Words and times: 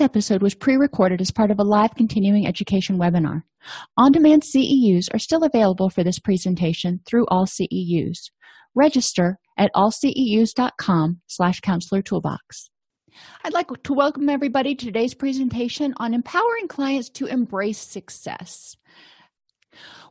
This 0.00 0.06
episode 0.06 0.40
was 0.40 0.54
pre 0.54 0.76
recorded 0.76 1.20
as 1.20 1.30
part 1.30 1.50
of 1.50 1.58
a 1.58 1.62
live 1.62 1.94
continuing 1.94 2.46
education 2.46 2.96
webinar. 2.96 3.42
On 3.98 4.10
demand 4.10 4.44
CEUs 4.44 5.12
are 5.12 5.18
still 5.18 5.44
available 5.44 5.90
for 5.90 6.02
this 6.02 6.18
presentation 6.18 7.00
through 7.04 7.26
all 7.26 7.44
CEUs. 7.44 8.30
Register 8.74 9.38
at 9.58 9.70
allceus.com 9.74 11.20
slash 11.26 11.60
counselor 11.60 12.00
toolbox. 12.00 12.70
I'd 13.44 13.52
like 13.52 13.66
to 13.82 13.92
welcome 13.92 14.30
everybody 14.30 14.74
to 14.74 14.86
today's 14.86 15.12
presentation 15.12 15.92
on 15.98 16.14
empowering 16.14 16.66
clients 16.66 17.10
to 17.10 17.26
embrace 17.26 17.76
success. 17.76 18.78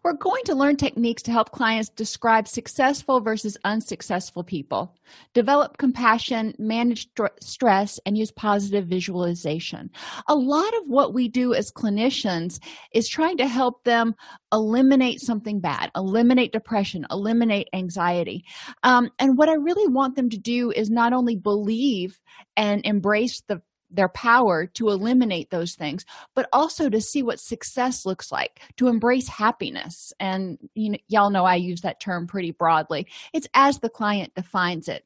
We're 0.03 0.13
going 0.13 0.43
to 0.45 0.55
learn 0.55 0.77
techniques 0.77 1.21
to 1.23 1.31
help 1.31 1.51
clients 1.51 1.89
describe 1.89 2.47
successful 2.47 3.19
versus 3.19 3.57
unsuccessful 3.65 4.43
people, 4.43 4.95
develop 5.33 5.77
compassion, 5.77 6.53
manage 6.57 7.09
st- 7.17 7.43
stress, 7.43 7.99
and 8.05 8.17
use 8.17 8.31
positive 8.31 8.87
visualization. 8.87 9.89
A 10.27 10.35
lot 10.35 10.73
of 10.77 10.87
what 10.87 11.13
we 11.13 11.27
do 11.27 11.53
as 11.53 11.71
clinicians 11.71 12.59
is 12.93 13.09
trying 13.09 13.37
to 13.37 13.47
help 13.47 13.83
them 13.83 14.15
eliminate 14.53 15.19
something 15.19 15.59
bad, 15.59 15.91
eliminate 15.95 16.53
depression, 16.53 17.05
eliminate 17.11 17.67
anxiety. 17.73 18.45
Um, 18.83 19.09
and 19.19 19.37
what 19.37 19.49
I 19.49 19.55
really 19.55 19.91
want 19.91 20.15
them 20.15 20.29
to 20.29 20.37
do 20.37 20.71
is 20.71 20.89
not 20.89 21.13
only 21.13 21.35
believe 21.35 22.19
and 22.55 22.81
embrace 22.85 23.41
the 23.47 23.61
their 23.89 24.09
power 24.09 24.65
to 24.65 24.89
eliminate 24.89 25.49
those 25.49 25.75
things 25.75 26.05
but 26.35 26.47
also 26.53 26.89
to 26.89 27.01
see 27.01 27.23
what 27.23 27.39
success 27.39 28.05
looks 28.05 28.31
like 28.31 28.61
to 28.77 28.87
embrace 28.87 29.27
happiness. 29.27 30.13
And 30.19 30.57
you 30.73 30.91
know, 30.91 30.97
y'all 31.07 31.29
know 31.29 31.45
i 31.45 31.55
use 31.55 31.81
that 31.81 31.99
term 31.99 32.27
pretty 32.27 32.51
broadly. 32.51 33.07
It's 33.33 33.47
as 33.53 33.79
the 33.79 33.89
client 33.89 34.33
defines 34.35 34.87
it. 34.87 35.05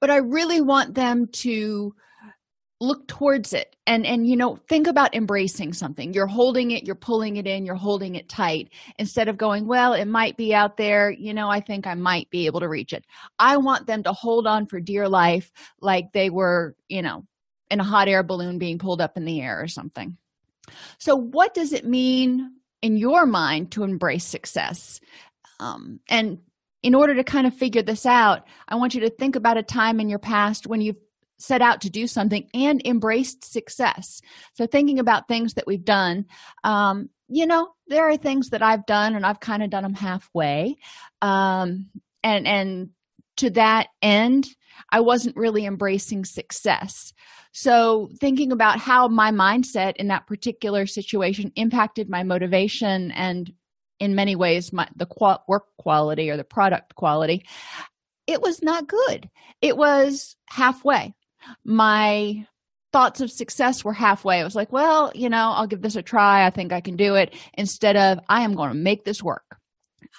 But 0.00 0.10
i 0.10 0.16
really 0.16 0.60
want 0.60 0.94
them 0.94 1.26
to 1.28 1.94
look 2.80 3.08
towards 3.08 3.52
it. 3.52 3.74
And 3.86 4.06
and 4.06 4.26
you 4.26 4.36
know 4.36 4.56
think 4.68 4.86
about 4.86 5.14
embracing 5.14 5.72
something. 5.72 6.14
You're 6.14 6.26
holding 6.26 6.70
it 6.70 6.84
you're 6.84 6.94
pulling 6.94 7.36
it 7.36 7.46
in 7.46 7.66
you're 7.66 7.74
holding 7.74 8.14
it 8.14 8.28
tight 8.28 8.70
instead 8.98 9.28
of 9.28 9.36
going 9.36 9.66
well 9.66 9.92
it 9.94 10.06
might 10.06 10.36
be 10.36 10.54
out 10.54 10.76
there. 10.76 11.10
You 11.10 11.34
know 11.34 11.48
i 11.48 11.60
think 11.60 11.86
i 11.86 11.94
might 11.94 12.30
be 12.30 12.46
able 12.46 12.60
to 12.60 12.68
reach 12.68 12.92
it. 12.92 13.04
I 13.38 13.56
want 13.56 13.86
them 13.86 14.02
to 14.04 14.12
hold 14.12 14.46
on 14.46 14.66
for 14.66 14.80
dear 14.80 15.08
life 15.08 15.50
like 15.80 16.12
they 16.12 16.30
were 16.30 16.76
you 16.88 17.02
know 17.02 17.24
in 17.70 17.80
a 17.80 17.84
hot 17.84 18.08
air 18.08 18.22
balloon 18.22 18.58
being 18.58 18.78
pulled 18.78 19.00
up 19.00 19.16
in 19.16 19.24
the 19.24 19.40
air 19.40 19.60
or 19.60 19.68
something. 19.68 20.16
So, 20.98 21.16
what 21.16 21.54
does 21.54 21.72
it 21.72 21.84
mean 21.84 22.52
in 22.82 22.96
your 22.96 23.26
mind 23.26 23.72
to 23.72 23.84
embrace 23.84 24.24
success? 24.24 25.00
Um, 25.60 26.00
and 26.08 26.38
in 26.82 26.94
order 26.94 27.14
to 27.16 27.24
kind 27.24 27.46
of 27.46 27.54
figure 27.54 27.82
this 27.82 28.06
out, 28.06 28.46
I 28.68 28.76
want 28.76 28.94
you 28.94 29.00
to 29.02 29.10
think 29.10 29.36
about 29.36 29.56
a 29.56 29.62
time 29.62 30.00
in 30.00 30.08
your 30.08 30.18
past 30.18 30.66
when 30.66 30.80
you've 30.80 30.96
set 31.38 31.62
out 31.62 31.82
to 31.82 31.90
do 31.90 32.06
something 32.06 32.48
and 32.52 32.84
embraced 32.84 33.44
success. 33.44 34.20
So, 34.54 34.66
thinking 34.66 34.98
about 34.98 35.28
things 35.28 35.54
that 35.54 35.66
we've 35.66 35.84
done, 35.84 36.26
um, 36.64 37.10
you 37.28 37.46
know, 37.46 37.68
there 37.88 38.08
are 38.08 38.16
things 38.16 38.50
that 38.50 38.62
I've 38.62 38.86
done 38.86 39.14
and 39.14 39.24
I've 39.24 39.40
kind 39.40 39.62
of 39.62 39.70
done 39.70 39.82
them 39.82 39.94
halfway. 39.94 40.76
Um, 41.20 41.90
and, 42.22 42.46
and 42.46 42.90
to 43.38 43.50
that 43.50 43.88
end, 44.02 44.48
I 44.90 45.00
wasn't 45.00 45.36
really 45.36 45.64
embracing 45.64 46.24
success. 46.24 47.12
So, 47.52 48.10
thinking 48.20 48.52
about 48.52 48.78
how 48.78 49.08
my 49.08 49.32
mindset 49.32 49.96
in 49.96 50.08
that 50.08 50.26
particular 50.26 50.86
situation 50.86 51.52
impacted 51.56 52.08
my 52.08 52.22
motivation 52.22 53.10
and, 53.12 53.52
in 53.98 54.14
many 54.14 54.36
ways, 54.36 54.72
my, 54.72 54.86
the 54.94 55.06
qual- 55.06 55.44
work 55.48 55.64
quality 55.78 56.30
or 56.30 56.36
the 56.36 56.44
product 56.44 56.94
quality, 56.94 57.44
it 58.26 58.40
was 58.40 58.62
not 58.62 58.86
good. 58.86 59.28
It 59.60 59.76
was 59.76 60.36
halfway. 60.46 61.14
My 61.64 62.46
thoughts 62.92 63.20
of 63.20 63.30
success 63.30 63.84
were 63.84 63.92
halfway. 63.92 64.40
I 64.40 64.44
was 64.44 64.54
like, 64.54 64.72
well, 64.72 65.10
you 65.14 65.28
know, 65.28 65.52
I'll 65.54 65.66
give 65.66 65.82
this 65.82 65.96
a 65.96 66.02
try. 66.02 66.46
I 66.46 66.50
think 66.50 66.72
I 66.72 66.80
can 66.80 66.96
do 66.96 67.16
it. 67.16 67.34
Instead 67.54 67.96
of, 67.96 68.20
I 68.28 68.42
am 68.42 68.54
going 68.54 68.70
to 68.70 68.74
make 68.74 69.04
this 69.04 69.22
work. 69.22 69.56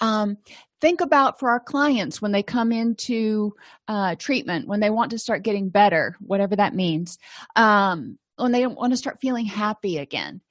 Um, 0.01 0.37
think 0.81 1.01
about 1.01 1.39
for 1.39 1.49
our 1.49 1.59
clients 1.59 2.21
when 2.21 2.31
they 2.31 2.43
come 2.43 2.71
into 2.71 3.53
uh, 3.87 4.15
treatment 4.15 4.67
when 4.67 4.79
they 4.79 4.89
want 4.89 5.11
to 5.11 5.19
start 5.19 5.43
getting 5.43 5.69
better 5.69 6.15
whatever 6.19 6.55
that 6.55 6.75
means 6.75 7.17
um, 7.55 8.17
when 8.37 8.51
they 8.51 8.65
want 8.65 8.93
to 8.93 8.97
start 8.97 9.19
feeling 9.19 9.45
happy 9.45 9.97
again. 9.97 10.41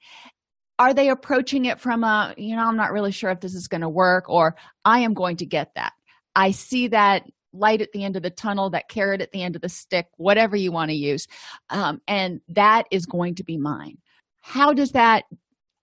Are 0.77 0.93
they 0.93 1.09
approaching 1.09 1.65
it 1.65 1.79
from 1.79 2.03
a 2.03 2.33
you 2.37 2.55
know 2.55 2.65
i'm 2.65 2.77
not 2.77 2.93
really 2.93 3.11
sure 3.11 3.31
if 3.31 3.41
this 3.41 3.55
is 3.55 3.67
going 3.67 3.81
to 3.81 3.89
work 3.89 4.29
or 4.29 4.55
i 4.85 4.99
am 4.99 5.13
going 5.13 5.37
to 5.37 5.45
get 5.45 5.73
that. 5.75 5.93
I 6.35 6.51
see 6.51 6.87
that 6.87 7.23
light 7.51 7.81
at 7.81 7.91
the 7.91 8.03
end 8.03 8.15
of 8.15 8.21
the 8.23 8.29
tunnel 8.29 8.69
that 8.69 8.89
carrot 8.89 9.21
at 9.21 9.31
the 9.31 9.41
end 9.41 9.55
of 9.55 9.61
the 9.61 9.69
stick 9.69 10.07
whatever 10.17 10.55
you 10.55 10.71
want 10.71 10.89
to 10.89 10.95
use 10.95 11.27
um, 11.69 12.01
and 12.07 12.41
that 12.49 12.87
is 12.91 13.05
going 13.05 13.35
to 13.35 13.43
be 13.43 13.57
mine. 13.57 13.97
How 14.41 14.73
does 14.73 14.91
that 14.91 15.25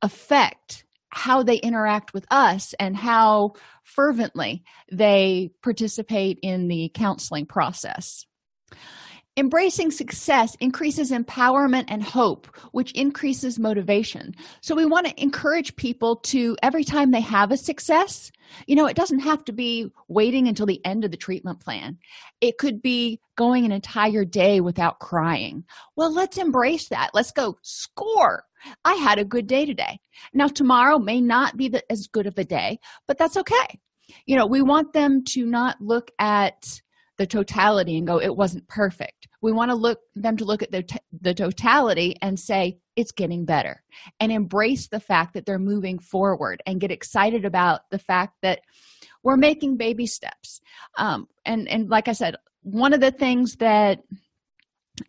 affect 0.01 0.86
how 1.17 1.43
they 1.43 1.57
interact 1.57 2.13
with 2.13 2.27
us 2.31 2.75
and 2.79 2.95
how 2.95 3.55
fervently 3.83 4.63
they 4.93 5.51
participate 5.63 6.39
in 6.43 6.69
the 6.69 6.91
counseling 6.95 7.47
process. 7.47 8.27
Embracing 9.39 9.91
success 9.91 10.57
increases 10.61 11.11
empowerment 11.11 11.85
and 11.89 12.03
hope, 12.03 12.47
which 12.73 12.93
increases 12.93 13.59
motivation. 13.59 14.35
So, 14.63 14.75
we 14.75 14.87
want 14.87 15.07
to 15.07 15.23
encourage 15.23 15.77
people 15.77 16.17
to, 16.17 16.57
every 16.63 16.85
time 16.85 17.11
they 17.11 17.21
have 17.21 17.51
a 17.51 17.59
success, 17.59 18.33
you 18.67 18.75
know, 18.75 18.87
it 18.87 18.97
doesn't 18.97 19.19
have 19.19 19.45
to 19.45 19.53
be 19.53 19.91
waiting 20.09 20.49
until 20.49 20.65
the 20.65 20.85
end 20.87 21.05
of 21.05 21.11
the 21.11 21.19
treatment 21.19 21.61
plan. 21.61 21.99
It 22.41 22.57
could 22.57 22.81
be 22.81 23.21
going 23.37 23.67
an 23.67 23.73
entire 23.73 24.25
day 24.25 24.61
without 24.61 25.01
crying. 25.01 25.65
Well, 25.97 26.13
let's 26.13 26.39
embrace 26.39 26.89
that. 26.89 27.11
Let's 27.13 27.33
go 27.33 27.59
score. 27.61 28.45
I 28.87 28.95
had 28.95 29.19
a 29.19 29.25
good 29.25 29.47
day 29.47 29.67
today. 29.67 30.01
Now, 30.33 30.49
tomorrow 30.49 30.99
may 30.99 31.21
not 31.21 31.59
be 31.59 31.69
the, 31.69 31.83
as 31.93 32.07
good 32.07 32.27
of 32.27 32.39
a 32.39 32.45
day, 32.45 32.79
but 33.07 33.19
that's 33.19 33.37
okay. 33.37 33.81
You 34.25 34.37
know, 34.37 34.47
we 34.47 34.63
want 34.63 34.93
them 34.93 35.25
to 35.25 35.45
not 35.45 35.81
look 35.81 36.11
at 36.19 36.81
the 37.19 37.27
totality 37.27 37.97
and 37.97 38.07
go, 38.07 38.21
it 38.21 38.37
wasn't 38.37 38.69
perfect. 38.69 39.29
We 39.41 39.53
want 39.53 39.71
to 39.71 39.75
look 39.75 40.01
them 40.15 40.37
to 40.37 40.45
look 40.45 40.63
at 40.63 40.71
the, 40.71 40.83
t- 40.83 40.99
the 41.21 41.35
totality 41.35 42.17
and 42.21 42.39
say, 42.39 42.79
it's 42.97 43.13
getting 43.13 43.45
better 43.45 43.83
and 44.21 44.33
embrace 44.33 44.89
the 44.89 45.01
fact 45.01 45.35
that 45.35 45.45
they're 45.45 45.59
moving 45.59 45.99
forward 45.99 46.63
and 46.67 46.81
get 46.81 46.91
excited 46.91 47.45
about 47.45 47.83
the 47.91 47.99
fact 47.99 48.35
that 48.43 48.61
we're 49.23 49.37
making 49.37 49.77
baby 49.77 50.07
steps. 50.07 50.61
Um, 50.97 51.29
and, 51.45 51.69
and 51.69 51.89
like 51.89 52.09
I 52.09 52.13
said, 52.13 52.37
one 52.63 52.93
of 52.93 53.01
the 53.01 53.11
things 53.11 53.57
that 53.57 54.01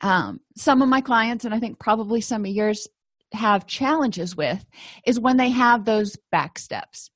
um, 0.02 0.42
some 0.56 0.82
of 0.82 0.90
my 0.90 1.02
clients, 1.02 1.46
and 1.46 1.54
I 1.54 1.60
think 1.60 1.80
probably 1.80 2.22
some 2.22 2.46
of 2.46 2.52
yours, 2.52 2.88
have 3.34 3.68
challenges 3.68 4.38
with 4.38 4.66
is 5.06 5.20
when 5.20 5.36
they 5.36 5.50
have 5.50 5.84
those 5.84 6.16
back 6.32 6.58
steps 6.58 7.10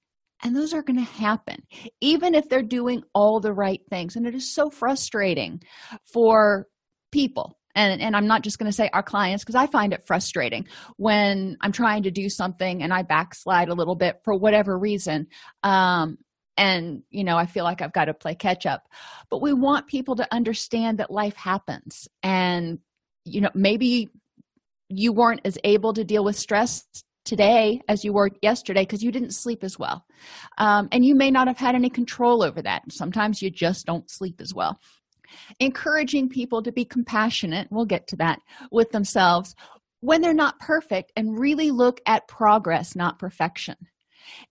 and 0.44 0.56
those 0.56 0.74
are 0.74 0.84
going 0.84 0.98
to 0.98 1.04
happen 1.04 1.58
even 2.00 2.36
if 2.36 2.50
they're 2.50 2.62
doing 2.62 3.04
all 3.14 3.40
the 3.40 3.54
right 3.54 3.82
things. 3.90 4.16
And 4.16 4.26
it 4.26 4.36
is 4.36 4.54
so 4.54 4.70
frustrating 4.70 5.62
for 6.14 6.68
people. 7.12 7.58
And 7.74 8.02
and 8.02 8.18
i'm 8.18 8.28
not 8.28 8.44
just 8.44 8.60
going 8.60 8.70
to 8.70 8.76
say 8.76 8.90
our 8.92 9.02
clients 9.02 9.46
because 9.46 9.56
i 9.56 9.66
find 9.66 9.94
it 9.94 10.06
frustrating 10.06 10.68
when 10.98 11.56
i'm 11.62 11.72
trying 11.72 12.04
to 12.04 12.12
do 12.12 12.28
something 12.28 12.84
and 12.84 12.94
i 12.94 13.02
backslide 13.02 13.70
a 13.70 13.74
little 13.74 13.96
bit 13.96 14.18
for 14.26 14.38
whatever 14.38 14.78
reason 14.78 15.28
um 15.64 16.18
and 16.58 17.04
you 17.12 17.24
know 17.24 17.38
i 17.38 17.46
feel 17.46 17.64
like 17.64 17.82
i've 17.82 17.94
got 17.94 18.06
to 18.06 18.14
play 18.14 18.36
catch 18.36 18.66
up. 18.66 18.84
But 19.30 19.42
we 19.42 19.54
want 19.54 19.88
people 19.88 20.18
to 20.18 20.28
understand 20.34 20.98
that 20.98 21.12
life 21.12 21.38
happens. 21.38 22.10
And 22.24 22.80
you 23.24 23.40
know 23.40 23.52
maybe 23.54 24.10
you 24.90 25.14
weren't 25.14 25.42
as 25.46 25.58
able 25.64 25.94
to 25.94 26.04
deal 26.04 26.26
with 26.26 26.36
stress 26.36 26.84
today 27.26 27.82
as 27.88 28.04
you 28.04 28.14
were 28.14 28.30
yesterday 28.42 28.82
because 28.82 29.04
you 29.04 29.12
didn't 29.12 29.34
sleep 29.34 29.64
as 29.64 29.78
well. 29.78 30.06
Um, 30.58 30.88
and 30.92 31.06
you 31.06 31.16
may 31.16 31.32
not 31.32 31.48
have 31.48 31.58
had 31.58 31.76
any 31.76 31.90
control 31.90 32.44
over 32.44 32.62
that. 32.62 32.84
Sometimes 32.92 33.42
you 33.42 33.50
just 33.50 33.86
don't 33.86 34.10
sleep 34.10 34.42
as 34.42 34.54
well. 34.54 34.80
Encouraging 35.60 36.30
people 36.30 36.62
to 36.64 36.72
be 36.72 36.84
compassionate, 36.84 37.68
we'll 37.72 37.86
get 37.86 38.08
to 38.08 38.18
that, 38.18 38.40
with 38.72 38.92
themselves 38.92 39.56
when 40.02 40.22
they're 40.22 40.34
not 40.34 40.60
perfect 40.60 41.12
and 41.16 41.40
really 41.40 41.72
look 41.72 42.02
at 42.06 42.28
progress, 42.28 42.96
not 42.96 43.20
perfection. 43.20 43.76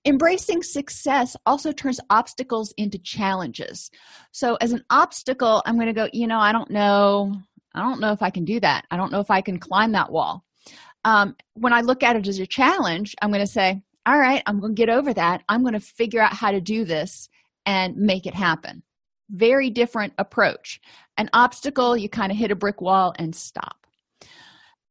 Embracing 0.05 0.63
success 0.63 1.37
also 1.45 1.73
turns 1.73 2.01
obstacles 2.09 2.73
into 2.77 2.99
challenges. 2.99 3.91
So, 4.33 4.57
as 4.57 4.73
an 4.73 4.85
obstacle, 4.91 5.63
I'm 5.67 5.75
going 5.75 5.87
to 5.87 5.93
go, 5.93 6.09
you 6.13 6.27
know, 6.27 6.39
I 6.39 6.53
don't 6.53 6.71
know. 6.71 7.35
I 7.75 7.83
don't 7.83 8.01
know 8.01 8.13
if 8.13 8.23
I 8.23 8.31
can 8.31 8.45
do 8.45 8.59
that. 8.61 8.85
I 8.91 8.97
don't 8.97 9.13
know 9.13 9.21
if 9.21 9.31
I 9.31 9.41
can 9.41 9.59
climb 9.59 9.93
that 9.93 10.11
wall 10.11 10.45
um, 11.05 11.37
when 11.55 11.73
i 11.73 11.81
look 11.81 12.03
at 12.03 12.17
it 12.17 12.27
as 12.27 12.39
a 12.39 12.47
challenge 12.47 13.15
i'm 13.23 13.31
going 13.31 13.41
to 13.41 13.47
say 13.47 13.81
all 14.07 14.19
right 14.19 14.43
i'm 14.47 14.61
going 14.61 14.75
to 14.75 14.81
get 14.81 14.91
over 14.91 15.13
that. 15.15 15.43
I'm 15.49 15.63
going 15.63 15.75
to 15.75 15.81
figure 15.81 16.23
out 16.23 16.33
how 16.33 16.51
to 16.51 16.61
do 16.61 16.85
this 16.85 17.29
and 17.67 17.97
make 17.97 18.27
it 18.27 18.35
happen. 18.35 18.83
Very 19.31 19.71
different 19.71 20.13
approach. 20.19 20.81
An 21.17 21.31
obstacle 21.33 21.97
you 21.97 22.09
kind 22.09 22.33
of 22.33 22.39
hit 22.39 22.51
a 22.51 22.57
brick 22.57 22.81
wall 22.81 23.15
and 23.19 23.35
stop. 23.35 23.87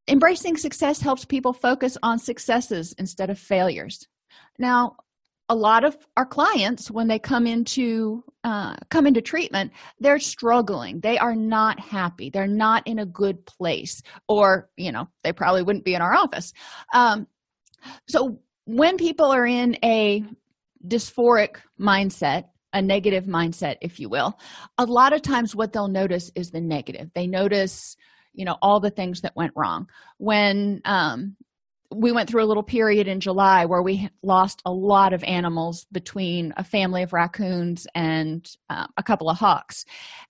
Embracing 0.07 0.57
success 0.57 1.01
helps 1.01 1.25
people 1.25 1.53
focus 1.53 1.97
on 2.01 2.17
successes 2.19 2.93
instead 2.97 3.29
of 3.29 3.37
failures. 3.37 4.07
Now 4.57 4.95
a 5.49 5.55
lot 5.55 5.83
of 5.83 5.97
our 6.15 6.25
clients 6.25 6.89
when 6.91 7.07
they 7.07 7.19
come 7.19 7.47
into 7.47 8.23
uh, 8.43 8.75
come 8.89 9.05
into 9.05 9.21
treatment 9.21 9.71
they're 9.99 10.19
struggling. 10.19 11.01
They 11.01 11.17
are 11.17 11.35
not 11.35 11.79
happy. 11.79 12.29
They're 12.29 12.47
not 12.47 12.87
in 12.87 12.99
a 12.99 13.05
good 13.05 13.45
place. 13.45 14.01
Or 14.27 14.69
you 14.77 14.91
know 14.91 15.09
they 15.23 15.33
probably 15.33 15.63
wouldn't 15.63 15.85
be 15.85 15.95
in 15.95 16.01
our 16.01 16.13
office. 16.13 16.53
Um, 16.93 17.27
so 18.07 18.39
when 18.65 18.97
people 18.97 19.31
are 19.31 19.45
in 19.45 19.77
a 19.83 20.23
dysphoric 20.87 21.57
mindset 21.79 22.45
a 22.71 22.81
negative 22.81 23.25
mindset 23.25 23.77
if 23.81 23.99
you 23.99 24.07
will 24.07 24.39
a 24.77 24.85
lot 24.85 25.11
of 25.11 25.21
times 25.21 25.55
what 25.55 25.73
they'll 25.73 25.89
notice 25.89 26.31
is 26.35 26.51
the 26.51 26.61
negative. 26.61 27.09
They 27.13 27.27
notice 27.27 27.97
you 28.33 28.45
know 28.45 28.57
all 28.61 28.79
the 28.79 28.91
things 28.91 29.21
that 29.21 29.35
went 29.35 29.53
wrong. 29.55 29.87
When 30.17 30.81
um, 30.85 31.35
we 31.91 32.11
went 32.11 32.29
through 32.29 32.43
a 32.43 32.45
little 32.45 32.63
period 32.63 33.07
in 33.07 33.19
july 33.19 33.65
where 33.65 33.81
we 33.81 34.09
lost 34.21 34.61
a 34.65 34.71
lot 34.71 35.13
of 35.13 35.23
animals 35.23 35.85
between 35.91 36.53
a 36.57 36.63
family 36.63 37.03
of 37.03 37.13
raccoons 37.13 37.87
and 37.95 38.55
uh, 38.69 38.85
a 38.97 39.03
couple 39.03 39.29
of 39.29 39.37
hawks. 39.37 39.85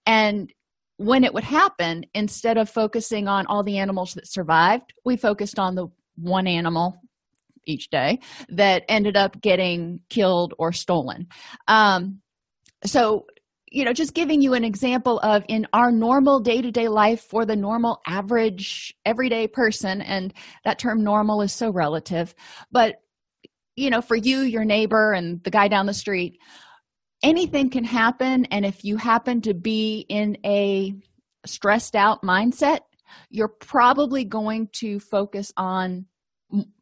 And 0.05 0.53
when 0.97 1.23
it 1.23 1.33
would 1.33 1.43
happen 1.43 2.05
instead 2.13 2.57
of 2.57 2.69
focusing 2.69 3.27
on 3.27 3.45
all 3.47 3.63
the 3.63 3.77
animals 3.77 4.13
that 4.13 4.27
survived 4.27 4.93
we 5.05 5.17
focused 5.17 5.59
on 5.59 5.75
the 5.75 5.87
one 6.15 6.47
animal 6.47 7.01
each 7.65 7.89
day 7.89 8.19
that 8.49 8.83
ended 8.89 9.15
up 9.15 9.39
getting 9.41 9.99
killed 10.09 10.53
or 10.57 10.73
stolen. 10.73 11.27
Um, 11.67 12.21
so 12.85 13.25
you 13.71 13.85
know 13.85 13.93
just 13.93 14.13
giving 14.13 14.41
you 14.41 14.53
an 14.53 14.63
example 14.63 15.19
of 15.19 15.43
in 15.47 15.67
our 15.73 15.91
normal 15.91 16.39
day-to-day 16.39 16.87
life 16.87 17.21
for 17.21 17.45
the 17.45 17.55
normal 17.55 18.01
average 18.07 18.93
everyday 19.05 19.47
person 19.47 20.01
and 20.01 20.33
that 20.65 20.79
term 20.79 21.03
normal 21.03 21.41
is 21.41 21.53
so 21.53 21.71
relative 21.71 22.33
but 22.71 22.95
you 23.75 23.89
know 23.89 24.01
for 24.01 24.15
you 24.15 24.39
your 24.39 24.65
neighbor 24.65 25.13
and 25.13 25.43
the 25.43 25.51
guy 25.51 25.67
down 25.67 25.85
the 25.85 25.93
street 25.93 26.37
anything 27.23 27.69
can 27.69 27.83
happen 27.83 28.45
and 28.45 28.65
if 28.65 28.83
you 28.83 28.97
happen 28.97 29.41
to 29.41 29.53
be 29.53 30.05
in 30.09 30.37
a 30.45 30.93
stressed 31.45 31.95
out 31.95 32.21
mindset 32.21 32.79
you're 33.29 33.47
probably 33.47 34.23
going 34.23 34.67
to 34.73 34.99
focus 34.99 35.51
on 35.57 36.05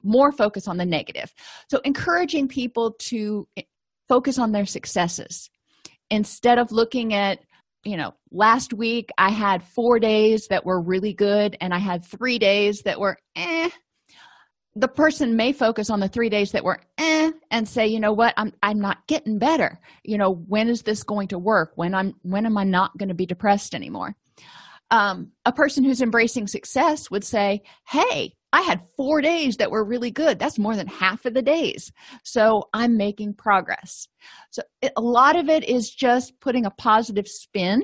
more 0.03 0.31
focus 0.31 0.67
on 0.67 0.77
the 0.77 0.85
negative. 0.85 1.33
So 1.69 1.79
encouraging 1.83 2.47
people 2.47 2.93
to 2.99 3.47
eh, 3.57 3.63
focus 4.07 4.39
on 4.39 4.51
their 4.51 4.65
successes 4.65 5.49
instead 6.09 6.57
of 6.57 6.71
looking 6.71 7.13
at 7.13 7.39
you 7.83 7.97
know 7.97 8.13
last 8.31 8.73
week 8.73 9.09
i 9.17 9.29
had 9.29 9.63
four 9.63 9.99
days 9.99 10.47
that 10.49 10.65
were 10.65 10.81
really 10.81 11.13
good 11.13 11.55
and 11.61 11.73
i 11.73 11.77
had 11.77 12.03
three 12.03 12.39
days 12.39 12.81
that 12.83 12.99
were 12.99 13.17
eh. 13.35 13.69
The 14.79 14.87
person 14.87 15.35
may 15.35 15.53
focus 15.53 15.89
on 15.89 15.99
the 15.99 16.07
three 16.07 16.29
days 16.29 16.51
that 16.51 16.63
were 16.63 16.79
eh 16.99 17.31
and 17.49 17.67
say 17.67 17.87
you 17.87 17.99
know 17.99 18.13
what? 18.13 18.33
I'm 18.37 18.53
i'm 18.61 18.79
not 18.79 19.07
getting 19.07 19.39
better. 19.39 19.79
You 20.03 20.17
know 20.17 20.33
when 20.33 20.69
is 20.69 20.83
this 20.83 21.01
going 21.03 21.29
to 21.29 21.39
work? 21.39 21.71
When 21.75 21.95
i'm 21.95 22.13
when 22.21 22.45
am 22.45 22.57
i 22.57 22.63
not 22.63 22.95
going 22.97 23.09
to 23.09 23.15
be 23.15 23.25
depressed 23.25 23.73
anymore? 23.73 24.15
Um, 24.91 25.31
a 25.45 25.51
person 25.51 25.83
who's 25.83 26.01
embracing 26.01 26.47
success 26.47 27.09
would 27.09 27.23
say 27.23 27.63
hey 27.89 28.33
I 28.53 28.61
had 28.61 28.81
four 28.95 29.21
days 29.21 29.57
that 29.57 29.71
were 29.71 29.83
really 29.83 30.11
good. 30.11 30.39
That's 30.39 30.57
more 30.57 30.75
than 30.75 30.87
half 30.87 31.25
of 31.25 31.33
the 31.33 31.41
days. 31.41 31.91
So 32.23 32.69
I'm 32.73 32.97
making 32.97 33.33
progress. 33.33 34.07
So 34.51 34.63
it, 34.81 34.93
a 34.95 35.01
lot 35.01 35.35
of 35.35 35.49
it 35.49 35.63
is 35.63 35.89
just 35.89 36.39
putting 36.39 36.65
a 36.65 36.71
positive 36.71 37.27
spin 37.27 37.83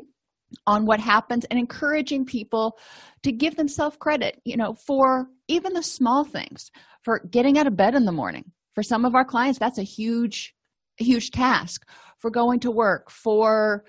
on 0.65 0.85
what 0.85 0.99
happens 0.99 1.45
and 1.45 1.59
encouraging 1.59 2.25
people 2.25 2.77
to 3.23 3.31
give 3.31 3.55
themselves 3.55 3.97
credit, 3.99 4.39
you 4.45 4.55
know, 4.55 4.73
for 4.73 5.27
even 5.47 5.73
the 5.73 5.83
small 5.83 6.23
things, 6.23 6.71
for 7.03 7.19
getting 7.29 7.57
out 7.57 7.67
of 7.67 7.75
bed 7.75 7.95
in 7.95 8.05
the 8.05 8.11
morning. 8.11 8.51
For 8.73 8.83
some 8.83 9.05
of 9.05 9.15
our 9.15 9.25
clients, 9.25 9.59
that's 9.59 9.77
a 9.77 9.83
huge, 9.83 10.53
huge 10.97 11.31
task. 11.31 11.87
For 12.19 12.31
going 12.31 12.61
to 12.61 12.71
work, 12.71 13.11
for 13.11 13.83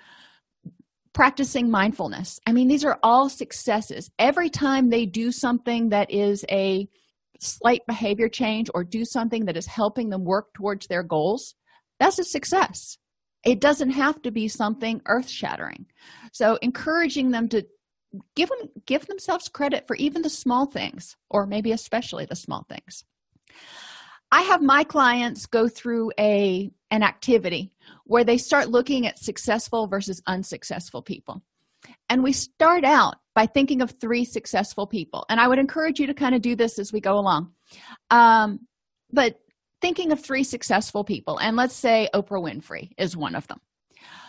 practicing 1.14 1.70
mindfulness. 1.70 2.40
I 2.46 2.52
mean, 2.52 2.68
these 2.68 2.84
are 2.84 2.98
all 3.02 3.28
successes. 3.28 4.10
Every 4.18 4.50
time 4.50 4.90
they 4.90 5.06
do 5.06 5.32
something 5.32 5.90
that 5.90 6.10
is 6.10 6.44
a 6.50 6.88
slight 7.40 7.82
behavior 7.86 8.28
change 8.28 8.68
or 8.74 8.84
do 8.84 9.04
something 9.04 9.46
that 9.46 9.56
is 9.56 9.66
helping 9.66 10.10
them 10.10 10.24
work 10.24 10.52
towards 10.54 10.86
their 10.86 11.02
goals, 11.02 11.54
that's 12.00 12.18
a 12.18 12.24
success. 12.24 12.98
It 13.44 13.60
doesn't 13.60 13.90
have 13.90 14.20
to 14.22 14.30
be 14.30 14.48
something 14.48 15.00
earth 15.06 15.28
shattering. 15.28 15.86
So, 16.32 16.58
encouraging 16.62 17.30
them 17.30 17.48
to 17.50 17.64
give 18.34 18.48
them 18.48 18.68
give 18.86 19.06
themselves 19.06 19.48
credit 19.48 19.86
for 19.86 19.96
even 19.96 20.22
the 20.22 20.30
small 20.30 20.66
things 20.66 21.16
or 21.30 21.46
maybe 21.46 21.72
especially 21.72 22.26
the 22.26 22.36
small 22.36 22.64
things 22.68 23.04
i 24.30 24.42
have 24.42 24.62
my 24.62 24.84
clients 24.84 25.46
go 25.46 25.68
through 25.68 26.12
a 26.18 26.70
an 26.94 27.02
activity 27.02 27.72
where 28.04 28.22
they 28.22 28.38
start 28.38 28.68
looking 28.68 29.04
at 29.04 29.18
successful 29.18 29.88
versus 29.88 30.22
unsuccessful 30.28 31.02
people. 31.02 31.42
And 32.08 32.22
we 32.22 32.32
start 32.32 32.84
out 32.84 33.16
by 33.34 33.46
thinking 33.46 33.82
of 33.82 33.90
three 34.00 34.24
successful 34.24 34.86
people. 34.86 35.26
And 35.28 35.40
i 35.40 35.48
would 35.48 35.58
encourage 35.58 35.98
you 35.98 36.06
to 36.06 36.14
kind 36.14 36.36
of 36.36 36.40
do 36.40 36.54
this 36.54 36.78
as 36.78 36.92
we 36.92 37.00
go 37.00 37.18
along. 37.18 37.50
Um, 38.10 38.60
but 39.12 39.40
thinking 39.82 40.12
of 40.12 40.24
three 40.24 40.44
successful 40.44 41.02
people 41.02 41.38
and 41.38 41.56
let's 41.56 41.74
say 41.74 42.08
oprah 42.14 42.40
winfrey 42.40 42.90
is 42.96 43.16
one 43.16 43.34
of 43.34 43.48
them. 43.48 43.60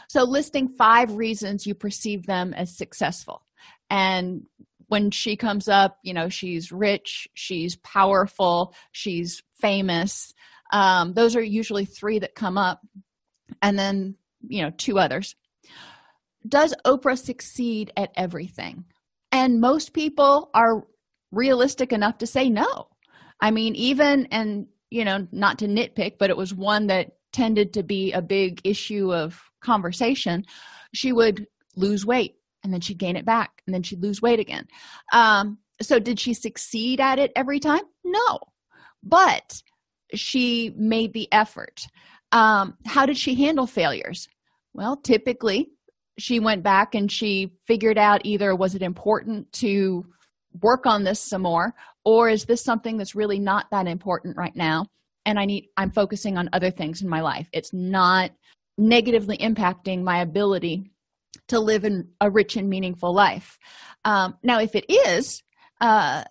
So 0.09 0.23
listing 0.23 0.67
five 0.67 1.11
reasons 1.13 1.67
you 1.67 1.75
perceive 1.75 2.25
them 2.25 2.51
as 2.55 2.75
successful. 2.75 3.45
And 3.91 4.47
when 4.87 5.11
she 5.11 5.35
comes 5.35 5.67
up 5.67 5.99
you 6.01 6.13
know 6.15 6.29
she's 6.29 6.71
rich 6.71 7.27
she's 7.35 7.75
powerful 7.77 8.73
she's 8.91 9.43
famous 9.59 10.33
um, 10.75 11.13
those 11.13 11.37
are 11.37 11.41
usually 11.41 11.85
three 11.85 12.19
that 12.19 12.35
come 12.35 12.57
up 12.57 12.81
and 13.61 13.79
then 13.79 14.15
you 14.45 14.61
know 14.61 14.71
two 14.77 14.99
others. 14.99 15.33
Does 16.45 16.75
oprah 16.85 17.17
succeed 17.17 17.93
at 17.95 18.11
everything? 18.17 18.83
And 19.31 19.61
most 19.61 19.93
people 19.93 20.49
are 20.53 20.85
realistic 21.31 21.93
enough 21.93 22.17
to 22.17 22.27
say 22.27 22.49
no. 22.49 22.89
I 23.39 23.51
mean 23.51 23.73
even 23.75 24.27
and 24.31 24.67
you 24.89 25.05
know 25.05 25.25
not 25.31 25.59
to 25.59 25.67
nitpick 25.67 26.17
but 26.19 26.29
it 26.29 26.35
was 26.35 26.53
one 26.53 26.87
that 26.87 27.11
tended 27.31 27.73
to 27.73 27.83
be 27.83 28.11
a 28.11 28.21
big 28.21 28.59
issue 28.65 29.13
of 29.13 29.41
conversation. 29.61 30.43
She 30.93 31.13
would 31.13 31.47
lose 31.77 32.05
weight 32.05 32.35
and 32.65 32.73
then 32.73 32.81
she'd 32.81 32.97
gain 32.97 33.15
it 33.15 33.25
back 33.25 33.61
and 33.65 33.73
then 33.73 33.81
she'd 33.81 34.03
lose 34.03 34.21
weight 34.21 34.41
again. 34.41 34.67
Um, 35.13 35.57
so 35.81 35.99
did 35.99 36.19
she 36.19 36.33
succeed 36.33 36.99
at 36.99 37.17
it 37.17 37.31
every 37.33 37.61
time? 37.61 37.83
No. 38.03 38.39
But 39.03 39.61
she 40.19 40.73
made 40.75 41.13
the 41.13 41.31
effort. 41.31 41.85
Um, 42.31 42.77
how 42.85 43.05
did 43.05 43.17
she 43.17 43.35
handle 43.35 43.67
failures? 43.67 44.27
Well 44.73 44.97
typically 44.97 45.69
she 46.17 46.39
went 46.39 46.63
back 46.63 46.95
and 46.95 47.11
she 47.11 47.51
figured 47.67 47.97
out 47.97 48.21
either 48.23 48.55
was 48.55 48.75
it 48.75 48.81
important 48.81 49.51
to 49.53 50.05
work 50.61 50.85
on 50.85 51.03
this 51.03 51.19
some 51.19 51.41
more 51.41 51.73
or 52.05 52.29
is 52.29 52.45
this 52.45 52.63
something 52.63 52.97
that's 52.97 53.15
really 53.15 53.39
not 53.39 53.67
that 53.71 53.87
important 53.87 54.37
right 54.37 54.55
now? 54.55 54.87
And 55.25 55.39
i 55.39 55.45
need 55.45 55.69
i'm 55.75 55.91
focusing 55.91 56.37
on 56.37 56.49
other 56.53 56.71
things 56.71 57.01
in 57.01 57.09
my 57.09 57.21
life. 57.21 57.49
It's 57.51 57.73
not 57.73 58.31
negatively 58.77 59.37
impacting 59.37 60.03
my 60.03 60.21
ability 60.21 60.91
to 61.47 61.59
live 61.59 61.83
in 61.83 62.09
a 62.21 62.29
rich 62.29 62.55
and 62.55 62.69
meaningful 62.69 63.13
life. 63.13 63.57
Um, 64.05 64.37
now 64.43 64.59
if 64.59 64.75
it 64.75 64.85
is 64.89 65.43
uh, 65.81 66.23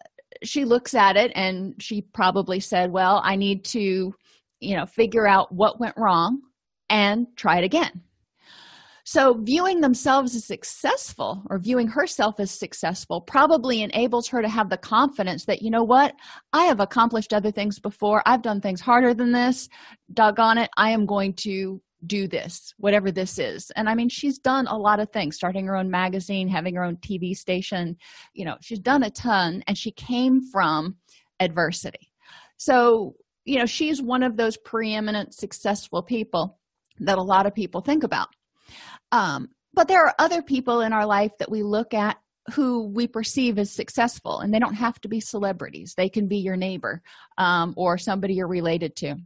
she 0.45 0.65
looks 0.65 0.95
at 0.95 1.17
it 1.17 1.33
and 1.35 1.75
she 1.81 2.03
probably 2.03 2.61
said 2.61 2.91
well 2.91 3.21
i 3.25 3.37
need 3.37 3.65
to 3.65 4.15
you 4.61 4.77
know 4.77 4.87
figure 4.87 5.27
out 5.27 5.53
what 5.53 5.81
went 5.81 5.97
wrong 5.97 6.41
and 6.91 7.27
try 7.37 7.59
it 7.59 7.65
again. 7.65 8.03
So 9.07 9.35
viewing 9.35 9.83
themselves 9.83 10.35
as 10.35 10.47
successful 10.47 11.43
or 11.51 11.59
viewing 11.59 11.89
herself 11.89 12.41
as 12.41 12.51
successful 12.51 13.21
probably 13.21 13.83
enables 13.83 14.29
her 14.29 14.41
to 14.41 14.49
have 14.49 14.71
the 14.71 14.79
confidence 14.79 15.45
that 15.45 15.61
you 15.61 15.71
know 15.71 15.85
what? 15.85 16.15
I 16.55 16.65
have 16.65 16.81
accomplished 16.81 17.35
other 17.35 17.51
things 17.51 17.79
before. 17.79 18.23
I've 18.25 18.41
done 18.41 18.63
things 18.63 18.81
harder 18.81 19.13
than 19.13 19.33
this. 19.33 19.69
Doggone 20.13 20.59
it 20.59 20.71
i 20.77 20.91
am 20.91 21.05
going 21.05 21.35
to 21.35 21.83
do 22.07 22.29
this 22.29 22.75
whatever 22.79 23.11
this 23.11 23.39
is. 23.39 23.71
And 23.77 23.89
i 23.89 23.95
mean 23.95 24.09
she's 24.09 24.39
done 24.39 24.67
a 24.67 24.77
lot 24.77 25.01
of 25.01 25.11
things 25.11 25.37
starting 25.37 25.67
her 25.67 25.77
own 25.77 25.91
magazine 25.91 26.49
having 26.49 26.75
her 26.75 26.85
own 26.85 26.97
tv 26.97 27.37
station. 27.37 27.97
You 28.33 28.45
know 28.45 28.57
she's 28.61 28.81
done 28.81 29.03
a 29.03 29.11
ton 29.11 29.63
and 29.67 29.77
she 29.77 29.91
came 29.91 30.41
from 30.51 30.97
adversity. 31.41 32.11
So 32.57 33.17
you 33.45 33.59
know 33.59 33.67
she's 33.67 34.01
one 34.01 34.23
of 34.23 34.37
those 34.37 34.57
preeminent 34.57 35.35
successful 35.35 36.03
people 36.03 36.59
that 37.01 37.19
a 37.19 37.23
lot 37.23 37.47
of 37.47 37.55
people 37.55 37.81
think 37.81 38.05
about. 38.05 38.29
Um, 39.13 39.49
but 39.73 39.89
there 39.89 40.07
are 40.07 40.15
other 40.19 40.43
people 40.43 40.81
in 40.81 40.93
our 40.93 41.07
life 41.07 41.33
that 41.39 41.51
we 41.51 41.63
look 41.63 41.95
at 41.95 42.17
who 42.53 42.87
we 42.87 43.07
perceive 43.07 43.59
as 43.59 43.71
successful 43.71 44.41
and 44.41 44.53
they 44.53 44.59
don't 44.59 44.75
have 44.75 45.01
to 45.01 45.09
be 45.09 45.21
celebrities. 45.21 45.95
They 45.97 46.09
can 46.09 46.29
be 46.29 46.39
your 46.39 46.57
neighbor 46.57 47.03
um, 47.39 47.75
or 47.77 47.99
somebody 47.99 48.35
you're 48.35 48.47
related 48.47 48.97
to. 48.97 49.17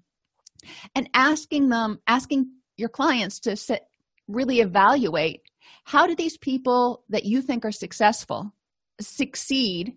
And 0.94 1.08
asking 1.14 1.68
them 1.68 2.00
asking 2.06 2.50
your 2.78 2.88
clients 2.88 3.40
to 3.40 3.56
sit, 3.56 3.82
really 4.26 4.61
evaluate 4.61 5.42
how 5.85 6.06
do 6.06 6.14
these 6.14 6.37
people 6.37 7.02
that 7.08 7.25
you 7.25 7.42
think 7.42 7.64
are 7.64 7.73
successful 7.73 8.52
succeed 9.00 9.97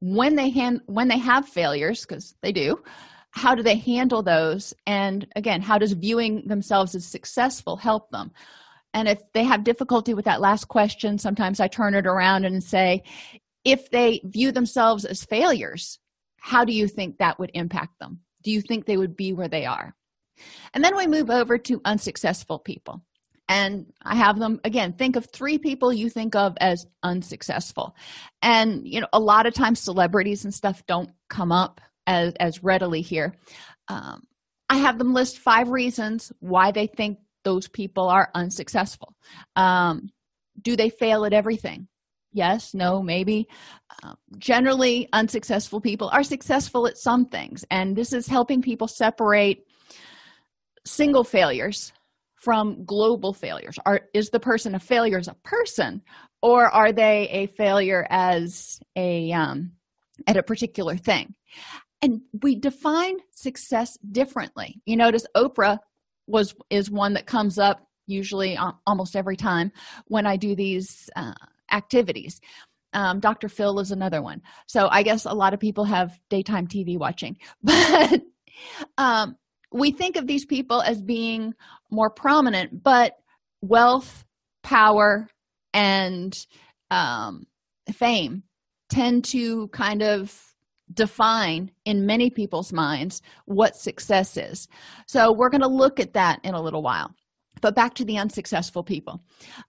when 0.00 0.36
they 0.36 0.50
hand 0.50 0.80
when 0.86 1.08
they 1.08 1.18
have 1.18 1.48
failures 1.48 2.04
because 2.04 2.34
they 2.42 2.52
do 2.52 2.82
how 3.30 3.56
do 3.56 3.64
they 3.64 3.74
handle 3.74 4.22
those? 4.22 4.74
And 4.86 5.26
again 5.34 5.60
how 5.60 5.78
does 5.78 5.92
viewing 5.92 6.46
themselves 6.46 6.94
as 6.94 7.04
successful 7.04 7.76
help 7.76 8.10
them? 8.10 8.32
And 8.92 9.08
if 9.08 9.20
they 9.32 9.42
have 9.42 9.64
difficulty 9.64 10.14
with 10.14 10.26
that 10.26 10.40
last 10.40 10.66
question 10.66 11.18
sometimes 11.18 11.58
i 11.58 11.68
turn 11.68 11.94
it 11.94 12.06
around 12.06 12.44
and 12.44 12.62
say 12.62 13.02
if 13.64 13.90
they 13.90 14.20
view 14.24 14.52
themselves 14.52 15.04
as 15.04 15.24
failures 15.24 15.98
how 16.38 16.64
do 16.64 16.72
you 16.72 16.86
think 16.86 17.18
that 17.18 17.38
would 17.38 17.50
impact 17.54 17.98
them? 17.98 18.20
Do 18.42 18.50
you 18.50 18.60
think 18.60 18.84
they 18.84 18.98
would 18.98 19.16
be 19.16 19.32
where 19.32 19.48
they 19.48 19.64
are 19.64 19.96
and 20.72 20.82
then 20.82 20.96
we 20.96 21.06
move 21.06 21.30
over 21.30 21.58
to 21.58 21.80
unsuccessful 21.84 22.58
people. 22.58 23.02
And 23.48 23.92
i 24.02 24.14
have 24.14 24.38
them 24.38 24.60
again 24.64 24.94
think 24.94 25.16
of 25.16 25.26
three 25.26 25.58
people 25.58 25.92
you 25.92 26.08
think 26.08 26.34
of 26.34 26.56
as 26.60 26.86
unsuccessful. 27.02 27.94
And 28.42 28.86
you 28.88 29.00
know 29.00 29.08
a 29.12 29.20
lot 29.20 29.46
of 29.46 29.54
times 29.54 29.80
celebrities 29.80 30.44
and 30.44 30.54
stuff 30.54 30.82
don't 30.86 31.10
come 31.28 31.52
up 31.52 31.80
as 32.06 32.34
as 32.40 32.62
readily 32.62 33.02
here. 33.02 33.34
Um, 33.88 34.22
i 34.70 34.78
have 34.78 34.98
them 34.98 35.12
list 35.12 35.38
five 35.38 35.68
reasons 35.68 36.32
why 36.40 36.70
they 36.70 36.86
think 36.86 37.18
those 37.44 37.68
people 37.68 38.08
are 38.08 38.30
unsuccessful. 38.34 39.14
Um, 39.56 40.08
do 40.62 40.76
they 40.76 40.88
fail 40.88 41.26
at 41.26 41.34
everything? 41.34 41.88
Yes 42.32 42.72
no 42.72 43.02
maybe. 43.02 43.46
Uh, 44.02 44.14
generally 44.38 45.06
unsuccessful 45.12 45.82
people 45.82 46.08
are 46.12 46.22
successful 46.22 46.86
at 46.86 46.96
some 46.96 47.26
things. 47.26 47.64
And 47.70 47.94
this 47.94 48.14
is 48.14 48.26
helping 48.26 48.62
people 48.62 48.88
separate 48.88 49.66
single 50.84 51.24
failures 51.24 51.92
from 52.36 52.84
global 52.84 53.32
failures. 53.32 53.78
Are 53.86 54.02
is 54.12 54.30
the 54.30 54.40
person 54.40 54.74
a 54.74 54.78
failure 54.78 55.18
as 55.18 55.28
a 55.28 55.36
person 55.44 56.02
or 56.42 56.66
are 56.66 56.92
they 56.92 57.28
a 57.30 57.46
failure 57.46 58.06
as 58.10 58.78
a 58.96 59.32
um, 59.32 59.72
at 60.26 60.36
a 60.36 60.42
particular 60.42 60.96
thing? 60.96 61.34
And 62.02 62.20
we 62.42 62.54
define 62.54 63.16
success 63.30 63.96
differently. 64.12 64.82
You 64.84 64.96
notice 64.96 65.26
oprah 65.34 65.78
was 66.26 66.54
is 66.68 66.90
one 66.90 67.14
that 67.14 67.26
comes 67.26 67.58
up 67.58 67.86
usually 68.06 68.56
uh, 68.56 68.72
almost 68.86 69.16
every 69.16 69.36
time 69.36 69.72
when 70.08 70.26
i 70.26 70.36
do 70.36 70.54
these 70.54 71.08
uh, 71.16 71.32
activities. 71.72 72.40
Um, 72.92 73.20
dr 73.20 73.48
phil 73.48 73.80
is 73.80 73.90
another 73.90 74.20
one. 74.20 74.42
So 74.66 74.88
i 74.90 75.02
guess 75.02 75.24
a 75.24 75.32
lot 75.32 75.54
of 75.54 75.60
people 75.60 75.84
have 75.84 76.18
daytime 76.28 76.66
tv 76.66 76.98
watching. 76.98 77.38
But 77.62 78.20
um, 78.98 79.36
we 79.74 79.90
think 79.90 80.16
of 80.16 80.26
these 80.26 80.46
people 80.46 80.80
as 80.80 81.02
being 81.02 81.52
more 81.90 82.08
prominent 82.08 82.82
but 82.82 83.16
wealth 83.60 84.24
power 84.62 85.28
and 85.74 86.46
um, 86.90 87.44
fame 87.92 88.44
tend 88.88 89.24
to 89.24 89.68
kind 89.68 90.02
of 90.02 90.40
define 90.92 91.70
in 91.84 92.06
many 92.06 92.30
people's 92.30 92.72
minds 92.72 93.20
what 93.46 93.74
success 93.74 94.36
is. 94.36 94.68
So 95.08 95.32
we're 95.32 95.50
going 95.50 95.62
to 95.62 95.68
look 95.68 95.98
at 95.98 96.12
that 96.12 96.38
in 96.44 96.54
a 96.54 96.62
little 96.62 96.82
while. 96.82 97.10
But 97.60 97.74
back 97.74 97.94
to 97.94 98.04
the 98.04 98.18
unsuccessful 98.18 98.84
people. 98.84 99.22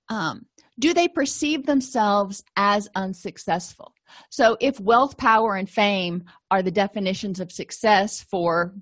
Um, 0.09 0.45
do 0.77 0.93
they 0.93 1.07
perceive 1.07 1.65
themselves 1.65 2.43
as 2.57 2.89
unsuccessful? 2.95 3.93
So 4.29 4.57
if 4.59 4.79
wealth 4.79 5.17
power 5.17 5.55
and 5.55 5.69
fame 5.69 6.25
are 6.51 6.62
the 6.62 6.71
definitions 6.71 7.39
of 7.39 7.51
success 7.51 8.21
for 8.21 8.75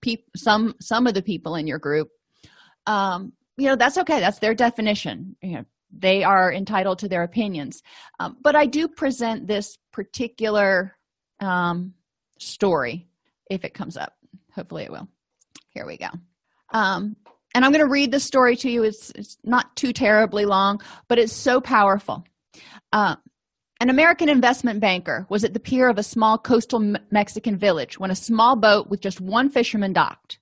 people 0.00 0.26
some 0.36 0.74
some 0.80 1.06
of 1.06 1.14
the 1.14 1.22
people 1.22 1.54
in 1.54 1.66
your 1.66 1.78
group 1.78 2.08
um 2.86 3.32
you 3.58 3.66
know 3.66 3.76
that's 3.76 3.98
okay. 3.98 4.20
That's 4.20 4.38
their 4.38 4.54
definition. 4.54 5.36
You 5.42 5.56
know 5.56 5.64
they 5.90 6.22
are 6.22 6.52
entitled 6.52 7.00
to 7.00 7.08
their 7.08 7.22
opinions. 7.22 7.82
Um, 8.20 8.36
but 8.40 8.54
i 8.54 8.66
do 8.66 8.88
present 8.88 9.46
this 9.46 9.78
particular 9.92 10.94
um, 11.40 11.94
story 12.38 13.08
if 13.50 13.64
it 13.64 13.74
comes 13.74 13.96
up. 13.96 14.14
Hopefully 14.54 14.84
it 14.84 14.92
will. 14.92 15.08
Here 15.70 15.86
we 15.86 15.98
go. 15.98 16.08
Um, 16.70 17.16
and 17.54 17.64
i'm 17.64 17.72
going 17.72 17.84
to 17.84 17.90
read 17.90 18.12
the 18.12 18.20
story 18.20 18.56
to 18.56 18.70
you. 18.70 18.84
It's, 18.84 19.10
it's 19.10 19.38
not 19.42 19.74
too 19.74 19.92
terribly 19.92 20.44
long 20.44 20.80
but 21.08 21.18
it's 21.18 21.32
so 21.32 21.60
powerful. 21.60 22.24
Uh, 22.92 23.16
an 23.80 23.90
American 23.90 24.28
investment 24.28 24.80
banker 24.80 25.26
was 25.28 25.44
at 25.44 25.54
the 25.54 25.60
pier 25.60 25.88
of 25.88 25.98
a 25.98 26.02
small 26.02 26.36
coastal 26.36 26.96
Mexican 27.10 27.56
village 27.56 27.98
when 27.98 28.10
a 28.10 28.16
small 28.16 28.56
boat 28.56 28.88
with 28.88 29.00
just 29.00 29.20
one 29.20 29.48
fisherman 29.48 29.92
docked. 29.92 30.38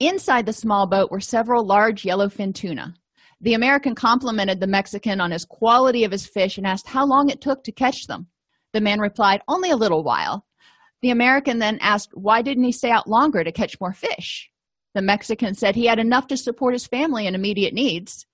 Inside 0.00 0.46
the 0.46 0.52
small 0.52 0.86
boat 0.86 1.10
were 1.10 1.20
several 1.20 1.64
large 1.64 2.02
yellowfin 2.02 2.54
tuna. 2.54 2.94
The 3.40 3.54
American 3.54 3.94
complimented 3.94 4.58
the 4.60 4.66
Mexican 4.66 5.20
on 5.20 5.30
his 5.30 5.44
quality 5.44 6.02
of 6.04 6.10
his 6.10 6.26
fish 6.26 6.58
and 6.58 6.66
asked 6.66 6.88
how 6.88 7.06
long 7.06 7.30
it 7.30 7.40
took 7.40 7.62
to 7.64 7.72
catch 7.72 8.06
them. 8.06 8.26
The 8.72 8.80
man 8.80 8.98
replied, 8.98 9.42
Only 9.46 9.70
a 9.70 9.76
little 9.76 10.02
while. 10.02 10.44
The 11.02 11.10
American 11.10 11.60
then 11.60 11.78
asked, 11.80 12.10
Why 12.14 12.42
didn't 12.42 12.64
he 12.64 12.72
stay 12.72 12.90
out 12.90 13.08
longer 13.08 13.44
to 13.44 13.52
catch 13.52 13.80
more 13.80 13.92
fish? 13.92 14.50
The 14.94 15.02
Mexican 15.02 15.54
said 15.54 15.76
he 15.76 15.86
had 15.86 15.98
enough 15.98 16.26
to 16.28 16.36
support 16.36 16.74
his 16.74 16.86
family 16.86 17.26
and 17.26 17.36
immediate 17.36 17.74
needs. 17.74 18.26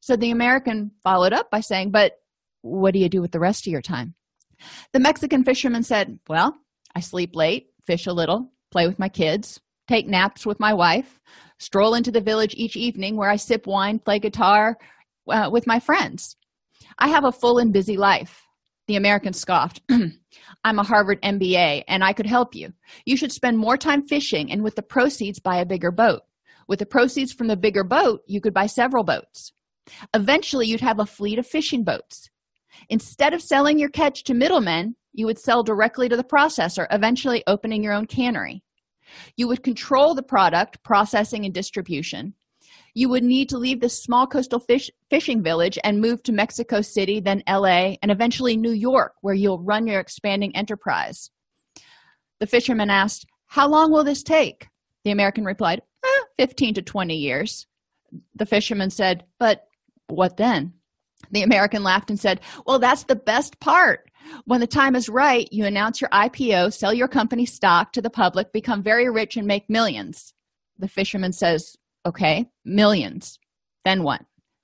So 0.00 0.16
the 0.16 0.30
American 0.30 0.90
followed 1.04 1.32
up 1.32 1.50
by 1.50 1.60
saying, 1.60 1.92
But 1.92 2.14
what 2.62 2.92
do 2.92 3.00
you 3.00 3.08
do 3.08 3.20
with 3.20 3.32
the 3.32 3.40
rest 3.40 3.66
of 3.66 3.70
your 3.70 3.82
time? 3.82 4.14
The 4.92 5.00
mexican 5.00 5.44
fisherman 5.44 5.82
said 5.82 6.18
well 6.28 6.56
i 6.94 7.00
sleep 7.00 7.34
late 7.34 7.68
fish 7.86 8.06
a 8.06 8.12
little 8.12 8.52
play 8.70 8.86
with 8.86 8.98
my 8.98 9.08
kids 9.08 9.60
take 9.88 10.06
naps 10.06 10.44
with 10.44 10.60
my 10.60 10.74
wife 10.74 11.18
stroll 11.58 11.94
into 11.94 12.10
the 12.10 12.20
village 12.20 12.54
each 12.56 12.76
evening 12.76 13.16
where 13.16 13.30
i 13.30 13.36
sip 13.36 13.66
wine 13.66 13.98
play 13.98 14.18
guitar 14.18 14.76
uh, 15.28 15.48
with 15.50 15.66
my 15.66 15.80
friends. 15.80 16.36
I 16.98 17.08
have 17.08 17.24
a 17.24 17.32
full 17.32 17.58
and 17.58 17.72
busy 17.72 17.96
life. 17.96 18.42
The 18.88 18.96
american 18.96 19.32
scoffed 19.32 19.80
i'm 20.64 20.78
a 20.78 20.82
harvard 20.82 21.22
mba 21.22 21.84
and 21.86 22.02
i 22.02 22.12
could 22.12 22.26
help 22.26 22.54
you. 22.54 22.72
You 23.04 23.16
should 23.16 23.32
spend 23.32 23.58
more 23.58 23.76
time 23.76 24.06
fishing 24.06 24.50
and 24.50 24.62
with 24.62 24.74
the 24.74 24.82
proceeds 24.82 25.38
buy 25.38 25.58
a 25.58 25.66
bigger 25.66 25.92
boat. 25.92 26.22
With 26.66 26.80
the 26.80 26.86
proceeds 26.86 27.32
from 27.32 27.46
the 27.46 27.56
bigger 27.56 27.84
boat 27.84 28.22
you 28.26 28.40
could 28.40 28.54
buy 28.54 28.66
several 28.66 29.04
boats. 29.04 29.52
Eventually 30.14 30.66
you'd 30.66 30.80
have 30.80 30.98
a 30.98 31.06
fleet 31.06 31.38
of 31.38 31.46
fishing 31.46 31.84
boats 31.84 32.30
Instead 32.88 33.34
of 33.34 33.42
selling 33.42 33.78
your 33.78 33.88
catch 33.88 34.24
to 34.24 34.34
middlemen, 34.34 34.94
you 35.12 35.26
would 35.26 35.38
sell 35.38 35.62
directly 35.62 36.08
to 36.08 36.16
the 36.16 36.24
processor, 36.24 36.86
eventually 36.90 37.42
opening 37.46 37.82
your 37.82 37.92
own 37.92 38.06
cannery. 38.06 38.62
You 39.36 39.48
would 39.48 39.62
control 39.62 40.14
the 40.14 40.22
product, 40.22 40.82
processing, 40.84 41.44
and 41.44 41.54
distribution. 41.54 42.34
You 42.94 43.08
would 43.08 43.22
need 43.22 43.48
to 43.50 43.58
leave 43.58 43.80
this 43.80 44.02
small 44.02 44.26
coastal 44.26 44.60
fish, 44.60 44.90
fishing 45.10 45.42
village 45.42 45.78
and 45.84 46.00
move 46.00 46.22
to 46.24 46.32
Mexico 46.32 46.80
City, 46.80 47.20
then 47.20 47.42
LA, 47.48 47.94
and 48.02 48.10
eventually 48.10 48.56
New 48.56 48.72
York, 48.72 49.14
where 49.20 49.34
you'll 49.34 49.62
run 49.62 49.86
your 49.86 50.00
expanding 50.00 50.54
enterprise. 50.56 51.30
The 52.40 52.46
fisherman 52.46 52.90
asked, 52.90 53.26
How 53.46 53.68
long 53.68 53.92
will 53.92 54.04
this 54.04 54.22
take? 54.22 54.68
The 55.04 55.12
American 55.12 55.44
replied, 55.44 55.82
eh, 56.04 56.22
15 56.38 56.74
to 56.74 56.82
20 56.82 57.14
years. 57.14 57.66
The 58.34 58.46
fisherman 58.46 58.90
said, 58.90 59.24
But 59.38 59.66
what 60.08 60.36
then? 60.36 60.74
The 61.30 61.42
American 61.42 61.82
laughed 61.82 62.10
and 62.10 62.18
said, 62.18 62.40
Well, 62.66 62.78
that's 62.78 63.04
the 63.04 63.16
best 63.16 63.60
part. 63.60 64.10
When 64.44 64.60
the 64.60 64.66
time 64.66 64.94
is 64.94 65.08
right, 65.08 65.48
you 65.50 65.64
announce 65.64 66.00
your 66.00 66.10
IPO, 66.10 66.72
sell 66.72 66.92
your 66.92 67.08
company 67.08 67.46
stock 67.46 67.92
to 67.92 68.02
the 68.02 68.10
public, 68.10 68.52
become 68.52 68.82
very 68.82 69.08
rich, 69.08 69.36
and 69.36 69.46
make 69.46 69.68
millions. 69.68 70.34
The 70.78 70.88
fisherman 70.88 71.32
says, 71.32 71.76
Okay, 72.06 72.46
millions. 72.64 73.38
Then 73.84 74.02
what? 74.02 74.22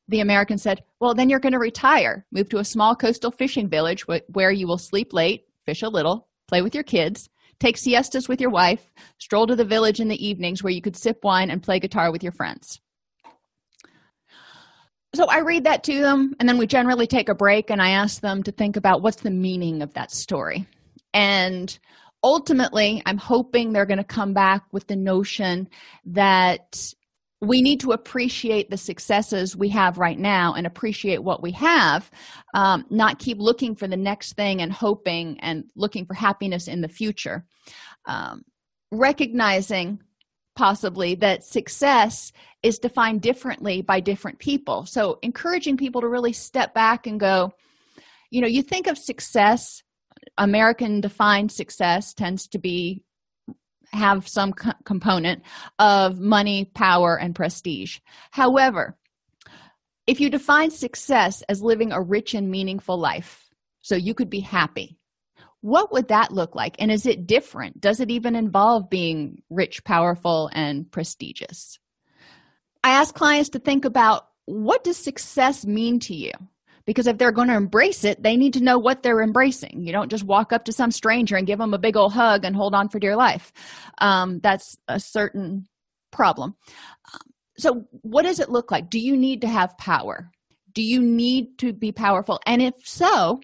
The 0.08 0.20
American 0.20 0.58
said, 0.58 0.82
Well, 1.00 1.14
then 1.14 1.30
you're 1.30 1.40
going 1.40 1.52
to 1.52 1.58
retire, 1.58 2.26
move 2.32 2.48
to 2.50 2.58
a 2.58 2.64
small 2.64 2.96
coastal 2.96 3.30
fishing 3.30 3.68
village 3.68 4.06
where 4.06 4.50
you 4.50 4.66
will 4.66 4.78
sleep 4.78 5.12
late, 5.12 5.44
fish 5.64 5.82
a 5.82 5.88
little, 5.88 6.28
play 6.48 6.62
with 6.62 6.74
your 6.74 6.84
kids, 6.84 7.28
take 7.58 7.76
siestas 7.76 8.28
with 8.28 8.40
your 8.40 8.50
wife, 8.50 8.90
stroll 9.18 9.46
to 9.46 9.56
the 9.56 9.64
village 9.64 10.00
in 10.00 10.08
the 10.08 10.26
evenings 10.26 10.62
where 10.62 10.72
you 10.72 10.82
could 10.82 10.96
sip 10.96 11.18
wine 11.22 11.50
and 11.50 11.62
play 11.62 11.80
guitar 11.80 12.12
with 12.12 12.22
your 12.22 12.32
friends 12.32 12.80
so 15.16 15.26
i 15.26 15.40
read 15.40 15.64
that 15.64 15.82
to 15.82 16.00
them 16.00 16.34
and 16.38 16.48
then 16.48 16.58
we 16.58 16.66
generally 16.66 17.06
take 17.06 17.28
a 17.28 17.34
break 17.34 17.70
and 17.70 17.80
i 17.80 17.90
ask 17.90 18.20
them 18.20 18.42
to 18.42 18.52
think 18.52 18.76
about 18.76 19.02
what's 19.02 19.22
the 19.22 19.30
meaning 19.30 19.82
of 19.82 19.92
that 19.94 20.10
story. 20.10 20.66
And 21.14 21.76
ultimately 22.22 23.02
i'm 23.06 23.18
hoping 23.18 23.72
they're 23.72 23.86
going 23.86 23.98
to 23.98 24.04
come 24.04 24.32
back 24.32 24.62
with 24.72 24.86
the 24.86 24.96
notion 24.96 25.68
that 26.04 26.94
we 27.40 27.60
need 27.60 27.80
to 27.80 27.92
appreciate 27.92 28.70
the 28.70 28.76
successes 28.76 29.56
we 29.56 29.68
have 29.68 29.98
right 29.98 30.18
now 30.18 30.54
and 30.54 30.66
appreciate 30.66 31.22
what 31.22 31.42
we 31.42 31.52
have 31.52 32.10
um, 32.54 32.86
not 32.88 33.18
keep 33.18 33.38
looking 33.38 33.74
for 33.74 33.86
the 33.86 33.96
next 33.96 34.32
thing 34.34 34.62
and 34.62 34.72
hoping 34.72 35.38
and 35.40 35.64
looking 35.74 36.06
for 36.06 36.14
happiness 36.14 36.66
in 36.66 36.80
the 36.80 36.88
future. 36.88 37.44
Um, 38.06 38.42
recognizing 38.90 40.00
possibly 40.56 41.14
that 41.16 41.44
success 41.44 42.32
is 42.62 42.78
defined 42.78 43.22
differently 43.22 43.82
by 43.82 44.00
different 44.00 44.38
people. 44.40 44.86
So 44.86 45.20
encouraging 45.22 45.76
people 45.76 46.00
to 46.00 46.08
really 46.08 46.32
step 46.32 46.74
back 46.74 47.06
and 47.06 47.20
go 47.20 47.52
you 48.30 48.40
know 48.40 48.48
you 48.48 48.62
think 48.62 48.86
of 48.86 48.98
success 48.98 49.82
american 50.38 51.00
defined 51.00 51.52
success 51.52 52.12
tends 52.12 52.48
to 52.48 52.58
be 52.58 53.02
have 53.92 54.26
some 54.26 54.52
co- 54.52 54.72
component 54.84 55.42
of 55.78 56.18
money 56.18 56.64
power 56.64 57.16
and 57.16 57.36
prestige. 57.36 58.00
However 58.32 58.98
if 60.06 60.20
you 60.20 60.28
define 60.28 60.70
success 60.70 61.42
as 61.48 61.62
living 61.62 61.92
a 61.92 62.00
rich 62.00 62.34
and 62.34 62.50
meaningful 62.50 62.98
life 62.98 63.48
so 63.82 63.94
you 63.94 64.12
could 64.12 64.30
be 64.30 64.40
happy 64.40 64.98
what 65.60 65.92
would 65.92 66.08
that 66.08 66.32
look 66.32 66.54
like? 66.54 66.76
And 66.78 66.90
is 66.90 67.06
it 67.06 67.26
different? 67.26 67.80
Does 67.80 68.00
it 68.00 68.10
even 68.10 68.36
involve 68.36 68.90
being 68.90 69.42
rich 69.50 69.84
powerful 69.84 70.50
and 70.52 70.90
prestigious? 70.90 71.78
I 72.84 72.90
ask 72.90 73.14
clients 73.14 73.50
to 73.50 73.58
think 73.58 73.84
about 73.84 74.28
what 74.44 74.84
does 74.84 74.96
success 74.96 75.66
mean 75.66 75.98
to 76.00 76.14
you? 76.14 76.30
Because 76.84 77.08
if 77.08 77.18
they're 77.18 77.32
going 77.32 77.48
to 77.48 77.56
embrace 77.56 78.04
it 78.04 78.22
they 78.22 78.36
need 78.36 78.52
to 78.52 78.62
know 78.62 78.78
what 78.78 79.02
they're 79.02 79.22
embracing. 79.22 79.84
You 79.84 79.92
don't 79.92 80.10
just 80.10 80.22
walk 80.22 80.52
up 80.52 80.66
to 80.66 80.72
some 80.72 80.92
stranger 80.92 81.36
and 81.36 81.46
give 81.46 81.58
them 81.58 81.74
a 81.74 81.78
big 81.78 81.96
old 81.96 82.12
hug 82.12 82.44
and 82.44 82.54
hold 82.54 82.74
on 82.74 82.88
for 82.88 83.00
dear 83.00 83.16
life. 83.16 83.52
Um, 83.98 84.38
that's 84.40 84.78
a 84.86 85.00
certain 85.00 85.66
problem. 86.12 86.54
So 87.58 87.86
what 88.02 88.22
does 88.22 88.38
it 88.38 88.50
look 88.50 88.70
like? 88.70 88.90
Do 88.90 89.00
you 89.00 89.16
need 89.16 89.40
to 89.40 89.48
have 89.48 89.76
power? 89.78 90.30
Do 90.72 90.82
you 90.82 91.02
need 91.02 91.58
to 91.58 91.72
be 91.72 91.90
powerful? 91.90 92.38
And 92.46 92.62
if 92.62 92.74
so 92.84 93.40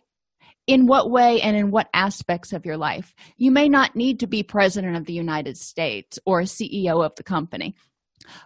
in 0.72 0.86
what 0.86 1.10
way 1.10 1.40
and 1.42 1.54
in 1.54 1.70
what 1.70 1.88
aspects 1.92 2.54
of 2.54 2.64
your 2.64 2.78
life. 2.78 3.14
You 3.36 3.50
may 3.50 3.68
not 3.68 3.94
need 3.94 4.20
to 4.20 4.26
be 4.26 4.42
president 4.42 4.96
of 4.96 5.04
the 5.04 5.12
united 5.12 5.58
states 5.58 6.18
or 6.24 6.40
a 6.40 6.44
ceo 6.44 7.04
of 7.04 7.14
the 7.16 7.22
company 7.22 7.74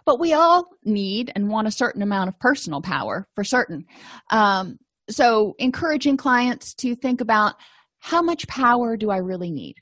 but 0.05 0.19
we 0.19 0.33
all 0.33 0.67
need 0.83 1.31
and 1.35 1.49
want 1.49 1.67
a 1.67 1.71
certain 1.71 2.01
amount 2.01 2.29
of 2.29 2.39
personal 2.39 2.81
power 2.81 3.27
for 3.35 3.43
certain. 3.43 3.85
Um, 4.31 4.79
so 5.07 5.53
encouraging 5.59 6.17
clients 6.17 6.73
to 6.75 6.95
think 6.95 7.21
about 7.21 7.53
how 7.99 8.23
much 8.23 8.47
power 8.47 8.97
do 8.97 9.11
i 9.11 9.17
really 9.17 9.51
need 9.51 9.75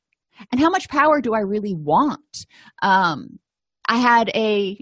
and 0.52 0.60
how 0.60 0.70
much 0.70 0.90
power 0.90 1.22
do 1.22 1.34
i 1.34 1.40
really 1.40 1.74
want? 1.74 2.46
Um, 2.82 3.40
i 3.88 3.98
had 3.98 4.30
a 4.36 4.78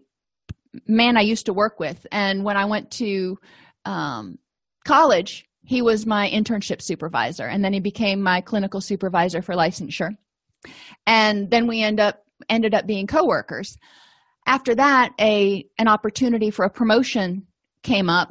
man 0.88 1.16
i 1.16 1.22
used 1.22 1.46
to 1.46 1.54
work 1.54 1.80
with 1.80 2.08
and 2.12 2.44
when 2.44 2.58
i 2.58 2.66
went 2.66 2.90
to 2.90 3.38
um, 3.86 4.40
college 4.86 5.46
he 5.66 5.82
was 5.82 6.06
my 6.06 6.30
internship 6.30 6.82
supervisor 6.82 7.46
and 7.46 7.64
then 7.64 7.74
he 7.74 7.80
became 7.80 8.22
my 8.22 8.42
clinical 8.42 8.82
supervisor 8.82 9.42
for 9.42 9.56
licensure. 9.56 10.16
And 11.08 11.50
then 11.50 11.68
we 11.68 11.82
end 11.82 12.00
up 12.00 12.24
ended 12.50 12.74
up 12.74 12.86
being 12.86 13.08
coworkers. 13.08 13.78
After 14.46 14.76
that 14.76 15.14
a 15.20 15.66
an 15.78 15.88
opportunity 15.88 16.52
for 16.52 16.66
a 16.66 16.70
promotion 16.70 17.48
came 17.84 18.10
up 18.10 18.30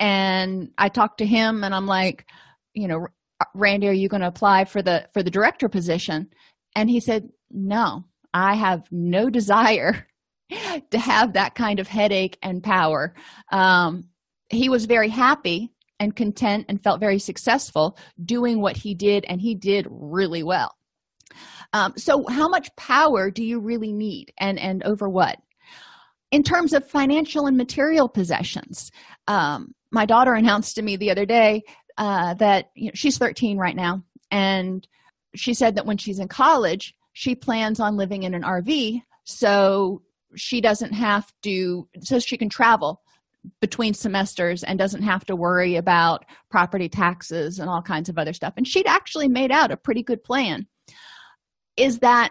and 0.00 0.70
i 0.78 0.88
talked 0.88 1.18
to 1.18 1.26
him 1.26 1.62
and 1.62 1.74
i'm 1.74 1.86
like 1.86 2.26
you 2.72 2.88
know 2.88 3.06
randy 3.54 3.86
are 3.86 3.92
you 3.92 4.08
going 4.08 4.22
to 4.22 4.26
apply 4.26 4.64
for 4.64 4.82
the 4.82 5.08
for 5.12 5.22
the 5.22 5.30
director 5.30 5.68
position? 5.68 6.28
And 6.76 6.90
he 6.90 7.00
said 7.00 7.30
no 7.50 8.04
i 8.32 8.54
have 8.54 8.84
no 8.90 9.30
desire 9.40 10.06
to 10.90 10.98
have 10.98 11.32
that 11.32 11.54
kind 11.54 11.80
of 11.80 11.88
headache 11.88 12.38
and 12.42 12.62
power. 12.62 13.14
Um, 13.50 14.08
he 14.50 14.68
was 14.68 14.84
very 14.84 15.08
happy 15.08 15.73
and 16.00 16.14
content 16.14 16.66
and 16.68 16.82
felt 16.82 17.00
very 17.00 17.18
successful 17.18 17.96
doing 18.24 18.60
what 18.60 18.76
he 18.76 18.94
did 18.94 19.24
and 19.28 19.40
he 19.40 19.54
did 19.54 19.86
really 19.90 20.42
well. 20.42 20.74
Um, 21.72 21.94
so 21.96 22.24
how 22.28 22.48
much 22.48 22.74
power 22.76 23.30
do 23.30 23.42
you 23.42 23.60
really 23.60 23.92
need 23.92 24.32
and 24.38 24.58
and 24.58 24.82
over 24.84 25.08
what? 25.08 25.38
In 26.30 26.42
terms 26.42 26.72
of 26.72 26.88
financial 26.88 27.46
and 27.46 27.56
material 27.56 28.08
possessions 28.08 28.90
um, 29.28 29.74
my 29.94 30.04
daughter 30.04 30.34
announced 30.34 30.74
to 30.74 30.82
me 30.82 30.96
the 30.96 31.10
other 31.10 31.24
day 31.24 31.62
uh, 31.96 32.34
that 32.34 32.70
you 32.74 32.86
know, 32.86 32.92
she's 32.94 33.16
13 33.16 33.56
right 33.56 33.76
now 33.76 34.02
and 34.30 34.86
she 35.34 35.54
said 35.54 35.76
that 35.76 35.86
when 35.86 35.96
she's 35.96 36.18
in 36.18 36.28
college 36.28 36.94
she 37.12 37.34
plans 37.34 37.80
on 37.80 37.96
living 37.96 38.24
in 38.24 38.34
an 38.34 38.42
rv 38.42 39.00
so 39.24 40.02
she 40.34 40.60
doesn't 40.60 40.92
have 40.92 41.32
to 41.42 41.88
so 42.00 42.18
she 42.18 42.36
can 42.36 42.48
travel 42.48 43.00
between 43.60 43.94
semesters 43.94 44.62
and 44.62 44.78
doesn't 44.78 45.02
have 45.02 45.24
to 45.26 45.36
worry 45.36 45.76
about 45.76 46.24
property 46.50 46.88
taxes 46.88 47.58
and 47.58 47.68
all 47.68 47.82
kinds 47.82 48.08
of 48.08 48.18
other 48.18 48.32
stuff. 48.32 48.54
And 48.56 48.66
she'd 48.66 48.86
actually 48.86 49.28
made 49.28 49.52
out 49.52 49.70
a 49.70 49.76
pretty 49.76 50.02
good 50.02 50.22
plan. 50.24 50.66
Is 51.76 51.98
that 51.98 52.30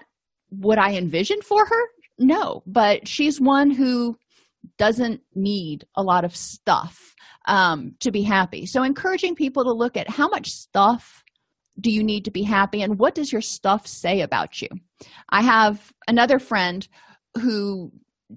what 0.49 0.77
i 0.77 0.95
envisioned 0.95 1.43
for 1.43 1.65
her? 1.65 1.81
No 2.19 2.63
but 2.65 3.07
she's 3.07 3.41
one 3.41 3.71
who 3.71 4.17
doesn't 4.77 5.21
need 5.35 5.85
a 5.95 6.03
lot 6.03 6.23
of 6.23 6.35
stuff 6.35 7.13
um, 7.47 7.95
to 7.99 8.11
be 8.11 8.23
happy. 8.23 8.65
So 8.65 8.83
encouraging 8.83 9.35
people 9.35 9.63
to 9.63 9.73
look 9.73 9.97
at 9.97 10.09
how 10.09 10.29
much 10.29 10.51
stuff 10.51 11.23
do 11.79 11.91
you 11.91 12.03
need 12.03 12.25
to 12.25 12.31
be 12.31 12.43
happy 12.43 12.81
and 12.81 12.99
what 12.99 13.15
does 13.15 13.31
your 13.31 13.41
stuff 13.41 13.87
say 13.87 14.21
about 14.21 14.61
you? 14.61 14.69
I 15.29 15.41
have 15.41 15.91
another 16.07 16.39
friend 16.39 16.87
who 17.41 17.91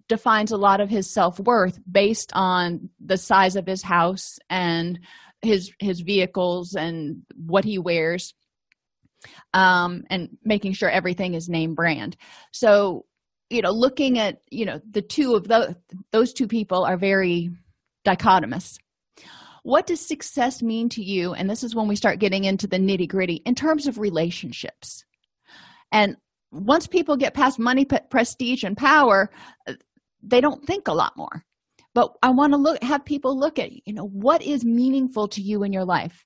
defines 0.08 0.52
a 0.52 0.56
lot 0.56 0.80
of 0.80 0.90
his 0.90 1.08
self-worth 1.08 1.78
based 1.90 2.30
on 2.34 2.90
the 3.04 3.18
size 3.18 3.56
of 3.56 3.66
his 3.66 3.82
house 3.82 4.38
and 4.50 5.00
his 5.42 5.72
his 5.78 6.00
vehicles 6.00 6.74
and 6.74 7.22
what 7.34 7.64
he 7.64 7.78
wears 7.78 8.34
um, 9.54 10.04
and 10.10 10.36
making 10.44 10.72
sure 10.72 10.90
everything 10.90 11.34
is 11.34 11.48
name 11.48 11.74
brand. 11.74 12.16
So 12.52 13.04
you 13.50 13.62
know 13.62 13.70
looking 13.70 14.18
at 14.18 14.40
you 14.50 14.66
know 14.66 14.80
the 14.90 15.02
two 15.02 15.34
of 15.34 15.46
those 15.46 15.74
those 16.12 16.32
two 16.32 16.48
people 16.48 16.84
are 16.84 16.96
very 16.96 17.50
dichotomous. 18.04 18.78
What 19.62 19.86
does 19.88 20.00
success 20.00 20.62
mean 20.62 20.88
to 20.90 21.02
you? 21.02 21.34
And 21.34 21.50
this 21.50 21.64
is 21.64 21.74
when 21.74 21.88
we 21.88 21.96
start 21.96 22.20
getting 22.20 22.44
into 22.44 22.68
the 22.68 22.78
nitty 22.78 23.08
gritty 23.08 23.42
in 23.44 23.56
terms 23.56 23.88
of 23.88 23.98
relationships. 23.98 25.04
And 25.90 26.16
once 26.64 26.86
people 26.86 27.16
get 27.16 27.34
past 27.34 27.58
money 27.58 27.84
prestige 27.84 28.64
and 28.64 28.76
power 28.76 29.30
they 30.22 30.40
don't 30.40 30.64
think 30.66 30.88
a 30.88 30.94
lot 30.94 31.16
more. 31.16 31.44
But 31.94 32.10
i 32.22 32.30
want 32.30 32.52
to 32.52 32.58
look 32.58 32.82
have 32.82 33.04
people 33.04 33.38
look 33.38 33.58
at 33.58 33.70
you 33.72 33.94
know 33.94 34.06
what 34.06 34.42
is 34.42 34.64
meaningful 34.64 35.28
to 35.28 35.42
you 35.42 35.62
in 35.62 35.72
your 35.72 35.84
life? 35.84 36.24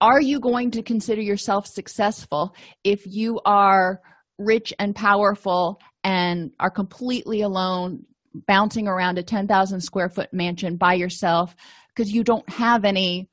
Are 0.00 0.20
you 0.20 0.40
going 0.40 0.70
to 0.72 0.82
consider 0.82 1.20
yourself 1.20 1.66
successful 1.66 2.54
if 2.84 3.06
you 3.06 3.40
are 3.44 4.00
rich 4.38 4.72
and 4.78 4.94
powerful 4.94 5.78
and 6.04 6.50
are 6.58 6.70
completely 6.70 7.42
alone 7.42 8.04
bouncing 8.46 8.88
around 8.88 9.18
a 9.18 9.22
10,000 9.22 9.80
square 9.80 10.08
foot 10.08 10.32
mansion 10.32 10.76
by 10.76 10.94
yourself 10.94 11.54
because 11.88 12.10
you 12.12 12.24
don't 12.24 12.48
have 12.48 12.84
any 12.84 13.28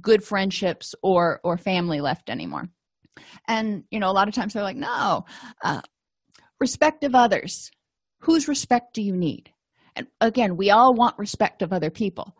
good 0.00 0.22
friendships 0.22 0.94
or 1.02 1.40
or 1.44 1.56
family 1.56 2.00
left 2.00 2.28
anymore 2.28 2.68
and 3.48 3.84
you 3.90 4.00
know 4.00 4.10
a 4.10 4.12
lot 4.12 4.28
of 4.28 4.34
times 4.34 4.52
they're 4.52 4.62
like 4.62 4.76
no 4.76 5.24
uh, 5.62 5.82
respect 6.60 7.04
of 7.04 7.14
others. 7.14 7.70
Whose 8.20 8.46
respect 8.46 8.94
do 8.94 9.02
you 9.02 9.16
need? 9.16 9.50
And 9.96 10.06
again 10.20 10.56
we 10.56 10.70
all 10.70 10.94
want 10.94 11.18
respect 11.18 11.62
of 11.62 11.72
other 11.72 11.90
people 11.90 12.36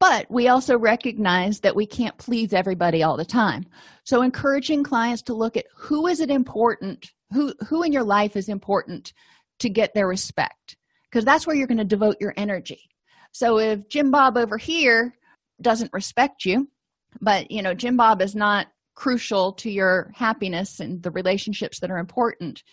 but 0.00 0.30
we 0.30 0.48
also 0.48 0.78
recognize 0.78 1.60
that 1.60 1.74
we 1.74 1.86
can't 1.86 2.16
please 2.18 2.52
everybody 2.52 3.02
all 3.02 3.16
the 3.16 3.24
time. 3.24 3.66
So 4.04 4.22
encouraging 4.22 4.84
clients 4.84 5.22
to 5.22 5.34
look 5.34 5.56
at 5.56 5.66
who 5.74 6.06
is 6.06 6.20
it 6.20 6.30
important 6.30 7.10
who 7.32 7.52
who 7.68 7.82
in 7.82 7.92
your 7.92 8.04
life 8.04 8.36
is 8.36 8.48
important 8.48 9.12
to 9.58 9.68
get 9.68 9.92
their 9.92 10.06
respect 10.06 10.76
because 11.10 11.24
that's 11.24 11.46
where 11.46 11.56
you're 11.56 11.66
going 11.66 11.78
to 11.78 11.84
devote 11.84 12.16
your 12.20 12.32
energy. 12.36 12.88
So 13.32 13.58
if 13.58 13.88
jim 13.88 14.10
bob 14.10 14.36
over 14.36 14.56
here 14.56 15.14
doesn't 15.60 15.92
respect 15.92 16.44
you 16.44 16.68
but 17.20 17.50
you 17.50 17.62
know 17.62 17.74
jim 17.74 17.96
bob 17.96 18.22
is 18.22 18.34
not 18.34 18.68
crucial 18.98 19.52
to 19.52 19.70
your 19.70 20.10
happiness 20.12 20.80
and 20.80 21.00
the 21.04 21.12
relationships 21.12 21.78
that 21.78 21.90
are 21.90 21.98
important. 21.98 22.64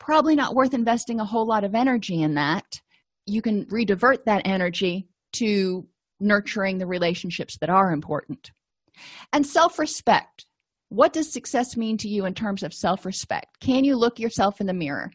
Probably 0.00 0.34
not 0.34 0.56
worth 0.56 0.74
investing 0.74 1.20
a 1.20 1.24
whole 1.24 1.46
lot 1.46 1.62
of 1.62 1.76
energy 1.76 2.20
in 2.20 2.34
that. 2.34 2.80
You 3.26 3.42
can 3.42 3.66
redivert 3.66 4.24
that 4.24 4.42
energy 4.44 5.06
to 5.34 5.86
nurturing 6.18 6.78
the 6.78 6.86
relationships 6.88 7.58
that 7.60 7.70
are 7.70 7.92
important. 7.92 8.50
And 9.32 9.46
self-respect. 9.46 10.46
What 10.88 11.12
does 11.12 11.32
success 11.32 11.76
mean 11.76 11.96
to 11.98 12.08
you 12.08 12.24
in 12.24 12.34
terms 12.34 12.64
of 12.64 12.74
self-respect? 12.74 13.60
Can 13.60 13.84
you 13.84 13.94
look 13.94 14.18
yourself 14.18 14.60
in 14.60 14.66
the 14.66 14.74
mirror? 14.74 15.12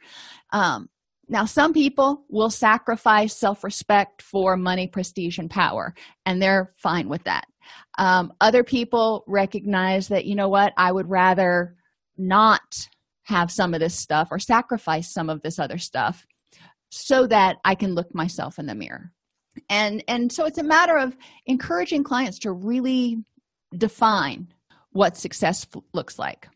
Um, 0.54 0.88
now 1.28 1.44
some 1.44 1.74
people 1.74 2.24
will 2.30 2.50
sacrifice 2.50 3.36
self-respect 3.36 4.22
for 4.22 4.56
money 4.56 4.88
prestige 4.88 5.40
and 5.40 5.50
power 5.50 5.94
and 6.26 6.42
they're 6.42 6.74
fine 6.78 7.10
with 7.10 7.26
that 7.26 7.44
um, 7.98 8.34
other 8.42 8.64
people 8.64 9.24
recognize 9.28 10.08
that 10.08 10.26
you 10.26 10.36
know 10.36 10.50
what 10.50 10.74
i 10.78 10.92
would 10.92 11.10
rather 11.10 11.76
not 12.18 12.88
have 13.24 13.52
some 13.52 13.74
of 13.74 13.80
this 13.80 13.96
stuff 13.96 14.30
or 14.32 14.40
sacrifice 14.40 15.12
some 15.14 15.30
of 15.30 15.42
this 15.42 15.60
other 15.60 15.78
stuff 15.78 16.26
so 16.90 17.28
that 17.28 17.58
i 17.66 17.76
can 17.76 17.94
look 17.94 18.14
myself 18.16 18.60
in 18.60 18.66
the 18.66 18.76
mirror. 18.76 19.12
And 19.70 20.04
and 20.08 20.32
so 20.32 20.46
it's 20.46 20.58
a 20.58 20.64
matter 20.64 20.98
of 20.98 21.16
encouraging 21.46 22.04
clients 22.04 22.40
to 22.40 22.52
really 22.52 23.24
define 23.78 24.48
what 24.92 25.18
success 25.18 25.66
looks 25.94 26.18
like. 26.18 26.48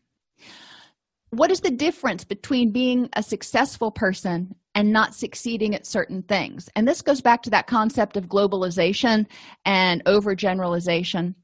What 1.30 1.50
is 1.50 1.60
the 1.60 1.70
difference 1.70 2.24
between 2.24 2.72
being 2.72 3.08
a 3.14 3.22
successful 3.22 3.90
person 3.90 4.54
and 4.74 4.92
not 4.92 5.14
succeeding 5.14 5.74
at 5.74 5.86
certain 5.86 6.22
things. 6.22 6.68
And 6.74 6.86
this 6.86 7.02
goes 7.02 7.20
back 7.20 7.42
to 7.42 7.50
that 7.50 7.66
concept 7.66 8.16
of 8.16 8.26
globalization 8.26 9.26
and 9.64 10.04
overgeneralization. 10.04 11.34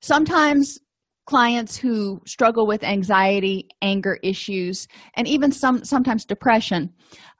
Sometimes 0.00 0.78
clients 1.26 1.76
who 1.76 2.22
struggle 2.26 2.66
with 2.66 2.82
anxiety 2.82 3.68
anger 3.82 4.18
issues 4.22 4.88
and 5.14 5.28
even 5.28 5.52
some 5.52 5.84
sometimes 5.84 6.24
depression 6.24 6.90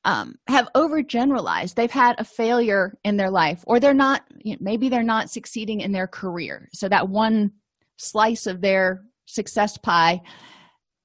um, 0.04 0.34
have 0.48 0.68
overgeneralized. 0.74 1.74
They've 1.74 1.90
had 1.90 2.16
a 2.18 2.24
failure 2.24 2.98
in 3.04 3.16
their 3.16 3.30
life 3.30 3.64
or 3.66 3.80
they're 3.80 3.94
not 3.94 4.24
you 4.42 4.52
know, 4.52 4.58
maybe 4.60 4.88
they're 4.88 5.02
not 5.02 5.30
succeeding 5.30 5.80
in 5.80 5.92
their 5.92 6.06
career. 6.06 6.68
So 6.72 6.88
that 6.88 7.08
one 7.08 7.52
slice 7.96 8.46
of 8.46 8.60
their 8.60 9.04
success 9.26 9.78
pie 9.78 10.20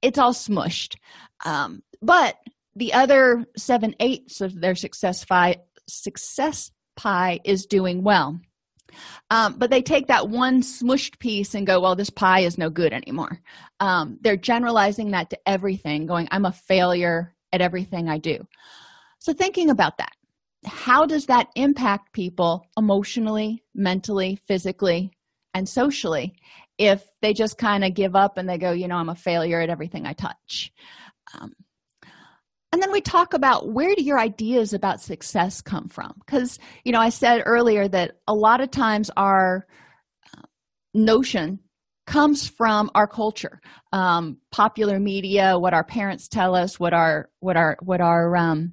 it's 0.04 0.18
all 0.18 0.34
smushed. 0.34 0.96
Um, 1.46 1.82
but 2.02 2.36
the 2.76 2.92
other 2.92 3.44
seven 3.56 3.94
eighths 4.00 4.40
of 4.40 4.60
their 4.60 4.74
success 4.74 5.24
pie 5.24 5.56
success 5.88 6.70
pie 6.96 7.40
is 7.44 7.66
doing 7.66 8.02
well. 8.02 8.40
Um, 9.28 9.56
but 9.58 9.70
they 9.70 9.82
take 9.82 10.06
that 10.06 10.28
one 10.28 10.62
smushed 10.62 11.18
piece 11.18 11.54
and 11.54 11.66
go 11.66 11.80
well 11.80 11.96
this 11.96 12.10
pie 12.10 12.40
is 12.40 12.58
no 12.58 12.70
good 12.70 12.92
anymore. 12.92 13.40
Um, 13.80 14.18
they're 14.20 14.36
generalizing 14.36 15.10
that 15.10 15.30
to 15.30 15.38
everything 15.46 16.06
going 16.06 16.28
i'm 16.30 16.44
a 16.44 16.52
failure 16.52 17.34
at 17.52 17.60
everything 17.60 18.08
i 18.08 18.18
do. 18.18 18.46
So 19.18 19.32
thinking 19.32 19.70
about 19.70 19.98
that 19.98 20.12
how 20.64 21.06
does 21.06 21.26
that 21.26 21.48
impact 21.54 22.12
people 22.12 22.66
emotionally 22.76 23.62
mentally 23.74 24.38
physically 24.46 25.12
and 25.52 25.68
socially 25.68 26.36
if 26.78 27.04
they 27.22 27.32
just 27.32 27.58
kind 27.58 27.84
of 27.84 27.94
give 27.94 28.16
up 28.16 28.38
and 28.38 28.48
they 28.48 28.58
go 28.58 28.72
you 28.72 28.88
know 28.88 28.96
i'm 28.96 29.08
a 29.08 29.14
failure 29.14 29.60
at 29.60 29.70
everything 29.70 30.06
i 30.06 30.12
touch? 30.12 30.72
Um, 31.34 31.52
and 32.74 32.82
then 32.82 32.90
we 32.90 33.00
talk 33.00 33.34
about 33.34 33.68
where 33.68 33.94
do 33.94 34.02
your 34.02 34.18
ideas 34.18 34.72
about 34.72 35.00
success 35.00 35.60
come 35.60 35.88
from? 35.88 36.12
Because 36.26 36.58
you 36.82 36.90
know 36.90 36.98
i 36.98 37.08
said 37.08 37.44
earlier 37.46 37.86
that 37.86 38.16
a 38.26 38.34
lot 38.34 38.60
of 38.60 38.72
times 38.72 39.12
our 39.16 39.64
uh, 40.36 40.42
notion 40.92 41.60
comes 42.04 42.48
from 42.48 42.90
our 42.96 43.06
culture. 43.06 43.60
Um, 43.92 44.38
popular 44.50 44.98
media 44.98 45.56
what 45.56 45.72
our 45.72 45.84
parents 45.84 46.26
tell 46.26 46.56
us 46.56 46.80
what 46.80 46.92
our 46.92 47.30
what 47.38 47.56
our 47.56 47.76
what 47.80 48.00
our 48.00 48.36
um, 48.36 48.72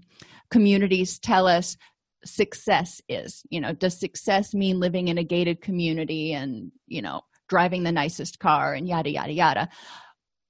communities 0.50 1.20
tell 1.20 1.46
us 1.46 1.78
success 2.26 3.02
is. 3.08 3.44
You 3.52 3.62
know 3.62 3.72
does 3.72 4.00
success 4.00 4.56
mean 4.56 4.80
living 4.80 5.10
in 5.10 5.20
a 5.20 5.24
gated 5.24 5.62
community 5.62 6.34
and 6.34 6.72
you 6.88 7.04
know 7.04 7.22
driving 7.50 7.84
the 7.84 7.92
nicest 7.92 8.40
car 8.40 8.74
and 8.74 8.88
yada 8.88 9.12
yada 9.12 9.32
yada? 9.32 9.70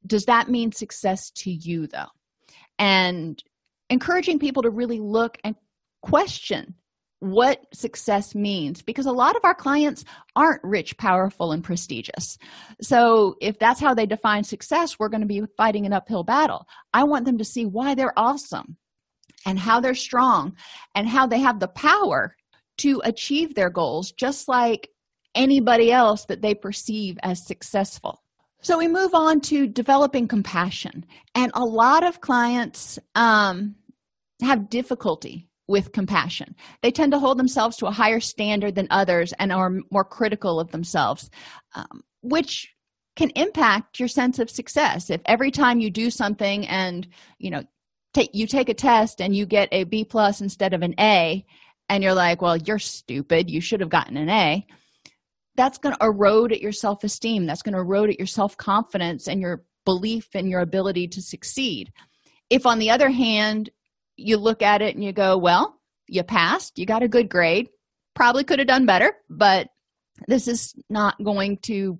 Does 0.07 0.23
that 0.27 0.47
mean 0.47 0.71
success 0.71 1.31
to 1.31 1.51
you 1.51 1.87
though 1.87 2.07
and 2.81 3.41
encouraging 3.91 4.39
people 4.39 4.63
to 4.63 4.71
really 4.71 4.99
look 4.99 5.37
and 5.43 5.55
question 6.01 6.73
what 7.19 7.61
success 7.71 8.33
means 8.33 8.81
because 8.81 9.05
a 9.05 9.11
lot 9.11 9.35
of 9.35 9.45
our 9.45 9.53
clients 9.53 10.03
aren't 10.35 10.63
rich 10.63 10.97
powerful 10.97 11.51
and 11.51 11.63
prestigious. 11.63 12.39
So 12.81 13.35
if 13.39 13.59
that's 13.59 13.79
how 13.79 13.93
they 13.93 14.07
define 14.07 14.43
success 14.43 14.97
we're 14.97 15.09
going 15.09 15.21
to 15.21 15.27
be 15.27 15.43
fighting 15.55 15.85
an 15.85 15.93
uphill 15.93 16.23
battle. 16.23 16.65
I 16.91 17.03
want 17.03 17.25
them 17.25 17.37
to 17.37 17.45
see 17.45 17.67
why 17.67 17.93
they're 17.93 18.17
awesome 18.17 18.77
and 19.45 19.59
how 19.59 19.79
they're 19.79 19.93
strong 19.93 20.55
and 20.95 21.07
how 21.07 21.27
they 21.27 21.39
have 21.39 21.59
the 21.59 21.67
power 21.67 22.35
to 22.79 22.99
achieve 23.05 23.53
their 23.53 23.69
goals 23.69 24.11
just 24.11 24.47
like 24.47 24.89
anybody 25.35 25.91
else 25.91 26.25
that 26.25 26.41
they 26.41 26.55
perceive 26.55 27.19
as 27.21 27.45
successful 27.45 28.23
so 28.61 28.77
we 28.77 28.87
move 28.87 29.13
on 29.13 29.41
to 29.41 29.67
developing 29.67 30.27
compassion. 30.27 31.05
And 31.35 31.51
a 31.55 31.65
lot 31.65 32.03
of 32.03 32.21
clients 32.21 32.99
um, 33.15 33.75
have 34.41 34.69
difficulty 34.69 35.47
with 35.67 35.91
compassion. 35.93 36.55
They 36.81 36.91
tend 36.91 37.11
to 37.13 37.19
hold 37.19 37.39
themselves 37.39 37.77
to 37.77 37.85
a 37.87 37.91
higher 37.91 38.19
standard 38.19 38.75
than 38.75 38.87
others 38.89 39.33
and 39.39 39.51
are 39.51 39.71
more 39.89 40.03
critical 40.03 40.59
of 40.59 40.71
themselves 40.71 41.29
um, 41.75 42.03
which 42.21 42.73
can 43.15 43.29
impact 43.31 43.99
your 43.99 44.07
sense 44.07 44.39
of 44.39 44.49
success. 44.49 45.09
If 45.09 45.21
every 45.25 45.51
time 45.51 45.79
you 45.79 45.89
do 45.89 46.09
something 46.09 46.67
and 46.67 47.07
you 47.39 47.49
know 47.49 47.63
take 48.13 48.31
you 48.33 48.47
take 48.47 48.69
a 48.69 48.73
test 48.73 49.21
and 49.21 49.35
you 49.35 49.45
get 49.45 49.69
a 49.71 49.83
b 49.83 50.03
plus 50.03 50.41
instead 50.41 50.73
of 50.73 50.81
an 50.81 50.95
a 50.99 51.45
and 51.89 52.03
you're 52.03 52.13
like 52.13 52.41
well 52.41 52.57
you're 52.57 52.79
stupid. 52.79 53.49
You 53.49 53.61
should 53.61 53.81
have 53.81 53.89
gotten 53.89 54.17
an 54.17 54.29
a 54.29 54.65
that's 55.55 55.77
going 55.77 55.95
to 55.95 56.05
erode 56.05 56.51
at 56.51 56.61
your 56.61 56.71
self-esteem. 56.71 57.45
That's 57.45 57.61
going 57.61 57.73
to 57.73 57.81
erode 57.81 58.09
at 58.09 58.19
your 58.19 58.27
self-confidence 58.27 59.27
and 59.27 59.41
your 59.41 59.63
belief 59.85 60.35
in 60.35 60.47
your 60.47 60.61
ability 60.61 61.07
to 61.09 61.21
succeed. 61.21 61.91
If 62.49 62.65
on 62.65 62.79
the 62.79 62.91
other 62.91 63.09
hand 63.09 63.69
you 64.15 64.37
look 64.37 64.61
at 64.61 64.81
it 64.81 64.95
and 64.95 65.03
you 65.03 65.11
go 65.11 65.37
well 65.37 65.77
you 66.07 66.23
passed. 66.23 66.77
You 66.77 66.85
got 66.85 67.03
a 67.03 67.07
good 67.07 67.29
grade. 67.29 67.69
Probably 68.15 68.43
could 68.43 68.59
have 68.59 68.67
done 68.67 68.85
better 68.85 69.13
but 69.29 69.69
this 70.27 70.47
is 70.47 70.75
not 70.89 71.21
going 71.23 71.57
to 71.57 71.99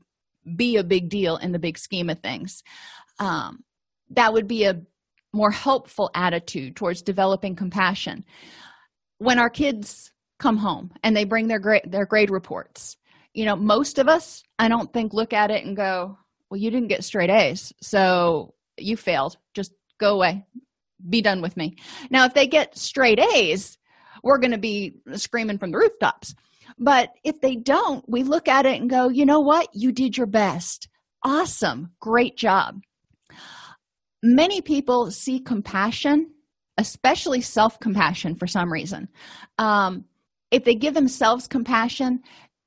be 0.56 0.78
a 0.78 0.84
big 0.84 1.10
deal 1.10 1.38
in 1.38 1.52
the 1.52 1.60
big 1.60 1.78
scheme 1.78 2.10
of 2.10 2.20
things. 2.20 2.64
Um, 3.20 3.64
that 4.12 4.34
would 4.34 4.48
be 4.48 4.66
a 4.66 4.82
more 5.34 5.52
helpful 5.52 6.10
attitude 6.14 6.76
towards 6.76 7.02
developing 7.02 7.56
compassion. 7.56 8.26
When 9.18 9.40
our 9.40 9.50
kids 9.50 10.12
come 10.40 10.58
home 10.58 10.92
and 11.04 11.16
they 11.16 11.24
bring 11.24 11.48
their 11.48 11.60
grade 11.60 11.84
their 11.86 12.06
grade 12.06 12.32
reports 12.32 12.98
you 13.34 13.46
know 13.46 13.56
most 13.56 14.00
of 14.00 14.08
us 14.08 14.44
i 14.60 14.68
don't 14.68 14.92
think 14.94 15.14
look 15.14 15.34
at 15.34 15.52
it 15.52 15.66
and 15.66 15.76
go 15.76 16.18
well 16.50 16.60
you 16.60 16.70
didn't 16.70 16.90
get 16.90 17.04
straight 17.04 17.30
a's 17.30 17.74
so 17.82 18.54
you 18.82 18.98
failed. 18.98 19.38
Just 19.54 19.74
go 20.00 20.16
away. 20.16 20.46
Be 21.08 21.22
done 21.22 21.42
with 21.42 21.58
me. 21.58 21.76
Now 22.10 22.26
if 22.26 22.34
they 22.34 22.48
get 22.48 22.78
straight 22.78 23.20
a's 23.20 23.78
we're 24.24 24.38
going 24.38 24.52
to 24.52 24.60
be 24.60 24.98
screaming 25.16 25.58
from 25.58 25.72
the 25.72 25.78
rooftops. 25.78 26.36
But 26.78 27.10
if 27.24 27.42
they 27.42 27.56
don't 27.56 28.08
we 28.08 28.24
look 28.24 28.48
at 28.48 28.66
it 28.66 28.80
and 28.80 28.90
go 28.90 29.10
you 29.10 29.26
know 29.26 29.40
what? 29.40 29.70
You 29.74 29.92
did 29.92 30.18
your 30.18 30.28
best. 30.28 30.88
Awesome. 31.24 31.92
Great 32.00 32.38
job. 32.38 32.82
Many 34.24 34.62
people 34.62 35.12
see 35.12 35.40
compassion 35.40 36.32
especially 36.78 37.42
self-compassion 37.42 38.34
for 38.36 38.48
some 38.48 38.72
reason. 38.72 39.08
Um, 39.60 40.06
if 40.52 40.64
they 40.64 40.74
give 40.74 40.94
themselves 40.94 41.48
compassion 41.48 42.22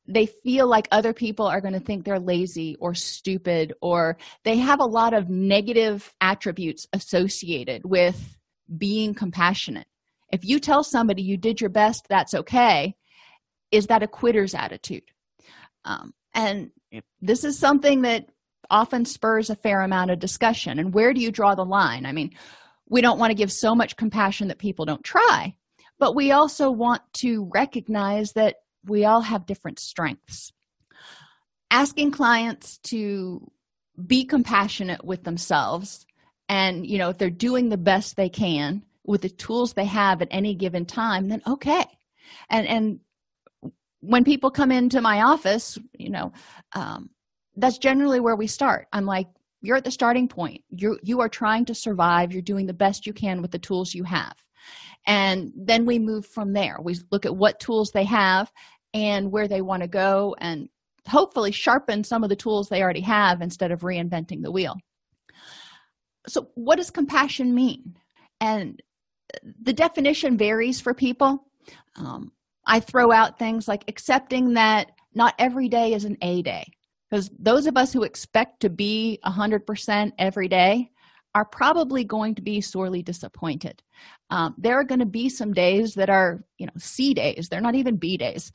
they 0.07 0.27
feel 0.27 0.67
like 0.67 0.89
other 0.91 1.13
people 1.13 1.47
are 1.47 1.61
going 1.61 1.73
to 1.73 1.81
think 1.81 2.05
they're 2.05 2.19
lazy 2.19 2.77
or 2.79 2.95
stupid 2.95 3.73
or 3.81 4.19
they 4.45 4.57
have 4.57 4.81
a 4.81 4.85
lot 4.85 5.15
of 5.15 5.31
negative 5.31 6.13
attributes 6.21 6.87
associated 6.93 7.85
with 7.85 8.37
being 8.77 9.15
compassionate. 9.15 9.87
If 10.33 10.45
you 10.45 10.59
tell 10.59 10.85
somebody 10.85 11.23
you 11.23 11.37
did 11.37 11.61
your 11.61 11.71
best 11.71 12.07
that's 12.09 12.35
okay 12.35 12.95
is 13.71 13.89
that 13.89 14.03
a 14.03 14.09
quitter's 14.09 14.55
attitude? 14.55 15.03
Um, 15.85 16.15
and 16.33 16.71
this 17.21 17.43
is 17.43 17.59
something 17.59 18.03
that 18.03 18.29
often 18.71 19.05
spurs 19.05 19.51
a 19.51 19.57
fair 19.57 19.81
amount 19.81 20.11
of 20.11 20.21
discussion. 20.21 20.79
And 20.79 20.95
where 20.95 21.13
do 21.13 21.21
you 21.21 21.33
draw 21.33 21.55
the 21.55 21.65
line? 21.65 22.07
I 22.07 22.13
mean 22.13 22.35
we 22.89 23.01
don't 23.01 23.19
want 23.19 23.31
to 23.31 23.35
give 23.35 23.51
so 23.51 23.75
much 23.75 23.97
compassion 23.97 24.49
that 24.49 24.59
people 24.59 24.85
don't 24.85 25.03
try 25.03 25.55
but 25.99 26.15
we 26.15 26.33
also 26.33 26.71
want 26.71 27.03
to 27.15 27.49
recognize 27.55 28.33
that 28.33 28.57
we 28.87 29.05
all 29.05 29.23
have 29.23 29.47
different 29.47 29.79
strengths. 29.79 30.53
Asking 31.71 32.11
clients 32.11 32.79
to 32.85 33.51
be 34.07 34.25
compassionate 34.25 35.05
with 35.05 35.25
themselves 35.25 36.07
and 36.49 36.87
you 36.87 36.99
know 36.99 37.11
if 37.11 37.19
they're 37.19 37.31
doing 37.31 37.69
the 37.69 37.77
best 37.77 38.17
they 38.17 38.29
can 38.29 38.83
with 39.05 39.23
the 39.23 39.29
tools 39.29 39.73
they 39.73 39.85
have 39.85 40.21
at 40.21 40.29
any 40.31 40.55
given 40.55 40.85
time 40.85 41.29
then 41.29 41.43
okay. 41.47 41.85
And 42.51 42.67
and 42.67 43.01
when 44.01 44.25
people 44.25 44.51
come 44.51 44.73
into 44.73 45.01
my 45.01 45.23
office 45.23 45.79
you 45.97 46.11
know 46.11 46.33
um, 46.75 47.11
that's 47.57 47.79
generally 47.79 48.21
where 48.21 48.37
we 48.37 48.47
start. 48.47 48.89
I'm 48.93 49.07
like 49.07 49.29
you're 49.63 49.77
at 49.77 49.85
the 49.85 49.91
starting 49.91 50.29
point. 50.29 50.63
You 50.71 50.99
you 51.03 51.21
are 51.21 51.29
trying 51.29 51.65
to 51.67 51.75
survive. 51.75 52.33
You're 52.33 52.43
doing 52.43 52.67
the 52.67 52.75
best 52.75 53.07
you 53.07 53.13
can 53.13 53.41
with 53.41 53.51
the 53.51 53.59
tools 53.59 53.95
you 53.95 54.05
have. 54.05 54.35
And 55.07 55.53
then 55.57 55.85
we 55.85 55.99
move 55.99 56.27
from 56.27 56.53
there. 56.53 56.79
We 56.83 56.97
look 57.11 57.27
at 57.27 57.37
what 57.37 57.61
tools 57.61 57.91
they 57.91 58.05
have 58.05 58.51
and 58.95 59.31
where 59.31 59.49
they 59.49 59.61
want 59.61 59.83
to 59.83 59.89
go 59.89 60.35
and 60.39 60.69
hopefully 61.07 61.53
sharpen 61.53 62.05
some 62.05 62.23
of 62.23 62.31
the 62.31 62.37
tools 62.37 62.69
they 62.69 62.83
already 62.83 63.03
have 63.03 63.43
instead 63.43 63.71
of 63.71 63.81
reinventing 63.81 64.43
the 64.43 64.53
wheel. 64.53 64.77
So 66.27 66.49
what 66.55 66.77
does 66.77 66.91
compassion 66.91 67.55
mean? 67.55 67.97
And 68.41 68.81
the 69.61 69.73
definition 69.73 70.39
varies 70.39 70.81
for 70.81 70.95
people. 70.95 71.45
Um, 71.97 72.33
i 72.67 72.81
throw 72.81 73.13
out 73.13 73.39
things 73.39 73.69
like 73.69 73.85
accepting 73.89 74.55
that 74.55 74.91
not 75.15 75.35
every 75.39 75.69
day 75.69 75.93
is 75.93 76.05
an 76.05 76.17
a 76.23 76.43
day 76.43 76.65
because 77.09 77.31
those 77.39 77.67
of 77.67 77.77
us 77.77 77.93
who 77.93 78.03
expect 78.03 78.61
to 78.61 78.71
be 78.71 79.19
100% 79.25 80.13
every 80.19 80.49
day 80.49 80.91
are 81.35 81.45
probably 81.45 82.05
going 82.05 82.35
to 82.37 82.43
be 82.43 82.61
sorely 82.61 83.03
disappointed. 83.03 83.83
Um, 84.31 84.55
there 84.57 84.79
are 84.79 84.85
going 84.85 85.01
to 85.01 85.07
be 85.07 85.29
some 85.29 85.53
days 85.53 85.95
that 85.95 86.11
are 86.11 86.45
you 86.59 86.67
know 86.67 86.73
c 86.79 87.15
days. 87.15 87.49
They're 87.49 87.61
not 87.61 87.75
even 87.75 87.97
b 87.97 88.17
days. 88.17 88.53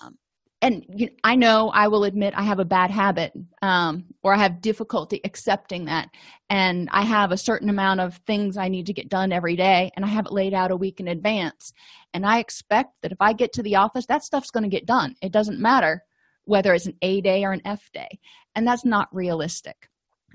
Um, 0.00 0.18
and 0.62 0.86
you 0.88 1.06
know, 1.06 1.12
i 1.22 1.34
know 1.36 1.70
i 1.74 1.88
will 1.88 2.04
admit 2.04 2.32
i 2.36 2.42
have 2.42 2.58
a 2.58 2.64
bad 2.64 2.90
habit 2.90 3.32
um, 3.60 4.04
or 4.22 4.32
i 4.32 4.38
have 4.38 4.62
difficulty 4.62 5.20
accepting 5.24 5.84
that. 5.84 6.08
And 6.48 6.88
i 6.90 7.02
have 7.02 7.32
a 7.32 7.36
certain 7.36 7.68
amount 7.68 8.00
of 8.00 8.16
things 8.26 8.56
i 8.56 8.68
need 8.68 8.86
to 8.86 8.92
get 8.92 9.08
done 9.08 9.32
every 9.32 9.56
day 9.56 9.90
and 9.94 10.04
i 10.04 10.08
have 10.08 10.26
it 10.26 10.32
laid 10.32 10.54
out 10.54 10.70
a 10.70 10.76
week 10.76 11.00
in 11.00 11.08
advance. 11.08 11.72
And 12.14 12.24
i 12.24 12.38
expect 12.38 12.94
that 13.02 13.12
if 13.12 13.20
i 13.20 13.32
get 13.32 13.52
to 13.54 13.62
the 13.62 13.76
office 13.76 14.06
that 14.06 14.24
stuff's 14.24 14.50
going 14.50 14.64
to 14.64 14.76
get 14.76 14.86
done. 14.86 15.14
It 15.20 15.32
doesn't 15.32 15.60
matter 15.60 16.02
whether 16.46 16.74
it's 16.74 16.86
an 16.86 16.96
a 17.02 17.20
day 17.20 17.44
or 17.44 17.52
an 17.52 17.62
f 17.64 17.90
day. 17.92 18.18
And 18.54 18.66
that's 18.66 18.84
not 18.84 19.14
realistic 19.14 19.88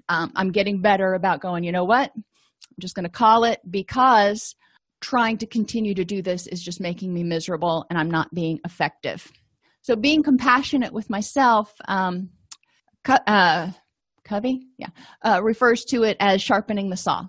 um, 0.09 0.31
i'm 0.35 0.51
getting 0.51 0.81
better 0.81 1.13
about 1.13 1.41
going 1.41 1.63
you 1.63 1.71
know 1.71 1.85
what? 1.85 2.11
I'm 2.15 2.81
just 2.81 2.95
going 2.95 3.05
to 3.05 3.09
call 3.09 3.45
it 3.45 3.59
because 3.69 4.55
trying 5.01 5.37
to 5.37 5.47
continue 5.47 5.93
to 5.95 6.03
do 6.03 6.21
this 6.21 6.45
is 6.47 6.61
just 6.61 6.81
making 6.81 7.13
me 7.13 7.23
miserable 7.23 7.85
and 7.89 7.97
i'm 7.97 8.11
not 8.11 8.33
being 8.33 8.59
effective. 8.65 9.31
So 9.81 9.95
being 9.95 10.23
compassionate 10.23 10.93
with 10.93 11.09
myself 11.09 11.73
um, 11.87 12.29
uh, 13.07 13.71
covey? 14.23 14.67
Yeah. 14.77 14.89
Uh, 15.25 15.41
refers 15.41 15.83
to 15.85 16.03
it 16.03 16.17
as 16.19 16.41
sharpening 16.41 16.89
the 16.89 16.97
saw. 16.97 17.25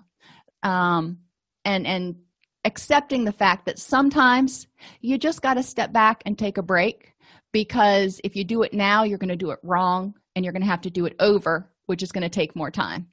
Um, 0.63 1.19
and 1.65 1.87
and 1.87 2.15
accepting 2.63 3.23
the 3.23 3.31
fact 3.31 3.65
that 3.65 3.79
sometimes 3.79 4.67
you 4.99 5.17
just 5.17 5.41
got 5.41 5.55
to 5.55 5.63
step 5.63 5.91
back 5.91 6.21
and 6.25 6.37
take 6.37 6.59
a 6.59 6.63
break 6.63 7.13
because 7.51 8.21
if 8.23 8.35
you 8.35 8.43
do 8.43 8.61
it 8.61 8.71
now 8.71 9.03
you're 9.03 9.17
going 9.17 9.29
to 9.29 9.35
do 9.35 9.49
it 9.49 9.57
wrong 9.63 10.13
and 10.35 10.45
you're 10.45 10.51
going 10.51 10.61
to 10.61 10.67
have 10.67 10.81
to 10.81 10.91
do 10.91 11.07
it 11.07 11.15
over 11.19 11.71
which 11.91 12.01
is 12.01 12.13
going 12.13 12.23
to 12.23 12.29
take 12.29 12.55
more 12.55 12.71
time. 12.71 13.07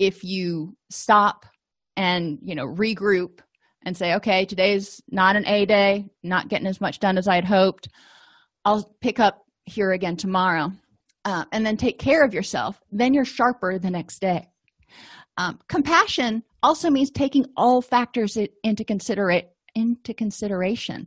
If 0.00 0.24
you 0.24 0.76
stop 0.90 1.46
and 1.96 2.38
you 2.42 2.56
know 2.56 2.66
regroup 2.66 3.38
and 3.84 3.96
say 3.96 4.14
okay 4.14 4.44
today's 4.44 5.00
not 5.10 5.36
an 5.36 5.46
a 5.46 5.66
day 5.66 6.06
not 6.22 6.48
getting 6.48 6.66
as 6.66 6.80
much 6.80 6.98
done 6.98 7.18
as 7.18 7.28
i 7.28 7.34
had 7.34 7.44
hoped. 7.44 7.88
I'll 8.64 8.94
pick 9.00 9.20
up 9.20 9.44
here 9.66 9.92
again 9.92 10.16
tomorrow 10.16 10.72
uh, 11.24 11.44
and 11.52 11.64
then 11.64 11.76
take 11.76 11.98
care 11.98 12.24
of 12.24 12.34
yourself 12.34 12.80
then 12.90 13.14
you're 13.14 13.24
sharper 13.24 13.78
the 13.78 13.90
next 13.90 14.20
day. 14.20 14.48
Um, 15.38 15.58
compassion 15.68 16.42
also 16.62 16.90
means 16.90 17.10
taking 17.10 17.46
all 17.56 17.82
factors 17.82 18.36
into 18.64 18.84
considerate 18.84 19.50
into 19.74 20.12
consideration. 20.12 21.06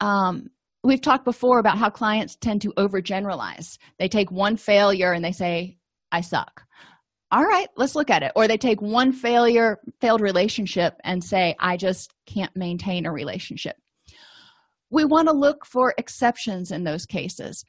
Um, 0.00 0.50
we've 0.84 1.00
talked 1.00 1.24
before 1.24 1.58
about 1.58 1.78
how 1.78 1.90
clients 1.90 2.36
tend 2.36 2.62
to 2.62 2.72
overgeneralize. 2.76 3.78
They 3.98 4.08
take 4.08 4.30
one 4.30 4.56
failure 4.56 5.12
and 5.12 5.24
they 5.24 5.32
say 5.32 5.78
i 6.14 6.20
suck. 6.20 6.62
All 7.30 7.44
right 7.44 7.68
let's 7.76 7.96
look 7.96 8.10
at 8.10 8.22
it. 8.22 8.32
Or 8.36 8.46
they 8.46 8.56
take 8.56 8.80
one 8.80 9.12
failure 9.12 9.80
failed 10.00 10.20
relationship 10.20 10.94
and 11.02 11.22
say 11.22 11.56
i 11.58 11.76
just 11.76 12.14
can't 12.26 12.56
maintain 12.56 13.06
a 13.06 13.12
relationship. 13.12 13.76
We 14.90 15.04
want 15.04 15.28
to 15.28 15.34
look 15.34 15.66
for 15.66 15.94
exceptions 15.98 16.70
in 16.70 16.84
those 16.84 17.04
cases. 17.04 17.64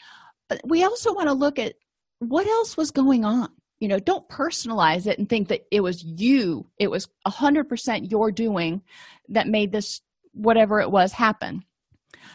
But 0.48 0.62
we 0.64 0.84
also 0.84 1.12
want 1.14 1.28
to 1.28 1.34
look 1.34 1.58
at 1.58 1.74
what 2.20 2.46
else 2.46 2.78
was 2.78 2.92
going 2.92 3.26
on. 3.26 3.50
You 3.80 3.88
know 3.88 4.00
don't 4.00 4.30
personalize 4.30 5.08
it 5.08 5.18
and 5.20 5.28
think 5.28 5.50
that 5.50 5.62
it 5.72 5.82
was 5.82 6.04
you. 6.04 6.70
It 6.80 6.90
was 6.92 7.10
100% 7.28 8.12
your 8.12 8.32
doing 8.32 8.82
that 9.30 9.48
made 9.48 9.72
this 9.72 10.02
whatever 10.34 10.80
it 10.80 10.92
was 10.92 11.12
happen. 11.14 11.64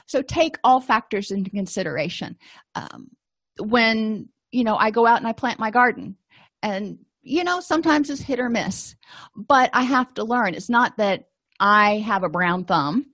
So 0.06 0.22
take 0.22 0.56
all 0.64 0.80
factors 0.80 1.30
into 1.30 1.50
consideration. 1.50 2.36
Um, 2.74 3.10
when 3.58 4.28
you 4.52 4.64
know 4.64 4.76
i 4.76 4.90
go 4.90 5.06
out 5.06 5.18
and 5.18 5.26
i 5.26 5.32
plant 5.32 5.58
my 5.58 5.70
garden. 5.70 6.16
And 6.62 6.98
you 7.22 7.44
know 7.44 7.60
sometimes 7.60 8.10
it's 8.10 8.20
hit 8.20 8.40
or 8.40 8.48
miss 8.48 8.94
but 9.34 9.70
i 9.72 9.82
have 9.82 10.12
to 10.14 10.24
learn. 10.24 10.54
It's 10.54 10.70
not 10.70 10.96
that 10.98 11.24
i 11.58 11.98
have 11.98 12.22
a 12.22 12.28
brown 12.28 12.64
thumb. 12.64 13.06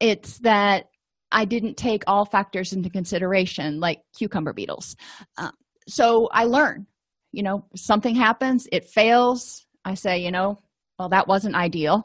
It's 0.00 0.38
that 0.38 0.86
i 1.32 1.44
didn't 1.44 1.76
take 1.76 2.04
all 2.06 2.24
factors 2.24 2.72
into 2.72 2.90
consideration 2.90 3.80
like 3.80 4.00
cucumber 4.16 4.52
beetles. 4.52 4.96
Um, 5.36 5.52
so 5.88 6.28
i 6.32 6.44
learn 6.44 6.86
you 7.32 7.42
know 7.42 7.64
something 7.74 8.14
happens 8.14 8.66
it 8.72 8.84
fails. 8.84 9.66
I 9.84 9.94
say 9.94 10.18
you 10.18 10.30
know 10.30 10.58
well 10.98 11.08
that 11.10 11.28
wasn't 11.28 11.54
ideal. 11.54 12.04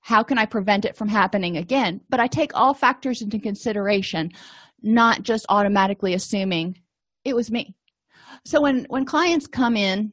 How 0.00 0.22
can 0.22 0.38
i 0.38 0.46
prevent 0.46 0.84
it 0.84 0.96
from 0.96 1.08
happening 1.08 1.56
again? 1.56 2.00
But 2.08 2.20
i 2.20 2.26
take 2.26 2.52
all 2.54 2.74
factors 2.74 3.22
into 3.22 3.38
consideration 3.38 4.32
not 4.82 5.22
just 5.22 5.46
automatically 5.48 6.14
assuming 6.14 6.78
it 7.24 7.36
was 7.36 7.50
me 7.50 7.74
so 8.44 8.60
when 8.60 8.86
when 8.88 9.04
clients 9.04 9.46
come 9.46 9.76
in 9.76 10.12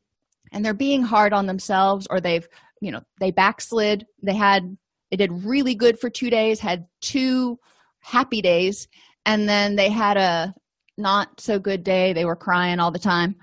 and 0.51 0.63
they're 0.63 0.73
being 0.73 1.03
hard 1.03 1.33
on 1.33 1.45
themselves 1.45 2.07
or 2.09 2.19
they've 2.19 2.47
you 2.81 2.91
know 2.91 3.01
they 3.19 3.31
backslid 3.31 4.05
they 4.21 4.35
had 4.35 4.77
they 5.11 5.17
did 5.17 5.43
really 5.43 5.75
good 5.75 5.99
for 5.99 6.09
two 6.09 6.29
days 6.29 6.59
had 6.59 6.85
two 7.01 7.57
happy 7.99 8.41
days 8.41 8.87
and 9.25 9.47
then 9.47 9.75
they 9.75 9.89
had 9.89 10.17
a 10.17 10.53
not 10.97 11.39
so 11.39 11.59
good 11.59 11.83
day 11.83 12.13
they 12.13 12.25
were 12.25 12.35
crying 12.35 12.79
all 12.79 12.91
the 12.91 12.99
time 12.99 13.35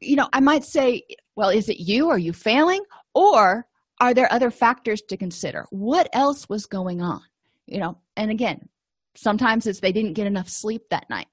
you 0.00 0.16
know 0.16 0.28
i 0.32 0.40
might 0.40 0.64
say 0.64 1.02
well 1.34 1.50
is 1.50 1.68
it 1.68 1.80
you? 1.80 2.10
Are 2.10 2.18
you 2.18 2.32
failing? 2.32 2.82
Or 3.14 3.66
are 4.00 4.14
there 4.14 4.32
other 4.32 4.50
factors 4.50 5.02
to 5.08 5.16
consider? 5.16 5.66
What 5.70 6.08
else 6.12 6.48
was 6.48 6.66
going 6.66 7.00
on? 7.00 7.22
You 7.66 7.78
know 7.78 7.98
and 8.16 8.30
again 8.30 8.68
sometimes 9.14 9.66
it's 9.66 9.80
they 9.80 9.92
didn't 9.92 10.14
get 10.14 10.26
enough 10.26 10.48
sleep 10.48 10.82
that 10.90 11.08
night 11.08 11.28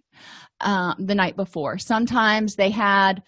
um, 0.61 0.95
the 0.99 1.15
night 1.15 1.35
before. 1.35 1.77
Sometimes 1.77 2.55
they 2.55 2.69
had 2.69 3.23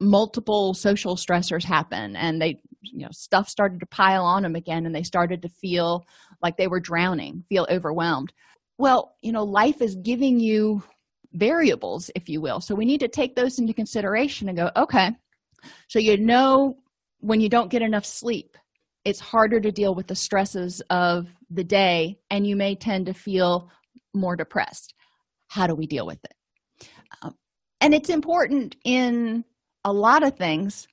multiple 0.00 0.74
social 0.74 1.16
stressors 1.16 1.64
happen 1.64 2.14
and 2.16 2.40
they 2.40 2.60
you 2.82 3.00
know 3.04 3.10
stuff 3.10 3.48
started 3.48 3.80
to 3.80 3.86
pile 3.86 4.22
on 4.22 4.44
them 4.44 4.54
again 4.54 4.86
and 4.86 4.94
they 4.94 5.02
started 5.02 5.42
to 5.42 5.48
feel 5.48 6.06
like 6.40 6.56
they 6.56 6.68
were 6.68 6.80
drowning 6.80 7.42
feel 7.48 7.66
overwhelmed. 7.68 8.32
Well 8.78 9.16
you 9.22 9.32
know 9.32 9.42
life 9.42 9.82
is 9.82 9.96
giving 9.96 10.38
you 10.38 10.82
variables 11.32 12.10
if 12.14 12.28
you 12.28 12.40
will. 12.40 12.60
So 12.60 12.74
we 12.74 12.84
need 12.84 13.00
to 13.00 13.08
take 13.08 13.34
those 13.34 13.58
into 13.58 13.74
consideration 13.74 14.48
and 14.48 14.56
go 14.56 14.70
okay 14.76 15.10
so 15.88 15.98
you 15.98 16.16
know 16.16 16.76
when 17.20 17.40
you 17.40 17.48
don't 17.48 17.70
get 17.70 17.82
enough 17.82 18.06
sleep 18.06 18.56
it's 19.04 19.20
harder 19.20 19.60
to 19.60 19.72
deal 19.72 19.94
with 19.94 20.06
the 20.06 20.14
stresses 20.14 20.80
of 20.90 21.28
the 21.50 21.64
day 21.64 22.18
and 22.30 22.46
you 22.46 22.54
may 22.54 22.74
tend 22.74 23.06
to 23.06 23.14
feel 23.14 23.70
more 24.14 24.36
depressed 24.36 24.94
how 25.48 25.66
do 25.66 25.74
we 25.74 25.86
deal 25.86 26.06
with 26.06 26.18
it? 26.24 26.88
Um, 27.22 27.34
and 27.80 27.94
it's 27.94 28.10
important 28.10 28.76
in 28.84 29.44
a 29.84 29.92
lot 29.92 30.22
of 30.22 30.36
things 30.36 30.86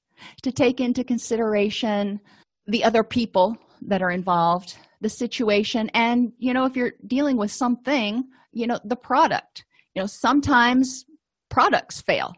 to 0.44 0.52
take 0.52 0.80
into 0.80 1.04
consideration 1.04 2.20
the 2.68 2.84
other 2.84 3.04
people 3.04 3.58
that 3.82 4.02
are 4.02 4.12
involved 4.12 4.78
the 5.02 5.10
situation 5.10 5.90
and 5.94 6.32
you 6.40 6.54
know 6.54 6.66
if 6.66 6.76
you're 6.76 6.94
dealing 7.06 7.38
with 7.38 7.52
something 7.52 8.24
you 8.54 8.66
know 8.66 8.80
the 8.84 8.96
product. 8.96 9.66
You 9.94 10.02
know 10.02 10.08
sometimes 10.08 11.06
products 11.50 12.02
fail. 12.02 12.34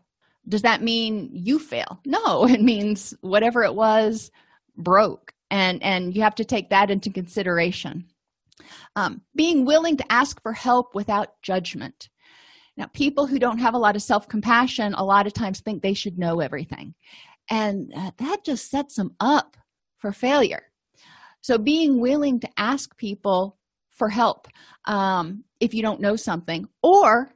Does 0.49 0.63
that 0.63 0.81
mean 0.81 1.29
you 1.31 1.59
fail? 1.59 2.01
No 2.05 2.45
it 2.47 2.61
means 2.61 3.13
whatever 3.21 3.63
it 3.63 3.75
was 3.75 4.31
broke 4.75 5.33
and 5.49 5.81
and 5.81 6.15
you 6.15 6.21
have 6.23 6.35
to 6.35 6.45
take 6.45 6.69
that 6.69 6.91
into 6.91 7.09
consideration 7.11 8.05
um, 8.95 9.21
being 9.35 9.65
willing 9.65 9.97
to 9.97 10.11
ask 10.11 10.41
for 10.41 10.53
help 10.53 10.95
without 10.95 11.41
judgment. 11.41 12.09
Now 12.75 12.87
people 12.93 13.25
who 13.25 13.39
don't 13.39 13.59
have 13.59 13.73
a 13.73 13.79
lot 13.79 13.95
of 13.95 14.03
self-compassion 14.03 14.93
a 14.93 15.03
lot 15.03 15.27
of 15.27 15.33
times 15.33 15.59
think 15.59 15.81
they 15.81 15.93
should 15.93 16.17
know 16.17 16.39
everything. 16.39 16.93
And 17.49 17.91
uh, 17.95 18.11
that 18.17 18.43
just 18.45 18.69
sets 18.69 18.95
them 18.95 19.15
up 19.19 19.57
for 19.97 20.11
failure. 20.11 20.63
So 21.41 21.57
being 21.57 21.99
willing 21.99 22.39
to 22.41 22.49
ask 22.57 22.95
people 22.97 23.57
for 23.91 24.09
help 24.09 24.47
um, 24.85 25.43
if 25.59 25.73
you 25.73 25.81
don't 25.81 26.01
know 26.01 26.15
something 26.15 26.67
or 26.83 27.31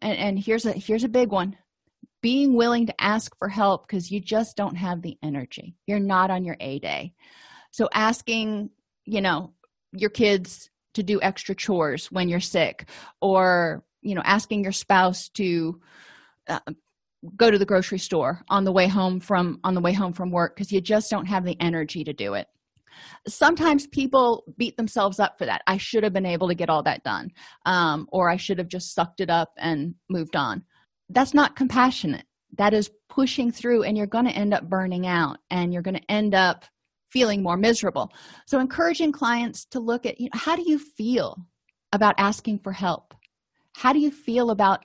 and, 0.00 0.18
and 0.18 0.38
here's 0.38 0.66
a 0.66 0.72
here's 0.72 1.04
a 1.04 1.08
big 1.08 1.30
one 1.30 1.56
being 2.22 2.54
willing 2.54 2.86
to 2.86 3.00
ask 3.00 3.36
for 3.38 3.48
help 3.48 3.86
because 3.86 4.10
you 4.10 4.18
just 4.20 4.56
don't 4.56 4.74
have 4.74 5.00
the 5.02 5.16
energy. 5.22 5.76
You're 5.86 6.00
not 6.00 6.30
on 6.30 6.44
your 6.44 6.56
a 6.60 6.78
day. 6.78 7.12
So 7.70 7.88
asking 7.92 8.70
you 9.04 9.20
know 9.20 9.52
your 9.92 10.10
kids 10.10 10.70
to 10.96 11.02
do 11.02 11.20
extra 11.22 11.54
chores 11.54 12.10
when 12.10 12.28
you're 12.28 12.40
sick 12.40 12.88
or 13.20 13.84
you 14.00 14.14
know 14.14 14.22
asking 14.24 14.62
your 14.62 14.72
spouse 14.72 15.28
to 15.28 15.78
uh, 16.48 16.58
go 17.36 17.50
to 17.50 17.58
the 17.58 17.66
grocery 17.66 17.98
store 17.98 18.42
on 18.48 18.64
the 18.64 18.72
way 18.72 18.88
home 18.88 19.20
from 19.20 19.60
on 19.62 19.74
the 19.74 19.80
way 19.80 19.92
home 19.92 20.12
from 20.12 20.30
work 20.30 20.56
because 20.56 20.72
you 20.72 20.80
just 20.80 21.10
don't 21.10 21.26
have 21.26 21.44
the 21.44 21.56
energy 21.60 22.02
to 22.02 22.12
do 22.12 22.34
it. 22.34 22.46
Sometimes 23.28 23.86
people 23.86 24.44
beat 24.56 24.76
themselves 24.78 25.20
up 25.20 25.36
for 25.36 25.44
that. 25.44 25.60
I 25.66 25.76
should 25.76 26.02
have 26.02 26.14
been 26.14 26.24
able 26.24 26.48
to 26.48 26.54
get 26.54 26.70
all 26.70 26.82
that 26.84 27.04
done 27.04 27.30
um, 27.66 28.08
or 28.10 28.30
i 28.30 28.36
should 28.36 28.58
have 28.58 28.68
just 28.68 28.94
sucked 28.94 29.20
it 29.20 29.28
up 29.28 29.50
and 29.58 29.94
moved 30.08 30.34
on. 30.34 30.62
That's 31.10 31.34
not 31.34 31.56
compassionate. 31.56 32.24
That 32.56 32.72
is 32.72 32.90
pushing 33.10 33.52
through 33.52 33.82
and 33.82 33.98
you're 33.98 34.06
going 34.06 34.24
to 34.24 34.30
end 34.30 34.54
up 34.54 34.68
burning 34.68 35.06
out 35.06 35.38
and 35.50 35.72
you're 35.72 35.82
going 35.82 35.96
to 35.96 36.10
end 36.10 36.34
up 36.34 36.64
feeling 37.16 37.42
more 37.42 37.56
miserable. 37.56 38.12
So 38.46 38.60
encouraging 38.60 39.10
clients 39.10 39.64
to 39.70 39.80
look 39.80 40.04
at 40.04 40.20
you 40.20 40.26
know, 40.26 40.38
how 40.38 40.54
do 40.54 40.62
you 40.66 40.78
feel 40.78 41.46
about 41.90 42.14
asking 42.18 42.58
for 42.58 42.72
help? 42.72 43.14
How 43.74 43.94
do 43.94 44.00
you 44.00 44.10
feel 44.10 44.50
about 44.50 44.84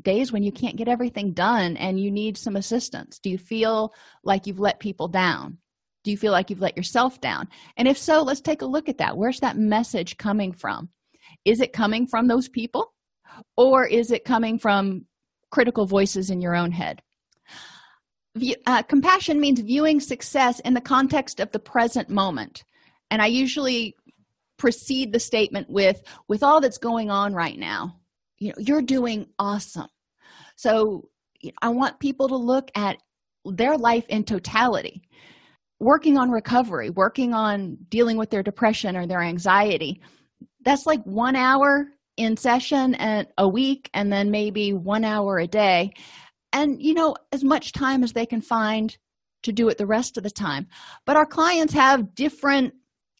days 0.00 0.30
when 0.30 0.44
you 0.44 0.52
can't 0.52 0.76
get 0.76 0.86
everything 0.86 1.32
done 1.32 1.76
and 1.76 1.98
you 1.98 2.12
need 2.12 2.36
some 2.36 2.54
assistance? 2.54 3.18
Do 3.18 3.30
you 3.30 3.38
feel 3.38 3.92
like 4.22 4.46
you've 4.46 4.60
let 4.60 4.78
people 4.78 5.08
down? 5.08 5.58
Do 6.04 6.12
you 6.12 6.16
feel 6.16 6.30
like 6.30 6.50
you've 6.50 6.60
let 6.60 6.76
yourself 6.76 7.20
down? 7.20 7.48
And 7.76 7.88
if 7.88 7.98
so 7.98 8.22
let's 8.22 8.40
take 8.40 8.62
a 8.62 8.66
look 8.66 8.88
at 8.88 8.98
that. 8.98 9.16
Where's 9.16 9.40
that 9.40 9.56
message 9.56 10.16
coming 10.18 10.52
from? 10.52 10.88
Is 11.44 11.60
it 11.60 11.72
coming 11.72 12.06
from 12.06 12.28
those 12.28 12.48
people 12.48 12.92
or 13.56 13.84
is 13.84 14.12
it 14.12 14.24
coming 14.24 14.56
from 14.56 15.06
critical 15.50 15.86
voices 15.86 16.30
in 16.30 16.40
your 16.40 16.54
own 16.54 16.70
head 16.70 17.02
View, 18.36 18.54
uh, 18.66 18.82
compassion 18.82 19.40
means 19.40 19.60
viewing 19.60 20.00
success 20.00 20.58
in 20.60 20.72
the 20.72 20.80
context 20.80 21.38
of 21.38 21.52
the 21.52 21.58
present 21.58 22.08
moment. 22.08 22.64
And 23.10 23.20
i 23.20 23.26
usually 23.26 23.94
precede 24.56 25.12
the 25.12 25.20
statement 25.20 25.68
with 25.68 26.02
with 26.28 26.42
all 26.42 26.60
that's 26.60 26.78
going 26.78 27.10
on 27.10 27.34
right 27.34 27.58
now 27.58 27.96
you 28.38 28.48
know 28.48 28.54
you're 28.58 28.82
doing 28.82 29.26
awesome. 29.38 29.88
So 30.56 31.08
i 31.60 31.68
want 31.68 32.00
people 32.00 32.28
to 32.28 32.36
look 32.36 32.70
at 32.74 32.96
their 33.44 33.76
life 33.76 34.06
in 34.08 34.24
totality. 34.24 35.02
Working 35.80 36.16
on 36.16 36.30
recovery 36.30 36.90
working 36.90 37.34
on 37.34 37.76
dealing 37.88 38.16
with 38.16 38.30
their 38.30 38.42
depression 38.42 38.96
or 38.96 39.06
their 39.06 39.20
anxiety 39.20 40.00
that's 40.64 40.86
like 40.86 41.02
one 41.02 41.36
hour 41.36 41.88
in 42.16 42.36
session 42.36 42.94
and 42.94 43.26
a 43.38 43.48
week 43.48 43.90
and 43.94 44.12
then 44.12 44.30
maybe 44.30 44.72
one 44.72 45.04
hour 45.04 45.38
a 45.38 45.46
day 45.46 45.92
and 46.52 46.82
you 46.82 46.94
know 46.94 47.16
as 47.32 47.44
much 47.44 47.72
time 47.72 48.02
as 48.02 48.12
they 48.12 48.26
can 48.26 48.40
find 48.40 48.96
to 49.42 49.52
do 49.52 49.68
it 49.68 49.78
the 49.78 49.86
rest 49.86 50.16
of 50.16 50.22
the 50.22 50.30
time. 50.30 50.68
But 51.04 51.16
our 51.16 51.26
clients 51.26 51.74
have 51.74 52.14
different 52.14 52.74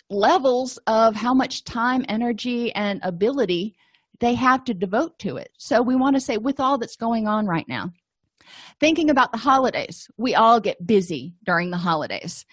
levels 0.09 0.79
of 0.87 1.16
how 1.16 1.35
much 1.35 1.64
time 1.64 2.05
energy 2.09 2.73
and 2.75 3.01
ability 3.03 3.75
they 4.21 4.35
have 4.35 4.62
to 4.64 4.75
devote 4.75 5.18
to 5.18 5.37
it. 5.37 5.51
So 5.59 5.83
we 5.83 5.97
want 5.97 6.14
to 6.14 6.21
say 6.21 6.37
with 6.37 6.61
all 6.61 6.79
that's 6.79 6.97
going 6.97 7.27
on 7.27 7.47
right 7.47 7.68
now 7.68 7.92
thinking 8.81 9.11
about 9.11 9.33
the 9.33 9.38
holidays 9.38 10.09
we 10.16 10.35
all 10.35 10.61
get 10.61 10.87
busy 10.87 11.35
during 11.45 11.71
the 11.71 11.77
holidays. 11.77 12.45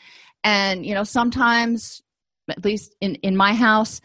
And 0.43 0.85
you 0.85 0.93
know 0.93 1.03
sometimes 1.03 2.01
at 2.49 2.63
least 2.63 2.95
in 3.01 3.15
in 3.15 3.35
my 3.35 3.53
house 3.53 4.01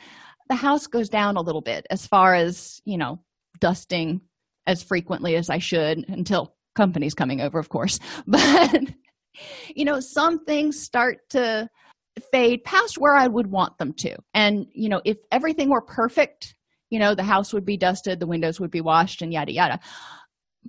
the 0.49 0.55
house 0.55 0.87
goes 0.87 1.09
down 1.09 1.37
a 1.37 1.41
little 1.43 1.63
bit 1.63 1.87
as 1.91 2.07
far 2.07 2.35
as 2.35 2.81
you 2.85 2.99
know 2.99 3.21
dusting 3.61 4.21
as 4.67 4.83
frequently 4.83 5.37
as 5.37 5.51
i 5.51 5.59
should 5.59 6.05
until 6.09 6.54
company's 6.75 7.15
coming 7.15 7.41
over 7.41 7.59
of 7.59 7.69
course. 7.69 7.99
But 8.27 8.83
you 9.75 9.85
know 9.85 10.01
some 10.01 10.45
things 10.45 10.81
start 10.81 11.19
to 11.31 11.69
fade 12.31 12.63
past 12.65 12.99
where 12.99 13.15
i 13.15 13.27
would 13.27 13.49
want 13.49 13.77
them 13.79 13.93
to. 13.95 14.17
And 14.33 14.67
you 14.73 14.89
know 14.89 15.01
if 15.05 15.19
everything 15.33 15.71
were 15.71 15.83
perfect 15.83 16.55
you 16.91 16.99
know 16.99 17.15
the 17.15 17.25
house 17.25 17.53
would 17.53 17.65
be 17.65 17.77
dusted 17.77 18.21
the 18.21 18.27
windows 18.27 18.61
would 18.61 18.71
be 18.71 18.81
washed 18.81 19.23
and 19.23 19.33
yada 19.33 19.53
yada. 19.53 19.81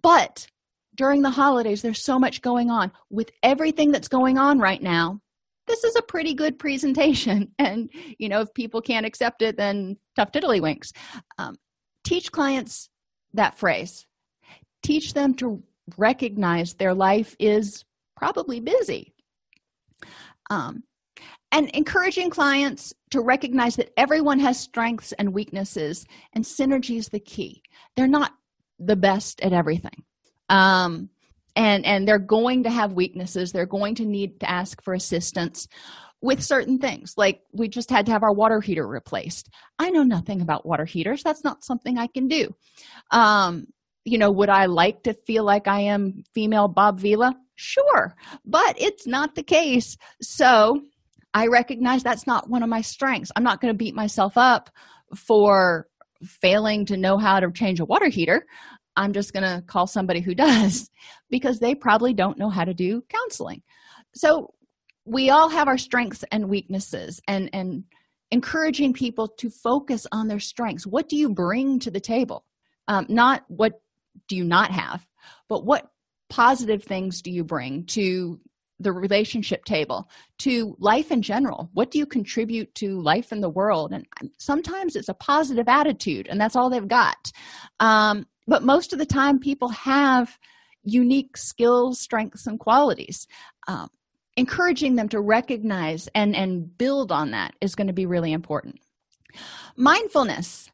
But 0.02 0.48
during 0.96 1.22
the 1.22 1.30
holidays 1.30 1.82
there's 1.82 2.04
so 2.04 2.18
much 2.18 2.41
going 2.41 2.70
on. 2.72 2.91
With 3.10 3.30
everything 3.44 3.91
that's 3.91 4.08
going 4.08 4.38
on 4.38 4.60
right 4.60 4.82
now 4.82 5.20
this 5.68 5.84
is 5.84 5.96
a 5.96 6.02
pretty 6.02 6.34
good 6.34 6.60
presentation. 6.60 7.52
And 7.60 7.89
you 8.18 8.30
know 8.30 8.41
if 8.41 8.54
people 8.54 8.82
can't 8.82 9.06
accept 9.06 9.41
it 9.41 9.58
then 9.58 9.98
tough 10.15 10.32
tiddlywinks. 10.32 10.91
Um, 11.38 11.56
teach 12.04 12.32
clients 12.32 12.89
that 13.34 13.58
phrase. 13.58 14.06
Teach 14.82 15.13
them 15.13 15.34
to 15.36 15.63
recognize 15.98 16.74
their 16.74 16.93
life 16.93 17.36
is 17.39 17.84
probably 18.15 18.60
busy. 18.60 19.13
Um, 20.50 20.84
and 21.52 21.69
encouraging 21.69 22.30
clients 22.30 22.93
to 23.12 23.21
recognize 23.21 23.78
that 23.78 23.91
everyone 23.98 24.39
has 24.39 24.60
strengths 24.60 25.13
and 25.13 25.34
weaknesses 25.34 26.06
and 26.34 26.43
synergy 26.43 26.98
is 26.98 27.10
the 27.10 27.19
key. 27.19 27.62
They're 27.95 28.08
not 28.08 28.34
the 28.80 28.95
best 28.95 29.41
at 29.41 29.54
everything. 29.54 30.04
Um, 30.50 31.10
and 31.56 31.86
and 31.86 32.08
they're 32.08 32.19
going 32.19 32.63
to 32.63 32.69
have 32.69 32.91
weaknesses. 32.91 33.52
They're 33.52 33.65
going 33.65 33.95
to 33.95 34.06
need 34.06 34.41
to 34.41 34.50
ask 34.50 34.84
for 34.84 34.93
assistance 34.93 35.67
with 36.21 36.43
certain 36.43 36.80
things. 36.80 37.13
Like 37.15 37.41
we 37.54 37.69
just 37.69 37.89
had 37.89 38.06
to 38.08 38.12
have 38.12 38.24
our 38.24 38.34
water 38.34 38.60
heater 38.60 38.88
replaced. 38.88 39.50
I 39.80 39.89
know 39.91 40.04
nothing 40.04 40.41
about 40.41 40.65
water 40.65 40.86
heaters. 40.86 41.24
That's 41.24 41.43
not 41.43 41.63
something 41.63 41.98
i 41.98 42.08
can 42.08 42.28
do. 42.28 42.54
Um 43.12 43.67
you 44.06 44.18
know 44.18 44.32
would 44.32 44.50
i 44.50 44.65
like 44.65 45.04
to 45.04 45.13
feel 45.13 45.44
like 45.44 45.68
i 45.68 45.80
am 45.80 46.24
female 46.34 46.68
bob 46.68 47.00
vila? 47.00 47.36
Sure 47.56 48.15
but 48.46 48.80
it's 48.80 49.08
not 49.08 49.36
the 49.36 49.44
case. 49.44 49.98
So 50.22 50.82
i 51.34 51.48
recognize 51.48 52.04
that's 52.04 52.28
not 52.28 52.50
one 52.50 52.63
of 52.63 52.70
my 52.70 52.82
strengths. 52.82 53.32
I'm 53.36 53.44
not 53.44 53.62
going 53.62 53.74
to 53.74 53.78
beat 53.78 53.96
myself 53.96 54.38
up 54.38 54.70
for 55.15 55.88
failing 56.24 56.86
to 56.86 56.98
know 56.98 57.18
how 57.18 57.39
to 57.39 57.52
change 57.52 57.80
a 57.80 57.86
water 57.86 58.08
heater. 58.08 58.46
I'm 58.96 59.13
just 59.13 59.34
going 59.34 59.44
to 59.44 59.62
call 59.68 59.88
somebody 59.88 60.22
who 60.22 60.36
does 60.48 60.89
because 61.30 61.60
they 61.60 61.76
probably 61.76 62.13
don't 62.13 62.38
know 62.38 62.50
how 62.50 62.63
to 62.63 62.74
do 62.74 63.04
counseling. 63.10 63.62
So 64.13 64.54
we 65.06 65.30
all 65.30 65.50
have 65.50 65.68
our 65.68 65.78
strengths 65.78 66.24
and 66.32 66.50
weaknesses 66.50 67.22
and 67.28 67.50
and 67.54 67.84
encouraging 68.32 68.91
people 68.91 69.28
to 69.28 69.50
focus 69.50 70.08
on 70.12 70.28
their 70.28 70.39
strengths. 70.39 70.88
What 70.88 71.08
do 71.08 71.15
you 71.15 71.30
bring 71.30 71.80
to 71.80 71.91
the 71.91 72.00
table? 72.00 72.44
Um, 72.88 73.06
not 73.08 73.44
what 73.48 73.74
do 74.28 74.36
you 74.36 74.43
not 74.43 74.71
have? 74.71 75.06
But 75.47 75.65
what 75.65 75.89
positive 76.30 76.84
things 76.84 77.21
do 77.21 77.32
you 77.32 77.43
bring 77.43 77.86
to 77.86 78.39
the 78.80 78.91
relationship 78.91 79.63
table 79.65 80.10
to 80.39 80.75
life 80.80 81.12
in 81.12 81.21
general? 81.21 81.69
What 81.73 81.91
do 81.91 81.97
you 81.97 82.06
contribute 82.06 82.73
to 82.75 82.99
life 82.99 83.32
in 83.32 83.41
the 83.41 83.49
world? 83.49 83.93
And 83.93 84.06
sometimes 84.38 84.95
it's 84.95 85.10
a 85.10 85.13
positive 85.13 85.67
attitude 85.67 86.28
and 86.28 86.39
that's 86.39 86.56
all 86.56 86.69
they've 86.69 86.88
got. 86.88 87.32
Um, 87.80 88.25
but 88.47 88.63
most 88.63 88.91
of 88.91 88.99
the 88.99 89.06
time 89.06 89.39
people 89.39 89.69
have 89.69 90.38
unique 90.84 91.38
skills 91.38 91.99
strengths 91.99 92.47
and 92.47 92.60
qualities. 92.60 93.28
Um, 93.67 93.89
encouraging 94.38 94.95
them 94.95 95.10
to 95.10 95.21
recognize 95.21 96.08
and 96.13 96.36
and 96.36 96.78
build 96.78 97.12
on 97.12 97.32
that 97.32 97.54
is 97.62 97.75
going 97.75 97.88
to 97.88 97.93
be 97.93 98.06
really 98.06 98.34
important. 98.34 98.80
Mindfulness 99.75 100.69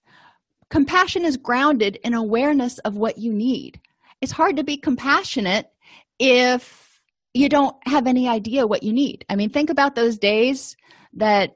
compassion 0.72 1.26
is 1.26 1.38
grounded 1.38 2.00
in 2.04 2.16
awareness 2.16 2.80
of 2.80 2.96
what 2.96 3.18
you 3.18 3.32
need. 3.32 3.80
It's 4.22 4.32
hard 4.32 4.56
to 4.56 4.64
be 4.64 4.78
compassionate 4.78 5.70
if 6.18 7.02
you 7.34 7.50
don't 7.50 7.76
have 7.86 8.08
any 8.08 8.28
idea 8.28 8.66
what 8.66 8.82
you 8.82 8.94
need. 8.94 9.26
I 9.30 9.36
mean 9.36 9.50
think 9.50 9.70
about 9.70 9.96
those 9.96 10.18
days 10.18 10.76
that 11.14 11.52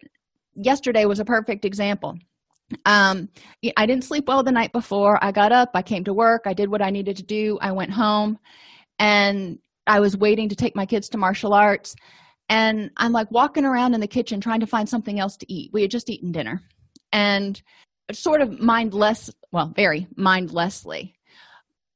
yesterday 0.54 1.06
was 1.06 1.20
a 1.20 1.26
perfect 1.26 1.66
example. 1.66 2.18
Um 2.86 3.30
i 3.78 3.86
didn't 3.86 4.04
sleep 4.04 4.28
well 4.28 4.44
the 4.44 4.52
night 4.52 4.74
before. 4.74 5.24
I 5.24 5.32
got 5.32 5.52
up 5.52 5.72
i 5.74 5.82
came 5.82 6.04
to 6.06 6.14
work 6.14 6.44
i 6.46 6.54
did 6.54 6.70
what 6.70 6.82
i 6.82 6.90
needed 6.90 7.16
to 7.18 7.24
do 7.24 7.58
i 7.62 7.72
went 7.72 7.92
home 7.92 8.38
and 9.00 9.60
i 9.88 10.00
was 10.00 10.18
waiting 10.18 10.50
to 10.50 10.56
take 10.56 10.76
my 10.76 10.86
kids 10.86 11.10
to 11.10 11.18
martial 11.18 11.54
arts 11.54 11.96
and 12.50 12.90
i'm 12.98 13.12
like 13.12 13.30
walking 13.32 13.66
around 13.66 13.94
in 13.94 14.02
the 14.02 14.08
kitchen 14.08 14.42
trying 14.42 14.62
to 14.62 14.68
find 14.68 14.90
something 14.90 15.20
else 15.20 15.38
to 15.38 15.54
eat. 15.54 15.72
We 15.74 15.84
had 15.84 15.92
just 15.92 16.10
eaten 16.10 16.32
dinner 16.32 16.62
and 17.12 17.62
sort 18.12 18.42
of 18.42 18.60
mindless 18.60 19.32
well 19.52 19.72
very 19.76 20.08
mindlessly. 20.16 21.16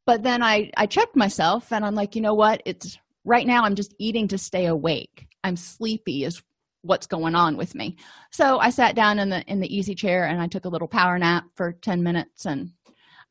But 0.06 0.24
then 0.24 0.42
i 0.42 0.72
i 0.76 0.86
checked 0.86 1.16
myself 1.16 1.72
and 1.72 1.86
i'm 1.86 1.96
like 1.96 2.16
you 2.16 2.22
know 2.22 2.34
what? 2.34 2.62
It's 2.66 2.98
right 3.26 3.46
now 3.46 3.64
i'm 3.64 3.76
just 3.76 3.94
eating 4.00 4.28
to 4.30 4.38
stay 4.38 4.66
awake. 4.66 5.28
I'm 5.44 5.56
sleepy 5.56 6.24
is 6.24 6.42
what's 6.82 7.08
going 7.08 7.36
on 7.36 7.58
with 7.58 7.76
me. 7.76 7.98
So 8.32 8.60
i 8.60 8.70
sat 8.70 8.96
down 8.96 9.20
in 9.20 9.30
the 9.30 9.44
in 9.44 9.60
the 9.60 9.76
easy 9.76 9.96
chair 9.96 10.26
and 10.26 10.42
i 10.42 10.48
took 10.48 10.66
a 10.66 10.70
little 10.70 10.88
power 10.88 11.18
nap 11.20 11.46
for 11.56 11.74
10 11.74 12.02
minutes 12.04 12.46
and 12.46 12.72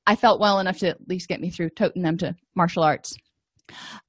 i 0.07 0.15
felt 0.15 0.41
well 0.41 0.61
enough 0.61 0.79
to 0.79 0.89
at 0.89 1.09
least 1.09 1.29
get 1.29 1.41
me 1.41 1.51
through 1.51 1.71
toting 1.71 2.03
them 2.03 2.19
to 2.19 2.37
martial 2.55 2.83
arts. 2.83 3.17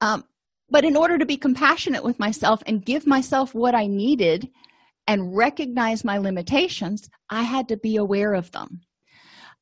Um, 0.00 0.24
but 0.72 0.84
in 0.84 0.96
order 0.96 1.18
to 1.18 1.26
be 1.26 1.36
compassionate 1.36 2.04
with 2.04 2.20
myself 2.20 2.62
and 2.66 2.84
give 2.84 3.06
myself 3.06 3.54
what 3.54 3.74
i 3.74 3.86
needed 3.86 4.48
and 5.10 5.36
recognize 5.36 6.04
my 6.04 6.18
limitations 6.18 7.08
i 7.30 7.42
had 7.42 7.68
to 7.68 7.76
be 7.76 7.96
aware 7.96 8.32
of 8.32 8.50
them. 8.52 8.80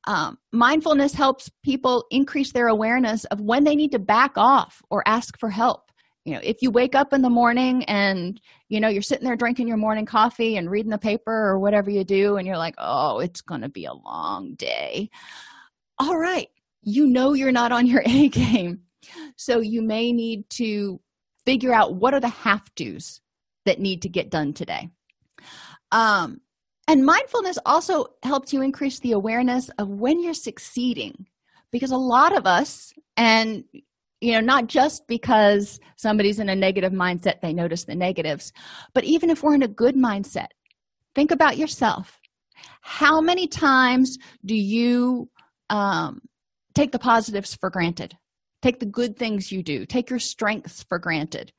Um, 0.06 0.38
mindfulness 0.52 1.12
helps 1.12 1.50
people 1.64 2.04
increase 2.10 2.52
their 2.52 2.68
awareness 2.68 3.24
of 3.26 3.40
when 3.40 3.64
they 3.64 3.74
need 3.74 3.92
to 3.92 3.98
back 3.98 4.32
off 4.36 4.80
or 4.90 5.02
ask 5.06 5.38
for 5.38 5.50
help. 5.50 5.90
You 6.24 6.34
know 6.34 6.40
if 6.42 6.58
you 6.60 6.70
wake 6.70 6.94
up 6.94 7.14
in 7.14 7.22
the 7.22 7.30
morning 7.30 7.84
and 7.84 8.38
you 8.68 8.80
know 8.80 8.88
you're 8.88 9.00
sitting 9.00 9.24
there 9.24 9.36
drinking 9.36 9.68
your 9.68 9.78
morning 9.78 10.04
coffee 10.04 10.56
and 10.56 10.70
reading 10.70 10.90
the 10.90 10.98
paper 10.98 11.32
or 11.32 11.58
whatever 11.58 11.90
you 11.90 12.04
do 12.04 12.36
and 12.36 12.46
you're 12.46 12.58
like 12.58 12.74
oh 12.76 13.20
it's 13.20 13.40
going 13.40 13.62
to 13.62 13.70
be 13.70 13.86
a 13.86 13.94
long 13.94 14.54
day. 14.54 15.08
All 15.98 16.18
right 16.18 16.48
you 16.82 17.06
know 17.06 17.32
you're 17.32 17.52
not 17.52 17.72
on 17.72 17.86
your 17.86 18.02
a 18.06 18.28
game 18.28 18.80
so 19.36 19.60
you 19.60 19.80
may 19.80 20.12
need 20.12 20.48
to 20.50 21.00
figure 21.46 21.72
out 21.72 21.94
what 21.94 22.12
are 22.12 22.20
the 22.20 22.28
have 22.28 22.74
to's 22.74 23.20
that 23.64 23.80
need 23.80 24.02
to 24.02 24.08
get 24.08 24.30
done 24.30 24.52
today 24.52 24.90
um 25.92 26.40
and 26.86 27.04
mindfulness 27.04 27.58
also 27.66 28.06
helps 28.22 28.52
you 28.52 28.62
increase 28.62 28.98
the 29.00 29.12
awareness 29.12 29.68
of 29.78 29.88
when 29.88 30.22
you're 30.22 30.32
succeeding. 30.32 31.26
Because 31.70 31.90
a 31.90 31.98
lot 31.98 32.34
of 32.34 32.46
us 32.46 32.94
and 33.16 33.62
you 34.20 34.32
know 34.32 34.40
not 34.40 34.68
just 34.68 35.06
because 35.06 35.78
somebody's 35.96 36.38
in 36.38 36.48
a 36.48 36.56
negative 36.56 36.92
mindset 36.92 37.40
they 37.40 37.52
notice 37.52 37.84
the 37.84 37.94
negatives 37.94 38.52
but 38.92 39.04
even 39.04 39.30
if 39.30 39.44
we're 39.44 39.54
in 39.54 39.62
a 39.62 39.68
good 39.68 39.94
mindset 39.94 40.48
think 41.14 41.32
about 41.32 41.58
yourself. 41.58 42.20
How 42.80 43.20
many 43.20 43.48
times 43.48 44.18
do 44.44 44.54
you 44.54 45.28
um, 45.68 46.20
take 46.74 46.92
the 46.92 46.98
positives 47.00 47.56
for 47.56 47.70
granted? 47.70 48.16
Take 48.62 48.78
the 48.78 48.86
good 48.86 49.16
things 49.16 49.50
you 49.50 49.64
do. 49.64 49.84
Take 49.84 50.10
your 50.10 50.20
strengths 50.20 50.84
for 50.84 51.00
granted 51.00 51.52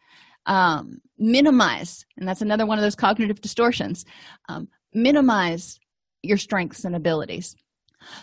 um, 0.49 0.99
minimize 1.17 2.05
and 2.17 2.27
that's 2.27 2.41
another 2.41 2.65
one 2.65 2.77
of 2.77 2.83
those 2.83 2.95
cognitive 2.95 3.39
distortions 3.39 4.03
um, 4.49 4.67
minimize 4.93 5.79
your 6.23 6.37
strengths 6.37 6.83
and 6.83 6.95
abilities. 6.95 7.55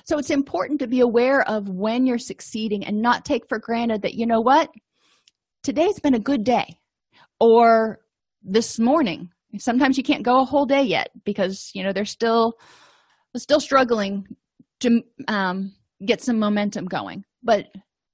So 0.05 0.18
it's 0.18 0.30
important 0.30 0.80
to 0.80 0.86
be 0.86 1.01
aware 1.01 1.42
of 1.48 1.68
when 1.68 2.05
you're 2.05 2.18
succeeding 2.18 2.84
and 2.84 3.01
not 3.01 3.24
take 3.24 3.48
for 3.48 3.59
granted 3.59 4.03
that 4.03 4.14
you 4.14 4.26
know 4.26 4.40
what? 4.40 4.70
Today's 5.62 6.01
been 6.01 6.14
a 6.14 6.20
good 6.20 6.44
day. 6.44 6.78
Or 7.40 7.98
this 8.42 8.78
morning 8.78 9.30
sometimes 9.59 9.96
you 9.96 10.03
can't 10.03 10.22
go 10.22 10.40
a 10.40 10.44
whole 10.44 10.66
day 10.66 10.82
yet 10.82 11.11
because 11.24 11.70
you 11.74 11.82
know 11.82 11.92
they're 11.92 12.05
still 12.05 12.55
still 13.36 13.61
struggling 13.61 14.24
to 14.80 15.03
um, 15.28 15.74
get 16.05 16.22
some 16.22 16.38
momentum 16.38 16.86
going. 16.86 17.24
But 17.42 17.66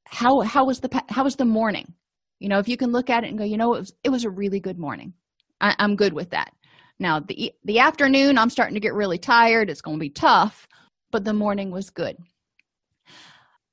how 0.06 0.40
how 0.40 0.66
was 0.66 0.80
the 0.80 1.02
how 1.08 1.24
was 1.24 1.36
the 1.36 1.44
morning 1.44 1.94
you 2.42 2.48
know 2.48 2.58
if 2.58 2.68
you 2.68 2.76
can 2.76 2.92
look 2.92 3.08
at 3.08 3.24
it 3.24 3.28
and 3.28 3.38
go 3.38 3.44
you 3.44 3.56
know 3.56 3.74
it 3.74 3.80
was, 3.80 3.92
it 4.04 4.10
was 4.10 4.24
a 4.24 4.30
really 4.30 4.60
good 4.60 4.78
morning. 4.78 5.12
I, 5.60 5.74
i'm 5.78 5.96
good 5.96 6.12
with 6.12 6.30
that. 6.30 6.52
Now 6.98 7.20
the 7.20 7.52
the 7.64 7.78
afternoon 7.78 8.36
i'm 8.36 8.50
starting 8.50 8.74
to 8.74 8.80
get 8.80 8.94
really 8.94 9.18
tired. 9.18 9.70
It's 9.70 9.80
going 9.80 9.96
to 9.96 10.00
be 10.00 10.10
tough 10.10 10.66
but 11.12 11.24
the 11.24 11.34
morning 11.34 11.70
was 11.70 11.90
good. 11.90 12.16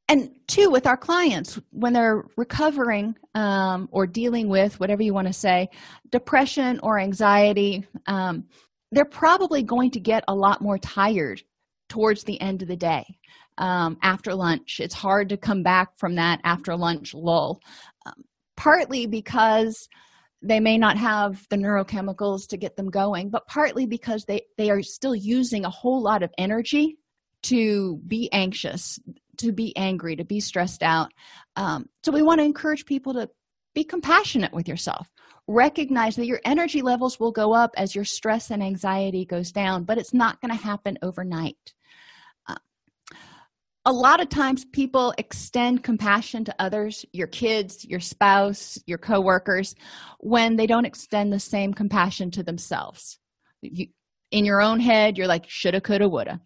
And 0.10 0.32
two 0.48 0.70
with 0.70 0.86
our 0.88 0.98
clients 0.98 1.60
when 1.72 1.94
they're 1.94 2.26
recovering 2.36 3.16
um, 3.36 3.88
or 3.92 4.06
dealing 4.08 4.50
with 4.50 4.80
whatever 4.80 5.04
you 5.04 5.14
want 5.14 5.28
to 5.28 5.34
say 5.34 5.70
depression 6.12 6.80
or 6.82 7.00
anxiety 7.00 7.88
um, 8.08 8.46
they're 8.92 9.06
probably 9.06 9.62
going 9.62 9.92
to 9.92 10.00
get 10.00 10.24
a 10.28 10.36
lot 10.36 10.62
more 10.62 10.80
tired 10.80 11.42
towards 11.90 12.24
the 12.24 12.40
end 12.42 12.62
of 12.62 12.68
the 12.68 12.76
day 12.76 13.06
um, 13.60 13.98
after 14.02 14.34
lunch. 14.34 14.80
It's 14.80 14.96
hard 14.96 15.30
to 15.30 15.38
come 15.38 15.62
back 15.62 15.98
from 15.98 16.16
that 16.16 16.40
after 16.44 16.76
lunch 16.76 17.14
lull 17.14 17.62
partly 18.60 19.06
because 19.06 19.88
they 20.42 20.60
may 20.60 20.78
not 20.78 20.98
have 20.98 21.48
the 21.50 21.56
neurochemicals 21.56 22.46
to 22.46 22.58
get 22.58 22.76
them 22.76 22.90
going 22.90 23.30
but 23.30 23.48
partly 23.48 23.86
because 23.86 24.26
they 24.26 24.42
they 24.58 24.70
are 24.70 24.84
still 24.84 25.16
using 25.16 25.64
a 25.64 25.70
whole 25.70 26.02
lot 26.02 26.24
of 26.24 26.34
energy 26.38 26.98
to 27.42 28.02
be 28.06 28.30
anxious 28.34 29.00
to 29.38 29.54
be 29.54 29.76
angry 29.78 30.18
to 30.18 30.26
be 30.26 30.42
stressed 30.42 30.84
out. 30.84 31.14
Um, 31.56 31.88
so 32.04 32.12
we 32.12 32.22
want 32.22 32.40
to 32.40 32.46
encourage 32.46 32.86
people 32.86 33.14
to 33.14 33.30
be 33.74 33.86
compassionate 33.86 34.52
with 34.52 34.68
yourself. 34.68 35.08
Recognize 35.48 36.18
that 36.18 36.28
your 36.28 36.42
energy 36.44 36.82
levels 36.82 37.18
will 37.18 37.32
go 37.32 37.54
up 37.54 37.72
as 37.78 37.96
your 37.96 38.04
stress 38.04 38.52
and 38.52 38.62
anxiety 38.62 39.24
goes 39.24 39.54
down 39.54 39.86
but 39.86 39.98
it's 39.98 40.14
not 40.14 40.40
going 40.42 40.52
to 40.52 40.62
happen 40.62 40.98
overnight 41.02 41.74
a 43.86 43.94
lot 43.94 44.22
of 44.22 44.30
times 44.30 44.66
people 44.66 45.14
extend 45.18 45.84
compassion 45.84 46.44
to 46.46 46.56
others 46.60 47.06
your 47.14 47.28
kids 47.28 47.86
your 47.86 48.00
spouse 48.00 48.78
your 48.86 48.98
coworkers 48.98 49.76
when 50.20 50.56
they 50.56 50.68
don't 50.68 50.86
extend 50.86 51.32
the 51.32 51.40
same 51.40 51.74
compassion 51.74 52.30
to 52.32 52.44
themselves. 52.44 53.20
You, 53.62 53.88
in 54.32 54.46
your 54.46 54.62
own 54.62 54.80
head 54.80 55.18
you're 55.18 55.28
like 55.28 55.46
shoulda 55.48 55.82
coulda 55.82 56.10
woulda. 56.10 56.40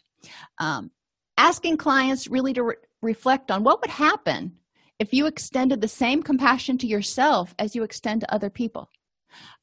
Um, 0.59 0.91
asking 1.37 1.77
clients 1.77 2.27
really 2.27 2.53
to 2.53 2.63
re- 2.63 2.75
reflect 3.01 3.51
on 3.51 3.63
what 3.63 3.81
would 3.81 3.89
happen 3.89 4.57
if 4.99 5.13
you 5.13 5.25
extended 5.25 5.81
the 5.81 5.87
same 5.87 6.21
compassion 6.21 6.77
to 6.77 6.87
yourself 6.87 7.53
as 7.59 7.75
you 7.75 7.83
extend 7.83 8.21
to 8.21 8.33
other 8.33 8.49
people. 8.49 8.89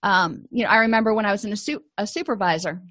Um, 0.03 0.45
you 0.51 0.65
know 0.65 0.71
i 0.71 0.79
remember 0.79 1.15
when 1.15 1.25
i 1.25 1.31
was 1.31 1.45
in 1.45 1.53
a, 1.53 1.57
su- 1.57 1.85
a 1.97 2.07
supervisor 2.07 2.83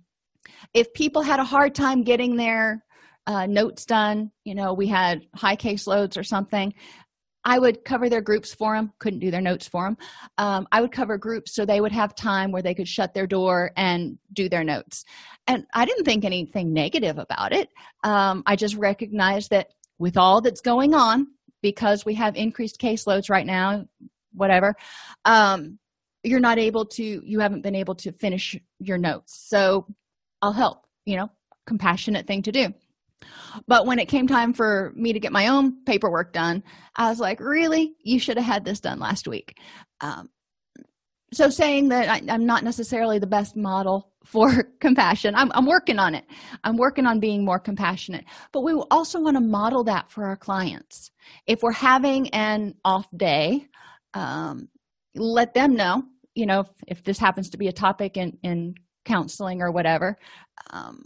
if 0.73 0.93
people 0.93 1.21
had 1.21 1.39
a 1.39 1.43
hard 1.43 1.75
time 1.75 2.03
getting 2.03 2.37
their 2.37 2.85
uh, 3.29 3.45
notes 3.45 3.85
done 3.85 4.31
you 4.43 4.55
know 4.55 4.73
we 4.73 4.87
had 4.87 5.25
high 5.35 5.55
caseloads 5.55 6.17
or 6.17 6.23
something 6.23 6.73
I 7.45 7.57
would 7.57 7.85
cover 7.85 8.09
their 8.09 8.21
groups 8.21 8.53
for 8.53 8.75
them, 8.75 8.91
couldn't 8.99 9.19
do 9.19 9.31
their 9.31 9.41
notes 9.41 9.67
for 9.67 9.85
them. 9.85 9.97
Um, 10.37 10.67
I 10.71 10.81
would 10.81 10.91
cover 10.91 11.17
groups 11.17 11.55
so 11.55 11.65
they 11.65 11.79
would 11.79 11.91
have 11.93 12.13
time 12.13 12.51
where 12.51 12.61
they 12.61 12.75
could 12.75 12.87
shut 12.87 13.13
their 13.13 13.27
door 13.27 13.71
and 13.77 14.17
do 14.33 14.49
their 14.49 14.63
notes. 14.63 15.05
And 15.47 15.65
I 15.73 15.85
didn't 15.85 16.03
think 16.03 16.25
anything 16.25 16.73
negative 16.73 17.17
about 17.17 17.53
it. 17.53 17.69
Um, 18.03 18.43
I 18.45 18.55
just 18.55 18.75
recognized 18.75 19.51
that 19.51 19.69
with 19.97 20.17
all 20.17 20.41
that's 20.41 20.61
going 20.61 20.93
on, 20.93 21.27
because 21.61 22.05
we 22.05 22.13
have 22.15 22.35
increased 22.35 22.79
caseloads 22.79 23.29
right 23.29 23.45
now, 23.45 23.85
whatever, 24.33 24.75
um, 25.25 25.79
you're 26.23 26.39
not 26.39 26.57
able 26.57 26.85
to, 26.85 27.03
you 27.03 27.39
haven't 27.39 27.61
been 27.61 27.75
able 27.75 27.95
to 27.95 28.11
finish 28.11 28.57
your 28.79 28.97
notes. 28.97 29.45
So 29.47 29.87
I'll 30.41 30.53
help, 30.53 30.85
you 31.05 31.15
know, 31.17 31.29
compassionate 31.65 32.27
thing 32.27 32.43
to 32.43 32.51
do 32.51 32.73
but 33.67 33.85
when 33.85 33.99
it 33.99 34.07
came 34.07 34.27
time 34.27 34.53
for 34.53 34.93
me 34.95 35.13
to 35.13 35.19
get 35.19 35.31
my 35.31 35.47
own 35.47 35.83
paperwork 35.85 36.33
done 36.33 36.63
i 36.95 37.09
was 37.09 37.19
like 37.19 37.39
really? 37.39 37.95
You 38.03 38.19
should 38.19 38.37
have 38.37 38.45
had 38.45 38.65
this 38.65 38.79
done 38.79 38.99
last 38.99 39.27
week. 39.27 39.57
Um, 40.01 40.29
so 41.31 41.49
saying 41.49 41.89
that 41.89 42.09
I, 42.09 42.33
am 42.33 42.45
not 42.45 42.63
necessarily 42.63 43.19
the 43.19 43.27
best 43.27 43.55
model 43.55 44.11
for 44.25 44.63
compassion 44.79 45.33
I'm, 45.35 45.51
I'm 45.53 45.65
working 45.65 45.97
on 45.99 46.13
it. 46.13 46.25
I'm 46.63 46.77
working 46.77 47.05
on 47.05 47.19
being 47.19 47.43
more 47.43 47.59
compassionate. 47.59 48.25
But 48.51 48.61
we 48.61 48.73
also 48.91 49.19
want 49.21 49.37
to 49.37 49.41
model 49.41 49.83
that 49.85 50.11
for 50.11 50.25
our 50.25 50.35
clients. 50.35 51.11
If 51.47 51.63
we're 51.63 51.71
having 51.71 52.29
an 52.29 52.75
off 52.83 53.07
day 53.15 53.67
um, 54.13 54.67
let 55.15 55.53
them 55.53 55.75
know 55.75 56.03
you 56.35 56.45
know 56.45 56.61
if, 56.61 56.67
if, 56.87 57.03
this 57.03 57.17
happens 57.17 57.49
to 57.49 57.57
be 57.57 57.67
a 57.67 57.73
topic 57.73 58.17
in 58.17 58.37
in 58.43 58.75
counseling 59.05 59.61
or 59.61 59.71
whatever 59.71 60.17
um, 60.71 61.03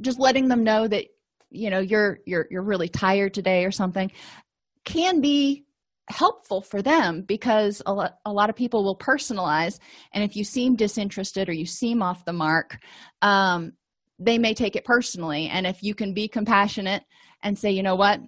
just 0.00 0.18
letting 0.18 0.48
them 0.48 0.64
know 0.64 0.88
that 0.88 1.06
you 1.52 1.70
know 1.70 1.80
you're 1.80 2.18
you're 2.26 2.46
you're 2.50 2.62
really 2.62 2.88
tired 2.88 3.34
today 3.34 3.64
or 3.64 3.70
something 3.70 4.10
can 4.84 5.20
be 5.20 5.64
helpful 6.08 6.60
for 6.60 6.82
them 6.82 7.22
because 7.22 7.80
a 7.86 7.92
lot, 7.92 8.18
a 8.26 8.32
lot 8.32 8.50
of 8.50 8.56
people 8.56 8.82
will 8.82 8.96
personalize. 8.96 9.78
And 10.12 10.24
if 10.24 10.36
you 10.36 10.44
seem 10.44 10.74
disinterested 10.74 11.48
or 11.48 11.52
you 11.52 11.64
seem 11.64 12.02
off 12.02 12.24
the 12.24 12.32
mark 12.32 12.78
um, 13.22 13.72
they 14.18 14.38
may 14.38 14.54
take 14.54 14.76
it 14.76 14.84
personally. 14.84 15.48
And 15.48 15.66
if 15.66 15.82
you 15.82 15.94
can 15.94 16.14
be 16.14 16.28
compassionate 16.28 17.02
and 17.42 17.58
say 17.58 17.70
you 17.70 17.82
know 17.82 17.96
what? 17.96 18.20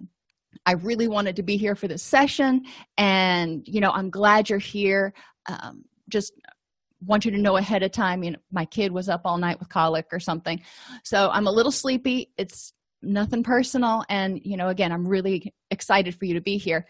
I 0.65 0.73
really 0.73 1.07
wanted 1.07 1.35
to 1.35 1.43
be 1.43 1.57
here 1.57 1.75
for 1.75 1.87
this 1.87 2.03
session. 2.03 2.63
And 2.97 3.65
you 3.67 3.81
know 3.81 3.91
i'm 3.91 4.09
glad 4.09 4.49
you're 4.49 4.59
here. 4.59 5.13
Um, 5.47 5.85
just 6.09 6.33
want 7.05 7.25
you 7.25 7.31
to 7.31 7.37
know 7.37 7.57
ahead 7.57 7.83
of 7.83 7.91
time 7.91 8.23
you 8.23 8.31
know 8.31 8.39
my 8.51 8.65
kid 8.65 8.91
was 8.91 9.09
up 9.09 9.21
all 9.25 9.37
night 9.37 9.59
with 9.59 9.69
colic 9.69 10.07
or 10.11 10.19
something. 10.19 10.61
So 11.03 11.29
i'm 11.31 11.47
a 11.47 11.51
little 11.51 11.71
sleepy. 11.71 12.31
It's 12.37 12.73
nothing 13.05 13.43
personal. 13.43 14.03
And 14.09 14.39
you 14.43 14.57
know 14.57 14.69
again 14.69 14.91
i'm 14.91 15.07
really 15.07 15.53
excited 15.71 16.15
for 16.15 16.25
you 16.25 16.33
to 16.35 16.41
be 16.41 16.57
here. 16.57 16.85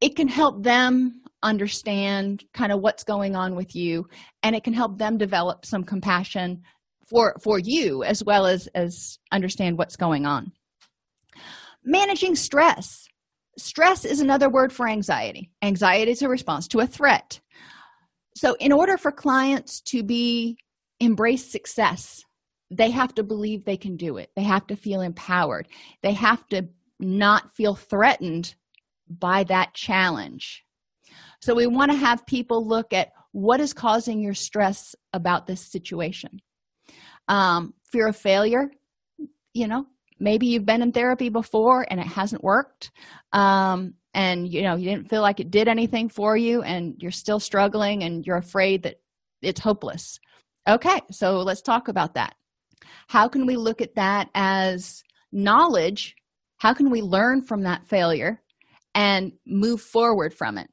It 0.00 0.16
can 0.16 0.28
help 0.28 0.62
them 0.62 1.22
understand 1.42 2.44
kind 2.54 2.72
of 2.72 2.80
what's 2.80 3.04
going 3.04 3.36
on 3.36 3.54
with 3.54 3.76
you 3.76 4.08
and 4.42 4.56
it 4.56 4.64
can 4.64 4.72
help 4.72 4.98
them 4.98 5.16
develop 5.16 5.64
some 5.64 5.84
compassion 5.84 6.62
for 7.08 7.36
for 7.42 7.58
you 7.58 8.02
as 8.02 8.24
well 8.24 8.46
as 8.46 8.66
as 8.74 9.18
understand 9.32 9.78
what's 9.78 9.96
going 9.96 10.26
on. 10.26 10.52
Managing 11.84 12.34
stress. 12.34 13.06
Stress 13.58 14.04
is 14.04 14.20
another 14.20 14.50
word 14.50 14.72
for 14.72 14.86
anxiety. 14.88 15.50
Anxiety 15.62 16.10
is 16.10 16.20
a 16.20 16.28
response 16.28 16.68
to 16.68 16.80
a 16.80 16.86
threat. 16.86 17.40
So 18.34 18.54
in 18.60 18.70
order 18.70 18.98
for 18.98 19.10
clients 19.10 19.80
to 19.82 20.02
be 20.02 20.58
embrace 21.00 21.50
success 21.50 22.25
they 22.70 22.90
have 22.90 23.14
to 23.14 23.22
believe 23.22 23.64
they 23.64 23.76
can 23.76 23.96
do 23.96 24.16
it. 24.16 24.30
They 24.36 24.42
have 24.42 24.66
to 24.68 24.76
feel 24.76 25.00
empowered. 25.00 25.68
They 26.02 26.12
have 26.12 26.46
to 26.48 26.68
not 26.98 27.52
feel 27.52 27.74
threatened 27.74 28.54
by 29.08 29.44
that 29.44 29.74
challenge. 29.74 30.64
So 31.40 31.54
we 31.54 31.66
want 31.66 31.92
to 31.92 31.96
have 31.96 32.26
people 32.26 32.66
look 32.66 32.92
at 32.92 33.12
what 33.32 33.60
is 33.60 33.72
causing 33.72 34.20
your 34.20 34.34
stress 34.34 34.94
about 35.12 35.46
this 35.46 35.60
situation. 35.60 36.40
Um, 37.28 37.74
fear 37.90 38.08
of 38.08 38.16
failure 38.16 38.70
you 39.56 39.66
know 39.66 39.86
maybe 40.20 40.46
you've 40.46 40.66
been 40.66 40.82
in 40.82 40.92
therapy 40.92 41.30
before 41.30 41.86
and 41.90 41.98
it 41.98 42.06
hasn't 42.06 42.44
worked 42.44 42.90
um, 43.32 43.94
and 44.12 44.52
you 44.52 44.62
know 44.62 44.76
you 44.76 44.90
didn't 44.90 45.08
feel 45.08 45.22
like 45.22 45.40
it 45.40 45.50
did 45.50 45.66
anything 45.66 46.08
for 46.08 46.36
you 46.36 46.62
and 46.62 46.94
you're 46.98 47.10
still 47.10 47.40
struggling 47.40 48.04
and 48.04 48.26
you're 48.26 48.36
afraid 48.36 48.82
that 48.82 48.96
it's 49.42 49.60
hopeless. 49.60 50.18
Okay 50.68 51.00
so 51.10 51.38
let's 51.38 51.62
talk 51.62 51.88
about 51.88 52.14
that 52.14 52.34
how 53.08 53.28
can 53.28 53.46
we 53.46 53.56
look 53.56 53.80
at 53.80 53.94
that 53.94 54.28
as 54.34 55.02
knowledge? 55.32 56.14
How 56.58 56.74
can 56.74 56.90
we 56.90 57.02
learn 57.02 57.42
from 57.42 57.62
that 57.62 57.86
failure 57.86 58.40
and 58.94 59.32
move 59.46 59.80
forward 59.80 60.34
from 60.34 60.58
it? 60.58 60.68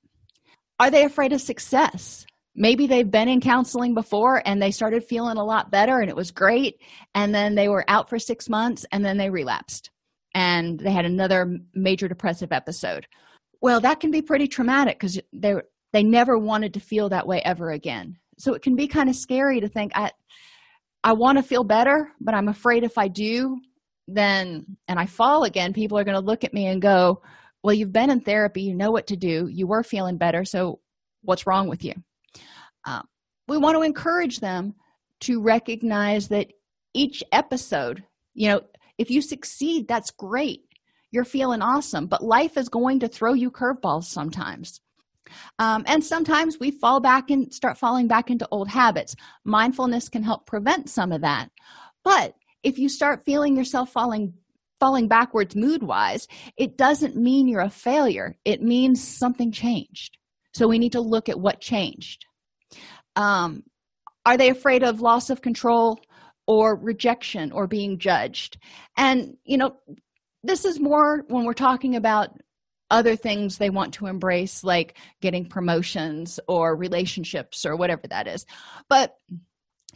Are 0.80 0.90
they 0.90 1.04
afraid 1.06 1.34
of 1.34 1.42
success? 1.42 2.26
Maybe 2.56 2.88
they've 2.88 3.10
been 3.10 3.30
in 3.30 3.42
counseling 3.42 3.94
before 3.94 4.42
and 4.46 4.62
they 4.62 4.72
started 4.72 5.04
feeling 5.04 5.38
a 5.38 5.44
lot 5.44 5.72
better 5.72 6.00
and 6.00 6.10
it 6.10 6.16
was 6.16 6.32
great 6.32 6.80
and 7.16 7.34
then 7.34 7.56
they 7.56 7.68
were 7.68 7.86
out 7.88 8.10
for 8.10 8.20
six 8.20 8.48
months 8.48 8.86
and 8.92 9.04
then 9.04 9.18
they 9.18 9.30
relapsed 9.30 9.90
and 10.36 10.80
they 10.80 10.92
had 10.92 11.06
another 11.06 11.58
major 11.74 12.08
depressive 12.08 12.52
episode. 12.52 13.08
Well 13.62 13.80
that 13.82 14.00
can 14.00 14.12
be 14.12 14.22
pretty 14.22 14.48
traumatic 14.48 15.00
because 15.00 15.20
they 15.32 15.56
they 15.94 16.04
never 16.04 16.38
wanted 16.38 16.74
to 16.76 16.80
feel 16.80 17.10
that 17.10 17.28
way 17.28 17.42
ever 17.44 17.72
again. 17.72 18.18
So 18.38 18.54
it 18.54 18.62
can 18.62 18.76
be 18.76 18.88
kind 18.88 19.10
of 19.10 19.16
scary 19.16 19.60
to 19.62 19.68
think 19.68 19.92
i 19.96 20.12
i 21.04 21.14
want 21.14 21.38
to 21.38 21.44
feel 21.44 21.64
better 21.64 22.12
but 22.22 22.34
i'm 22.34 22.48
afraid 22.48 22.84
if 22.84 22.98
i 22.98 23.08
do 23.08 23.58
then 24.08 24.66
and 24.88 25.00
i 25.00 25.06
fall 25.06 25.44
again 25.44 25.74
people 25.74 25.98
are 25.98 26.04
going 26.04 26.20
to 26.20 26.26
look 26.26 26.44
at 26.44 26.54
me 26.54 26.68
and 26.68 26.82
go 26.82 27.22
well 27.64 27.74
you've 27.74 27.94
been 27.94 28.10
in 28.10 28.20
therapy 28.20 28.62
you 28.62 28.76
know 28.76 28.92
what 28.92 29.08
to 29.08 29.16
do 29.16 29.48
you 29.50 29.66
were 29.68 29.84
feeling 29.84 30.18
better 30.18 30.44
so 30.44 30.80
what's 31.24 31.48
wrong 31.48 31.68
with 31.68 31.84
you? 31.84 31.94
Um, 32.86 33.08
we 33.48 33.58
want 33.58 33.76
to 33.76 33.82
encourage 33.82 34.40
them 34.40 34.76
to 35.22 35.42
recognize 35.42 36.28
that 36.28 36.52
each 36.94 37.24
episode 37.32 38.04
you 38.36 38.50
know 38.50 38.62
if 38.98 39.10
you 39.10 39.22
succeed 39.22 39.88
that's 39.88 40.12
great. 40.12 40.62
You're 41.12 41.26
feeling 41.26 41.62
awesome 41.62 42.08
but 42.08 42.24
life 42.24 42.58
is 42.58 42.70
going 42.70 43.00
to 43.02 43.08
throw 43.08 43.34
you 43.34 43.52
curveballs 43.52 44.06
sometimes 44.06 44.82
um, 45.60 45.84
and 45.88 46.04
sometimes 46.04 46.60
we 46.60 46.72
fall 46.72 47.00
back 47.00 47.30
and 47.30 47.54
start 47.54 47.78
falling 47.78 48.08
back 48.08 48.30
into 48.30 48.48
old 48.52 48.70
habits. 48.70 49.16
Mindfulness 49.44 50.10
can 50.10 50.24
help 50.24 50.46
prevent 50.46 50.90
some 50.90 51.12
of 51.12 51.22
that. 51.22 51.50
But 52.04 52.36
if 52.64 52.78
you 52.78 52.90
start 52.90 53.26
feeling 53.26 53.56
yourself 53.56 53.92
falling 53.92 54.34
falling 54.80 55.08
backwards 55.08 55.56
mood 55.56 55.82
wise 55.82 56.28
it 56.58 56.78
doesn't 56.78 57.16
mean 57.16 57.48
you're 57.48 57.62
a 57.62 57.70
failure. 57.70 58.36
It 58.44 58.62
means 58.62 59.02
something 59.02 59.50
changed. 59.52 60.18
So 60.54 60.68
we 60.68 60.78
need 60.78 60.92
to 60.92 61.00
look 61.02 61.30
at 61.30 61.40
what 61.40 61.62
changed. 61.62 62.26
Um, 63.16 63.64
are 64.26 64.38
they 64.38 64.50
afraid 64.50 64.84
of 64.84 65.02
loss 65.02 65.30
of 65.30 65.42
control 65.42 66.00
or 66.48 66.76
rejection 66.76 67.52
or 67.52 67.68
being 67.68 67.98
judged? 67.98 68.58
And 68.98 69.38
you 69.46 69.58
know 69.58 69.78
this 70.44 70.66
is 70.66 70.80
more 70.80 71.24
when 71.28 71.46
we're 71.46 71.54
talking 71.54 71.96
about 71.96 72.32
other 72.94 73.16
things 73.16 73.58
they 73.58 73.72
want 73.72 73.96
to 73.96 74.06
embrace, 74.06 74.64
like 74.64 74.96
getting 75.20 75.48
promotions 75.48 76.40
or 76.48 76.76
relationships 76.76 77.66
or 77.66 77.76
whatever 77.76 78.08
that 78.08 78.28
is. 78.28 78.46
But 78.88 79.18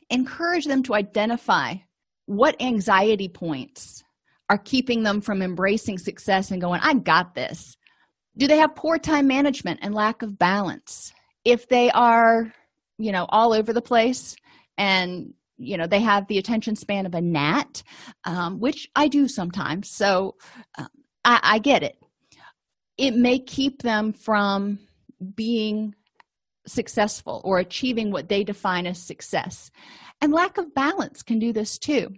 encourage 0.10 0.66
them 0.66 0.82
to 0.84 0.96
identify 0.96 1.76
what 2.26 2.60
anxiety 2.60 3.30
points 3.30 4.04
are 4.50 4.58
keeping 4.58 5.04
them 5.04 5.22
from 5.22 5.44
embracing 5.44 6.00
success 6.00 6.50
and 6.50 6.60
going, 6.60 6.82
I 6.82 6.96
got 6.96 7.36
this. 7.36 7.78
Do 8.36 8.48
they 8.48 8.58
have 8.58 8.76
poor 8.76 8.98
time 8.98 9.28
management 9.28 9.80
and 9.84 9.94
lack 9.94 10.24
of 10.24 10.40
balance? 10.40 11.14
If 11.46 11.70
they 11.70 11.92
are, 11.92 12.52
you 12.98 13.12
know, 13.12 13.28
all 13.30 13.54
over 13.54 13.74
the 13.74 13.82
place 13.82 14.36
and 14.76 15.36
you 15.60 15.78
know 15.78 15.88
they 15.88 16.02
have 16.02 16.28
the 16.28 16.38
attention 16.38 16.76
span 16.76 17.06
of 17.06 17.16
a 17.16 17.22
gnat 17.22 17.82
um, 18.26 18.60
which 18.60 18.88
i 18.96 19.08
do 19.08 19.28
sometimes 19.28 19.90
so 19.90 20.36
uh, 20.78 20.86
I, 21.26 21.40
I 21.42 21.60
get 21.60 21.82
it 21.82 21.98
it 22.98 23.16
may 23.16 23.40
keep 23.40 23.82
them 23.82 24.14
from 24.14 24.80
being 25.36 25.96
successful 26.66 27.42
or 27.44 27.60
achieving 27.60 28.12
what 28.12 28.30
they 28.30 28.44
define 28.44 28.86
as 28.86 29.02
success. 29.02 29.72
And 30.22 30.34
lack 30.34 30.58
of 30.58 30.74
balance 30.74 31.24
can 31.24 31.40
do 31.40 31.54
this 31.54 31.78
too. 31.78 32.10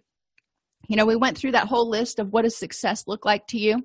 You 0.87 0.95
know 0.95 1.05
we 1.05 1.15
went 1.15 1.37
through 1.37 1.51
that 1.51 1.67
whole 1.67 1.87
list 1.87 2.17
of 2.17 2.33
what 2.33 2.43
does 2.43 2.57
success 2.57 3.03
look 3.05 3.25
like 3.25 3.45
to 3.47 3.59
you? 3.59 3.83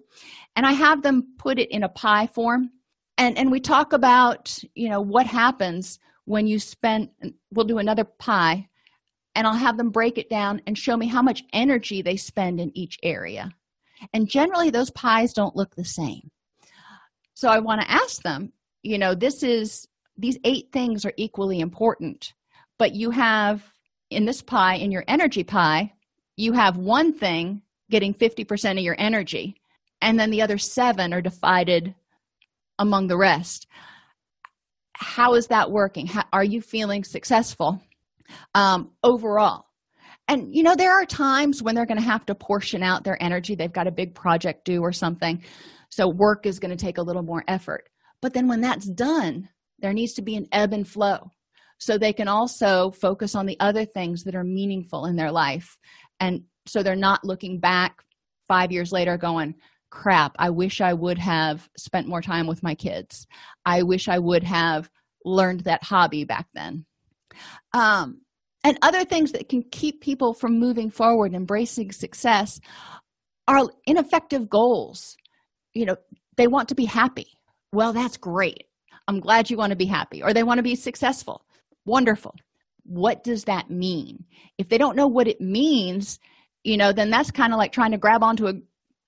And 0.57 0.64
i 0.64 0.72
have 0.72 1.03
them 1.03 1.34
put 1.38 1.59
it 1.59 1.70
in 1.70 1.82
a 1.82 1.88
pie 1.88 2.28
form. 2.28 2.70
And 3.18 3.36
and 3.36 3.51
we 3.51 3.61
talk 3.61 3.92
about 3.92 4.59
you 4.74 4.88
know 4.88 5.01
what 5.01 5.26
happens 5.26 5.99
when 6.24 6.47
you 6.47 6.59
spend 6.59 7.11
we'll 7.53 7.66
do 7.66 7.78
another 7.78 8.05
pie 8.05 8.68
and 9.34 9.47
i'll 9.47 9.55
have 9.55 9.76
them 9.76 9.90
break 9.90 10.16
it 10.16 10.30
down 10.30 10.62
and 10.66 10.78
show 10.78 10.97
me 10.97 11.07
how 11.07 11.20
much 11.20 11.45
energy 11.53 12.01
they 12.01 12.16
spend 12.16 12.59
in 12.59 12.76
each 12.76 12.99
area. 13.03 13.51
And 14.14 14.28
generally 14.28 14.70
those 14.70 14.90
pies 14.90 15.34
don't 15.34 15.57
look 15.57 15.74
the 15.74 15.84
same 15.84 16.30
so 17.35 17.49
i 17.49 17.59
want 17.59 17.80
to 17.80 17.91
ask 17.91 18.22
them 18.22 18.53
you 18.82 18.99
know 18.99 19.14
this 19.14 19.43
is 19.43 19.87
these 20.16 20.39
eight 20.45 20.70
things 20.72 21.05
are 21.05 21.14
equally 21.16 21.61
important 21.61 22.32
but 22.78 22.95
you 22.95 23.11
have 23.11 23.62
in 24.11 24.24
this 24.24 24.43
pie 24.43 24.76
in 24.76 24.91
your 24.91 25.05
energy 25.09 25.45
pie 25.45 25.93
you 26.37 26.53
have 26.53 26.76
one 26.76 27.12
thing 27.12 27.62
getting 27.91 28.14
50% 28.14 28.72
of 28.72 28.78
your 28.78 28.97
energy 28.99 29.55
and 30.01 30.18
then 30.18 30.30
the 30.30 30.43
other 30.43 30.59
seven 30.59 31.14
are 31.14 31.22
divided 31.22 31.95
among 32.78 33.07
the 33.07 33.16
rest. 33.16 33.66
How 34.95 35.35
is 35.35 35.47
that 35.49 35.70
working? 35.70 36.07
How, 36.07 36.24
are 36.32 36.45
you 36.45 36.61
feeling 36.61 37.05
successful 37.05 37.80
um, 38.55 38.91
overall? 39.03 39.64
And 40.28 40.55
you 40.55 40.62
know 40.62 40.74
there 40.74 40.93
are 40.93 41.05
times 41.05 41.62
when 41.62 41.74
they're 41.74 41.87
going 41.87 42.01
to 42.01 42.05
have 42.05 42.24
to 42.26 42.35
portion 42.35 42.82
out 42.82 43.05
their 43.05 43.22
energy. 43.22 43.55
They've 43.55 43.72
got 43.72 43.87
a 43.87 43.93
big 43.93 44.14
project 44.14 44.64
due 44.64 44.80
or 44.80 44.93
something 44.93 45.43
so 45.95 46.09
work 46.09 46.45
is 46.45 46.59
going 46.59 46.76
to 46.76 46.84
take 46.84 46.99
a 46.99 47.03
little 47.03 47.22
more 47.22 47.45
effort. 47.47 47.88
But 48.20 48.34
then 48.34 48.49
when 48.49 48.61
that's 48.61 48.86
done 48.86 49.49
there 49.78 49.92
needs 49.92 50.14
to 50.14 50.22
be 50.22 50.36
an 50.36 50.47
ebb 50.51 50.72
and 50.72 50.88
flow. 50.88 51.30
So 51.78 51.99
they 51.99 52.12
can 52.12 52.28
also 52.28 52.90
focus 52.90 53.34
on 53.34 53.47
the 53.47 53.59
other 53.61 53.84
things 53.84 54.24
that 54.24 54.34
are 54.34 54.45
meaningful 54.45 55.07
in 55.07 55.16
their 55.16 55.30
life. 55.30 55.76
And 56.20 56.45
so 56.66 56.82
they're 56.82 56.97
not 56.97 57.24
looking 57.24 57.61
back 57.61 58.03
five 58.49 58.72
years 58.72 58.92
later 58.92 59.16
going 59.16 59.55
crap 59.90 60.34
i 60.40 60.51
wish 60.51 60.80
i 60.80 60.92
would 60.92 61.18
have 61.18 61.68
spent 61.76 62.09
more 62.09 62.20
time 62.20 62.49
with 62.49 62.62
my 62.62 62.74
kids. 62.74 63.26
I 63.64 63.82
wish 63.82 64.09
i 64.09 64.18
would 64.18 64.42
have 64.42 64.90
learned 65.24 65.61
that 65.61 65.84
hobby 65.84 66.24
back 66.24 66.47
then. 66.53 66.84
Um, 67.72 68.22
and 68.64 68.78
other 68.82 69.05
things 69.05 69.32
that 69.32 69.49
can 69.49 69.62
keep 69.70 70.01
people 70.01 70.34
from 70.34 70.59
moving 70.59 70.90
forward 70.90 71.34
embracing 71.34 71.92
success 71.92 72.59
are 73.47 73.68
ineffective 73.86 74.49
goals 74.49 75.16
you 75.75 75.85
know 75.85 75.97
they 76.37 76.47
want 76.47 76.68
to 76.68 76.75
be 76.75 76.85
happy. 76.85 77.27
Well 77.72 77.93
that's 77.93 78.16
great. 78.16 78.64
I'm 79.07 79.20
glad 79.20 79.51
you 79.51 79.57
want 79.57 79.70
to 79.70 79.77
be 79.77 79.85
happy. 79.85 80.22
Or 80.22 80.33
they 80.33 80.43
want 80.43 80.59
to 80.59 80.62
be 80.62 80.77
successful. 80.77 81.45
Wonderful. 81.85 82.35
What 82.85 83.22
does 83.25 83.45
that 83.45 83.70
mean? 83.70 84.25
If 84.57 84.68
they 84.68 84.79
don't 84.79 84.97
know 84.97 85.07
what 85.07 85.29
it 85.29 85.41
means 85.41 86.18
you 86.62 86.77
know 86.77 86.93
then 86.93 87.11
that's 87.11 87.31
kind 87.31 87.53
of 87.53 87.59
like 87.59 87.72
trying 87.72 87.91
to 87.91 87.99
grab 87.99 88.22
onto 88.22 88.47
a, 88.47 88.55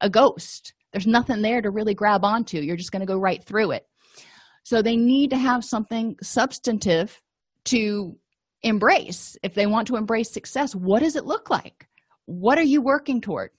a 0.00 0.10
ghost. 0.10 0.74
There's 0.92 1.06
nothing 1.06 1.42
there 1.42 1.60
to 1.62 1.70
really 1.70 1.94
grab 1.94 2.24
onto. 2.24 2.58
You're 2.58 2.76
just 2.76 2.92
going 2.92 3.00
to 3.00 3.06
go 3.06 3.18
right 3.18 3.42
through 3.42 3.72
it. 3.72 3.86
So 4.64 4.82
they 4.82 4.96
need 4.96 5.30
to 5.30 5.36
have 5.36 5.64
something 5.64 6.16
substantive 6.22 7.20
to 7.66 8.16
embrace. 8.62 9.36
If 9.42 9.54
they 9.54 9.66
want 9.66 9.88
to 9.88 9.96
embrace 9.96 10.30
success 10.30 10.74
what 10.74 11.00
does 11.00 11.16
it 11.16 11.24
look 11.24 11.50
like? 11.50 11.86
What 12.26 12.58
are 12.58 12.62
you 12.62 12.82
working 12.82 13.20
toward 13.20 13.50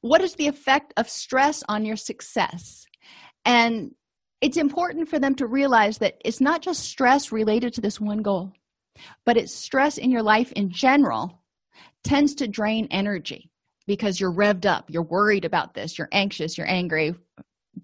what 0.00 0.20
is 0.20 0.34
the 0.34 0.48
effect 0.48 0.92
of 0.96 1.08
stress 1.08 1.62
on 1.68 1.84
your 1.84 1.96
success? 1.96 2.86
And 3.44 3.92
it's 4.40 4.56
important 4.56 5.08
for 5.08 5.18
them 5.18 5.34
to 5.36 5.46
realize 5.46 5.98
that 5.98 6.20
it's 6.24 6.40
not 6.40 6.62
just 6.62 6.84
stress 6.84 7.32
related 7.32 7.74
to 7.74 7.80
this 7.80 8.00
one 8.00 8.22
goal 8.22 8.52
but 9.24 9.36
it's 9.36 9.54
stress 9.54 9.96
in 9.96 10.10
your 10.10 10.24
life 10.24 10.50
in 10.52 10.70
general 10.70 11.40
tends 12.02 12.34
to 12.34 12.48
drain 12.48 12.88
energy 12.90 13.48
because 13.86 14.18
you're 14.20 14.32
revved 14.32 14.66
up 14.66 14.90
you're 14.90 15.02
worried 15.02 15.44
about 15.44 15.74
this 15.74 15.98
you're 15.98 16.08
anxious 16.12 16.58
you're 16.58 16.70
angry 16.70 17.14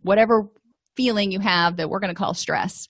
whatever 0.03 0.49
feeling 0.97 1.33
you 1.33 1.41
have 1.41 1.77
that 1.77 1.91
we're 1.91 2.01
going 2.01 2.15
to 2.15 2.19
call 2.19 2.35
stress. 2.35 2.89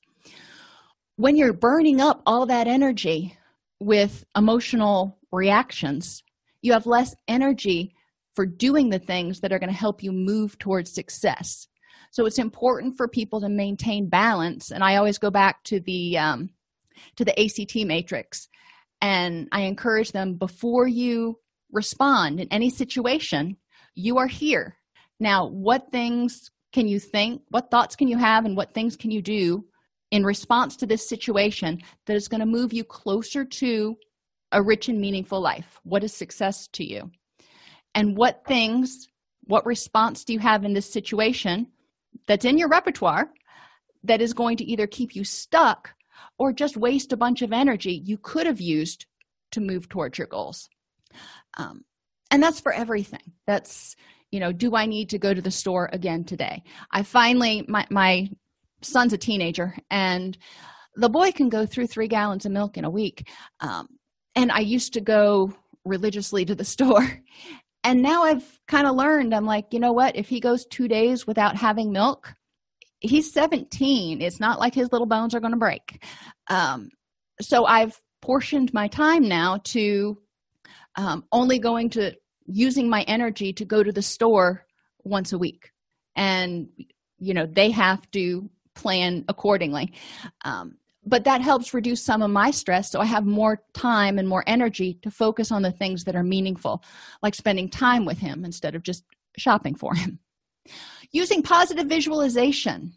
When 1.17 1.37
you're 1.37 1.53
burning 1.53 2.01
up 2.01 2.23
all 2.27 2.47
that 2.47 2.67
energy 2.67 3.37
with 3.81 4.25
emotional 4.37 5.19
reactions 5.33 6.23
you 6.63 6.73
have 6.73 6.87
less 6.87 7.15
energy 7.29 7.95
for 8.35 8.47
doing 8.47 8.91
the 8.91 8.99
things 8.99 9.41
that 9.41 9.53
are 9.53 9.59
going 9.59 9.71
to 9.71 9.79
help 9.79 10.03
you 10.03 10.13
move 10.13 10.59
towards 10.59 10.93
success. 10.93 11.69
So 12.11 12.27
it's 12.27 12.39
important 12.39 12.97
for 12.97 13.09
people 13.09 13.41
to 13.41 13.49
maintain 13.49 14.09
balance 14.09 14.71
and 14.71 14.85
i 14.85 14.97
always 14.97 15.19
go 15.19 15.31
back 15.31 15.63
to 15.65 15.81
the 15.81 16.17
um, 16.19 16.51
to 17.17 17.25
the 17.25 17.39
act 17.41 17.75
matrix 17.87 18.49
and 19.01 19.49
i 19.51 19.63
encourage 19.63 20.13
them 20.13 20.35
before 20.35 20.87
you 20.87 21.39
respond 21.73 22.41
in 22.41 22.49
any 22.53 22.71
situation 22.71 23.57
you 23.97 24.19
are 24.19 24.27
here. 24.27 24.77
Now 25.21 25.47
what 25.47 25.91
things 25.93 26.51
can 26.73 26.89
you 26.89 26.99
think 26.99 27.43
what 27.51 27.71
thoughts 27.71 27.97
can 27.97 28.09
you 28.09 28.19
have 28.19 28.45
and 28.45 28.57
what 28.57 28.75
things 28.75 28.97
can 28.97 29.11
you 29.11 29.23
do 29.23 29.65
in 30.11 30.25
response 30.25 30.77
to 30.77 30.87
this 30.87 31.09
situation 31.09 31.81
that 32.07 32.17
is 32.17 32.29
going 32.29 32.41
to 32.41 32.47
move 32.47 32.73
you 32.73 32.85
closer 32.85 33.45
to 33.45 33.97
a 34.53 34.63
rich 34.63 34.89
and 34.89 35.01
meaningful 35.01 35.41
life? 35.41 35.81
What 35.83 36.05
is 36.05 36.13
success 36.13 36.69
to 36.75 36.85
you 36.85 37.11
and 37.95 38.17
what 38.17 38.45
things 38.47 39.09
what 39.47 39.67
response 39.67 40.25
do 40.25 40.33
you 40.33 40.39
have 40.39 40.65
in 40.65 40.73
this 40.73 40.91
situation 40.91 41.67
that's 42.27 42.45
in 42.45 42.59
your 42.59 42.69
repertoire 42.69 43.31
that 44.03 44.21
is 44.21 44.33
going 44.33 44.57
to 44.57 44.65
either 44.65 44.87
keep 44.87 45.15
you 45.15 45.25
stuck 45.25 45.91
or 46.39 46.53
just 46.53 46.77
waste 46.77 47.13
a 47.13 47.17
bunch 47.17 47.43
of 47.43 47.53
energy 47.53 48.03
you 48.05 48.19
could 48.19 48.47
have 48.47 48.61
used 48.61 49.07
to 49.53 49.61
move 49.61 49.89
towards 49.89 50.19
your 50.19 50.27
goals? 50.27 50.69
Um, 51.57 51.85
and 52.31 52.43
that's 52.43 52.61
for 52.61 52.73
everything. 52.73 53.33
That's 53.47 53.95
you 54.31 54.41
know 54.41 54.51
do 54.51 54.75
i 54.75 54.85
need 54.85 55.11
to 55.11 55.19
go 55.19 55.33
to 55.33 55.43
the 55.43 55.51
store 55.51 55.89
again 55.93 56.25
today? 56.25 56.63
I 56.91 57.03
finally 57.03 57.65
my 57.69 57.87
my 57.91 58.31
son's 58.83 59.13
a 59.13 59.19
teenager 59.19 59.77
and 59.91 60.37
the 60.97 61.09
boy 61.09 61.33
can 61.33 61.49
go 61.49 61.67
through 61.67 61.87
three 61.87 62.09
gallons 62.09 62.47
of 62.47 62.53
milk 62.53 62.77
in 62.77 62.85
a 62.85 62.91
week. 62.91 63.29
Um, 63.61 63.89
and 64.35 64.51
i 64.51 64.61
used 64.61 64.93
to 64.95 65.01
go 65.01 65.53
religiously 65.85 66.45
to 66.45 66.55
the 66.55 66.65
store 66.75 67.07
and 67.85 68.03
now 68.03 68.25
i've 68.25 68.61
kind 68.67 68.87
of 68.87 68.97
learned 68.97 69.35
i'm 69.35 69.47
like 69.47 69.67
you 69.73 69.79
know 69.79 69.93
what? 69.93 70.17
If 70.17 70.29
he 70.29 70.41
goes 70.41 70.67
two 70.67 70.89
days 70.89 71.27
without 71.27 71.57
having 71.57 71.93
milk 71.93 72.35
he's 73.01 73.33
17 73.33 74.23
it's 74.23 74.41
not 74.41 74.59
like 74.59 74.75
his 74.75 74.91
little 74.91 75.07
bones 75.07 75.35
are 75.35 75.41
going 75.41 75.53
to 75.53 75.59
break. 75.59 76.03
Um, 76.49 76.89
so 77.41 77.65
i've 77.67 77.97
portioned 78.23 78.73
my 78.73 78.89
time 78.89 79.29
now 79.29 79.59
to 79.65 80.19
um, 80.97 81.25
only 81.31 81.59
going 81.59 81.91
to 81.91 82.15
using 82.47 82.89
my 82.89 83.03
energy 83.03 83.53
to 83.55 83.65
go 83.65 83.83
to 83.83 83.93
the 83.93 84.03
store 84.03 84.65
once 85.03 85.33
a 85.33 85.39
week. 85.39 85.71
And 86.17 86.69
you 87.19 87.35
know 87.35 87.47
they 87.47 87.71
have 87.71 88.09
to 88.13 88.51
plan 88.75 89.25
accordingly. 89.29 89.93
Um, 90.45 90.77
but 91.07 91.25
that 91.25 91.41
helps 91.41 91.75
reduce 91.75 92.03
some 92.03 92.23
of 92.23 92.31
my 92.31 92.51
stress 92.51 92.91
so 92.91 93.01
i 93.01 93.05
have 93.05 93.27
more 93.27 93.63
time 93.73 94.19
and 94.19 94.29
more 94.29 94.45
energy 94.47 94.99
to 95.03 95.11
focus 95.11 95.53
on 95.53 95.63
the 95.63 95.73
things 95.73 96.05
that 96.05 96.17
are 96.17 96.23
meaningful 96.23 96.83
like 97.23 97.35
spending 97.35 97.69
time 97.69 98.05
with 98.05 98.19
him 98.19 98.45
instead 98.45 98.75
of 98.75 98.83
just 98.83 99.05
shopping 99.37 99.75
for 99.75 99.95
him. 99.95 100.19
Using 101.13 101.43
positive 101.43 101.87
visualization. 101.87 102.95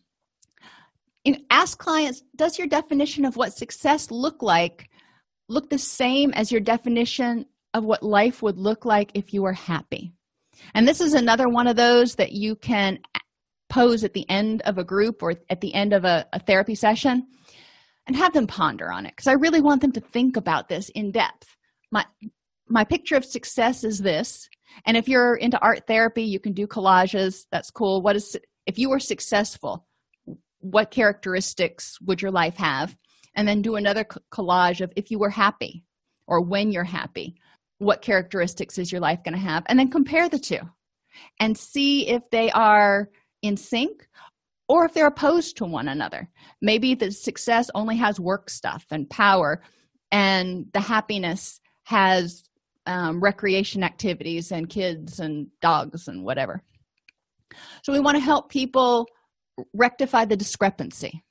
Ask 1.50 1.78
clients 1.78 2.24
does 2.36 2.58
your 2.58 2.68
definition 2.68 3.26
of 3.26 3.36
what 3.36 3.54
success 3.54 4.12
look 4.12 4.42
like 4.42 4.90
look 5.50 5.70
the 5.70 5.78
same 5.78 6.32
as 6.32 6.52
your 6.52 6.62
definition 6.62 7.46
of 7.74 7.84
what 7.84 8.02
life 8.02 8.42
would 8.42 8.58
look 8.58 8.86
like 8.86 9.12
if 9.14 9.34
you 9.34 9.42
were 9.42 9.54
happy? 9.54 10.14
And 10.74 10.88
this 10.88 11.02
is 11.02 11.14
another 11.14 11.50
one 11.50 11.68
of 11.68 11.76
those 11.76 12.16
that 12.16 12.32
you 12.32 12.56
can 12.56 13.00
pose 13.70 14.06
at 14.06 14.14
the 14.14 14.28
end 14.30 14.62
of 14.62 14.78
a 14.78 14.84
group 14.86 15.22
or 15.22 15.34
at 15.50 15.60
the 15.60 15.74
end 15.74 15.92
of 15.92 16.06
a, 16.06 16.26
a 16.32 16.40
therapy 16.40 16.76
session 16.76 17.28
and 18.08 18.16
have 18.16 18.34
them 18.34 18.48
ponder 18.48 18.92
on 18.92 19.06
it 19.06 19.12
because 19.12 19.28
i 19.28 19.34
really 19.34 19.62
want 19.62 19.82
them 19.82 19.92
to 19.92 20.00
think 20.00 20.38
about 20.38 20.70
this 20.70 20.90
in 20.90 21.12
depth. 21.12 21.56
My 21.92 22.06
my 22.70 22.84
picture 22.84 23.16
of 23.16 23.26
success 23.26 23.84
is 23.84 24.00
this 24.00 24.50
and 24.86 24.98
if 24.98 25.08
you're 25.08 25.36
into 25.36 25.60
art 25.60 25.88
therapy 25.88 26.24
you 26.24 26.40
can 26.40 26.54
do 26.54 26.68
collages 26.68 27.46
that's 27.52 27.72
cool. 27.72 28.02
What 28.02 28.16
is 28.16 28.38
if 28.66 28.78
you 28.78 28.90
were 28.90 29.00
successful 29.00 29.86
what 30.60 30.92
characteristics 30.92 31.98
would 32.02 32.22
your 32.22 32.32
life 32.32 32.58
have? 32.58 32.96
And 33.36 33.48
then 33.48 33.62
do 33.62 33.76
another 33.76 34.04
collage 34.34 34.82
of 34.82 34.92
if 34.96 35.12
you 35.12 35.20
were 35.20 35.30
happy 35.30 35.84
or 36.26 36.42
when 36.42 36.72
you're 36.72 36.84
happy 36.84 37.36
what 37.78 38.02
characteristics 38.02 38.80
is 38.80 38.92
your 38.92 39.02
life 39.02 39.24
going 39.24 39.36
to 39.36 39.40
have? 39.40 39.64
And 39.68 39.78
then 39.78 39.92
compare 39.92 40.28
the 40.30 40.40
two 40.40 40.62
and 41.40 41.56
see 41.56 42.08
if 42.08 42.24
they 42.32 42.50
are 42.52 43.10
in 43.44 43.56
sync 43.56 44.08
or 44.68 44.86
if 44.86 44.94
they're 44.94 45.08
opposed 45.08 45.58
to 45.58 45.66
one 45.66 45.88
another. 45.88 46.30
Maybe 46.62 46.96
the 46.96 47.12
success 47.12 47.70
only 47.74 47.98
has 47.98 48.20
work 48.20 48.50
stuff 48.50 48.86
and 48.92 49.10
power 49.10 49.62
and 50.12 50.66
the 50.74 50.80
happiness 50.80 51.60
has 51.84 52.44
um, 52.86 53.22
recreation 53.22 53.84
activities 53.84 54.52
and 54.52 54.70
kids 54.70 55.20
and 55.20 55.48
dogs 55.62 56.08
and 56.08 56.24
whatever. 56.24 56.64
So 57.84 57.94
we 57.94 58.00
want 58.00 58.16
to 58.18 58.24
help 58.24 58.50
people 58.50 59.08
rectify 59.74 60.26
the 60.26 60.38
discrepancy 60.38 61.24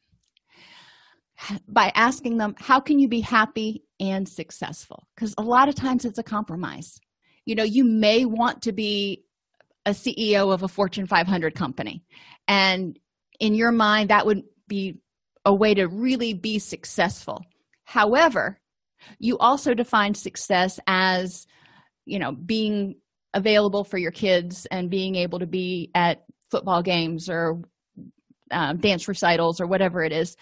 by 1.68 1.92
asking 1.94 2.38
them 2.38 2.54
how 2.58 2.80
can 2.80 2.98
you 2.98 3.08
be 3.08 3.20
happy 3.20 3.84
and 4.00 4.28
successful? 4.28 5.06
Because 5.14 5.34
a 5.38 5.42
lot 5.42 5.68
of 5.68 5.74
times 5.74 6.04
it's 6.04 6.18
a 6.18 6.22
compromise. 6.22 6.98
You 7.44 7.54
know 7.54 7.64
you 7.64 7.84
may 7.84 8.24
want 8.24 8.62
to 8.62 8.72
be 8.72 9.24
a 9.84 9.90
ceo 9.90 10.52
of 10.52 10.64
a 10.64 10.68
fortune 10.68 11.06
500 11.06 11.54
company 11.54 12.02
and 12.48 12.98
in 13.40 13.54
your 13.54 13.72
mind 13.72 14.10
that 14.10 14.26
would 14.26 14.42
be 14.68 14.98
a 15.44 15.54
way 15.54 15.74
to 15.74 15.86
really 15.86 16.34
be 16.34 16.58
successful. 16.58 17.44
However 17.84 18.58
you 19.18 19.38
also 19.38 19.74
define 19.74 20.14
success 20.14 20.80
as 20.86 21.46
you 22.04 22.18
know 22.18 22.32
being 22.32 22.96
available 23.34 23.84
for 23.84 23.98
your 23.98 24.10
kids 24.10 24.66
and 24.70 24.90
being 24.90 25.14
able 25.14 25.38
to 25.38 25.46
be 25.46 25.90
at 25.94 26.24
football 26.50 26.82
games 26.82 27.28
or 27.28 27.60
um, 28.50 28.78
dance 28.78 29.08
recitals 29.08 29.60
or 29.60 29.66
whatever 29.66 30.02
it 30.02 30.12
is. 30.12 30.36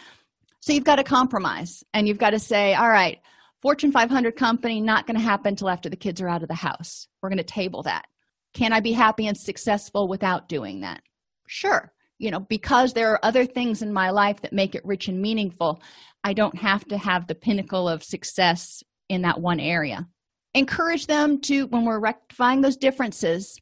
So 0.61 0.73
you've 0.73 0.85
got 0.85 0.97
to 0.97 1.05
compromise 1.05 1.83
and 1.93 2.07
you've 2.07 2.19
got 2.19 2.31
to 2.31 2.39
say 2.39 2.75
all 2.75 2.89
right 2.89 3.19
fortune 3.61 3.93
500 3.93 4.37
company 4.37 4.81
not 4.81 5.07
going 5.07 5.17
to 5.17 5.23
happen 5.23 5.49
until 5.49 5.71
after 5.71 5.89
the 5.89 5.97
kids 5.97 6.21
are 6.21 6.29
out 6.29 6.43
of 6.43 6.49
the 6.49 6.55
house. 6.55 7.09
We're 7.23 7.31
going 7.31 7.39
to 7.39 7.45
table 7.45 7.83
that. 7.85 8.07
Can 8.53 8.73
i 8.73 8.81
be 8.81 8.93
happy 8.93 9.27
and 9.27 9.37
successful 9.37 10.07
without 10.07 10.49
doing 10.49 10.81
that? 10.81 11.03
Sure 11.47 11.94
you 12.19 12.31
know 12.31 12.41
because 12.41 12.93
there 12.93 13.13
are 13.13 13.25
other 13.25 13.45
things 13.45 13.83
in 13.83 13.93
my 13.93 14.11
life 14.11 14.41
that 14.43 14.53
make 14.53 14.75
it 14.75 14.85
rich 14.85 15.09
and 15.09 15.21
meaningful 15.21 15.83
i 16.23 16.33
don't 16.33 16.57
have 16.59 16.85
to 16.87 16.97
have 16.97 17.27
the 17.27 17.35
pinnacle 17.35 17.89
of 17.89 18.03
success 18.03 18.83
in 19.09 19.23
that 19.23 19.41
one 19.41 19.61
area. 19.61 20.07
Encourage 20.55 21.07
them 21.07 21.41
to 21.43 21.67
when 21.67 21.85
we're 21.85 22.01
rectifying 22.01 22.61
those 22.61 22.77
differences 22.77 23.59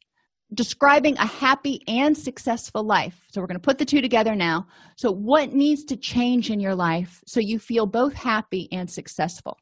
describing 0.53 1.17
a 1.17 1.25
happy 1.25 1.81
and 1.87 2.15
successful 2.15 2.83
life. 2.83 3.25
So 3.31 3.41
we're 3.41 3.47
going 3.47 3.55
to 3.55 3.61
put 3.61 3.79
the 3.79 3.85
two 3.85 4.01
together 4.01 4.35
now. 4.35 4.67
So 4.97 5.11
what 5.11 5.51
needs 5.51 5.83
to 5.85 5.97
change 5.97 6.51
in 6.51 6.59
your 6.59 6.75
life 6.75 7.23
so 7.25 7.39
you 7.39 7.57
feel 7.57 7.87
both 7.87 8.13
happy 8.13 8.67
and 8.71 8.87
successful? 8.87 9.57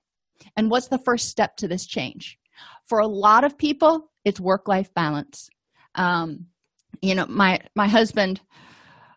And 0.58 0.70
what's 0.70 0.90
the 0.90 0.98
first 0.98 1.30
step 1.30 1.56
to 1.58 1.70
this 1.70 1.86
change? 1.86 2.38
For 2.90 3.00
a 3.00 3.08
lot 3.08 3.46
of 3.46 3.58
people 3.58 4.12
it's 4.26 4.40
work 4.40 4.68
life 4.68 4.94
balance. 4.94 5.50
Um, 5.96 6.48
you 7.02 7.16
know 7.16 7.26
my 7.28 7.62
my 7.74 7.88
husband 7.88 8.42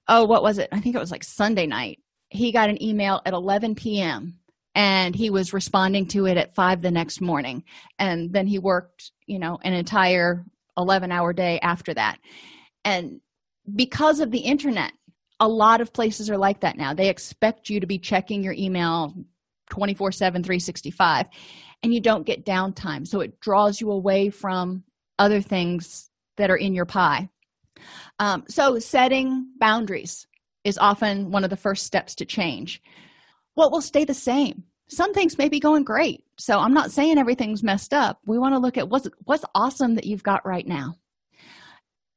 oh 0.08 0.24
what 0.24 0.42
was 0.42 0.58
it? 0.58 0.68
I 0.72 0.80
think 0.80 0.94
it 0.94 1.00
was 1.00 1.10
like 1.10 1.24
sunday 1.24 1.66
night. 1.66 1.98
He 2.30 2.52
got 2.52 2.70
an 2.70 2.82
email 2.82 3.20
at 3.24 3.34
11 3.34 3.74
p.m 3.74 4.38
and 4.76 5.14
he 5.14 5.30
was 5.30 5.52
responding 5.52 6.06
to 6.08 6.26
it 6.26 6.36
at 6.36 6.54
5 6.54 6.82
the 6.82 6.90
next 6.90 7.20
morning. 7.20 7.62
And 7.98 8.32
then 8.32 8.46
he 8.46 8.58
worked 8.58 9.12
you 9.26 9.38
know 9.38 9.58
an 9.62 9.72
entire 9.72 10.44
11 10.76 11.12
hour 11.12 11.32
day 11.32 11.60
after 11.60 11.94
that. 11.94 12.18
And 12.84 13.20
because 13.74 14.20
of 14.20 14.30
the 14.30 14.40
internet 14.40 14.92
a 15.40 15.48
lot 15.48 15.80
of 15.80 15.92
places 15.92 16.30
are 16.30 16.38
like 16.38 16.60
that 16.60 16.76
now. 16.76 16.94
They 16.94 17.08
expect 17.08 17.68
you 17.68 17.80
to 17.80 17.86
be 17.86 17.98
checking 17.98 18.42
your 18.42 18.54
email 18.54 19.12
24 19.70 20.12
7 20.12 20.42
365 20.42 21.26
and 21.82 21.92
you 21.92 22.00
don't 22.00 22.26
get 22.26 22.46
downtime. 22.46 23.06
So 23.06 23.20
it 23.20 23.40
draws 23.40 23.80
you 23.80 23.90
away 23.90 24.30
from 24.30 24.84
other 25.18 25.40
things 25.40 26.10
that 26.36 26.50
are 26.50 26.56
in 26.56 26.74
your 26.74 26.86
pie 26.86 27.28
um, 28.18 28.44
so 28.48 28.78
setting 28.78 29.48
boundaries 29.58 30.26
is 30.64 30.78
often 30.78 31.30
one 31.30 31.44
of 31.44 31.50
the 31.50 31.56
first 31.56 31.84
steps 31.84 32.14
to 32.16 32.24
change. 32.24 32.82
What 33.54 33.70
will 33.70 33.82
stay 33.82 34.04
the 34.04 34.14
same? 34.14 34.64
Some 34.88 35.14
things 35.14 35.38
may 35.38 35.48
be 35.48 35.60
going 35.60 35.84
great. 35.84 36.24
So 36.36 36.58
i'm 36.58 36.74
not 36.74 36.90
saying 36.90 37.18
everything's 37.18 37.62
messed 37.62 37.94
up. 37.94 38.18
We 38.26 38.38
want 38.38 38.54
to 38.54 38.58
look 38.58 38.76
at 38.76 38.88
what's 38.88 39.08
what's 39.24 39.44
awesome 39.54 39.94
that 39.94 40.04
you've 40.04 40.22
got 40.22 40.44
right 40.44 40.66
now. 40.66 40.96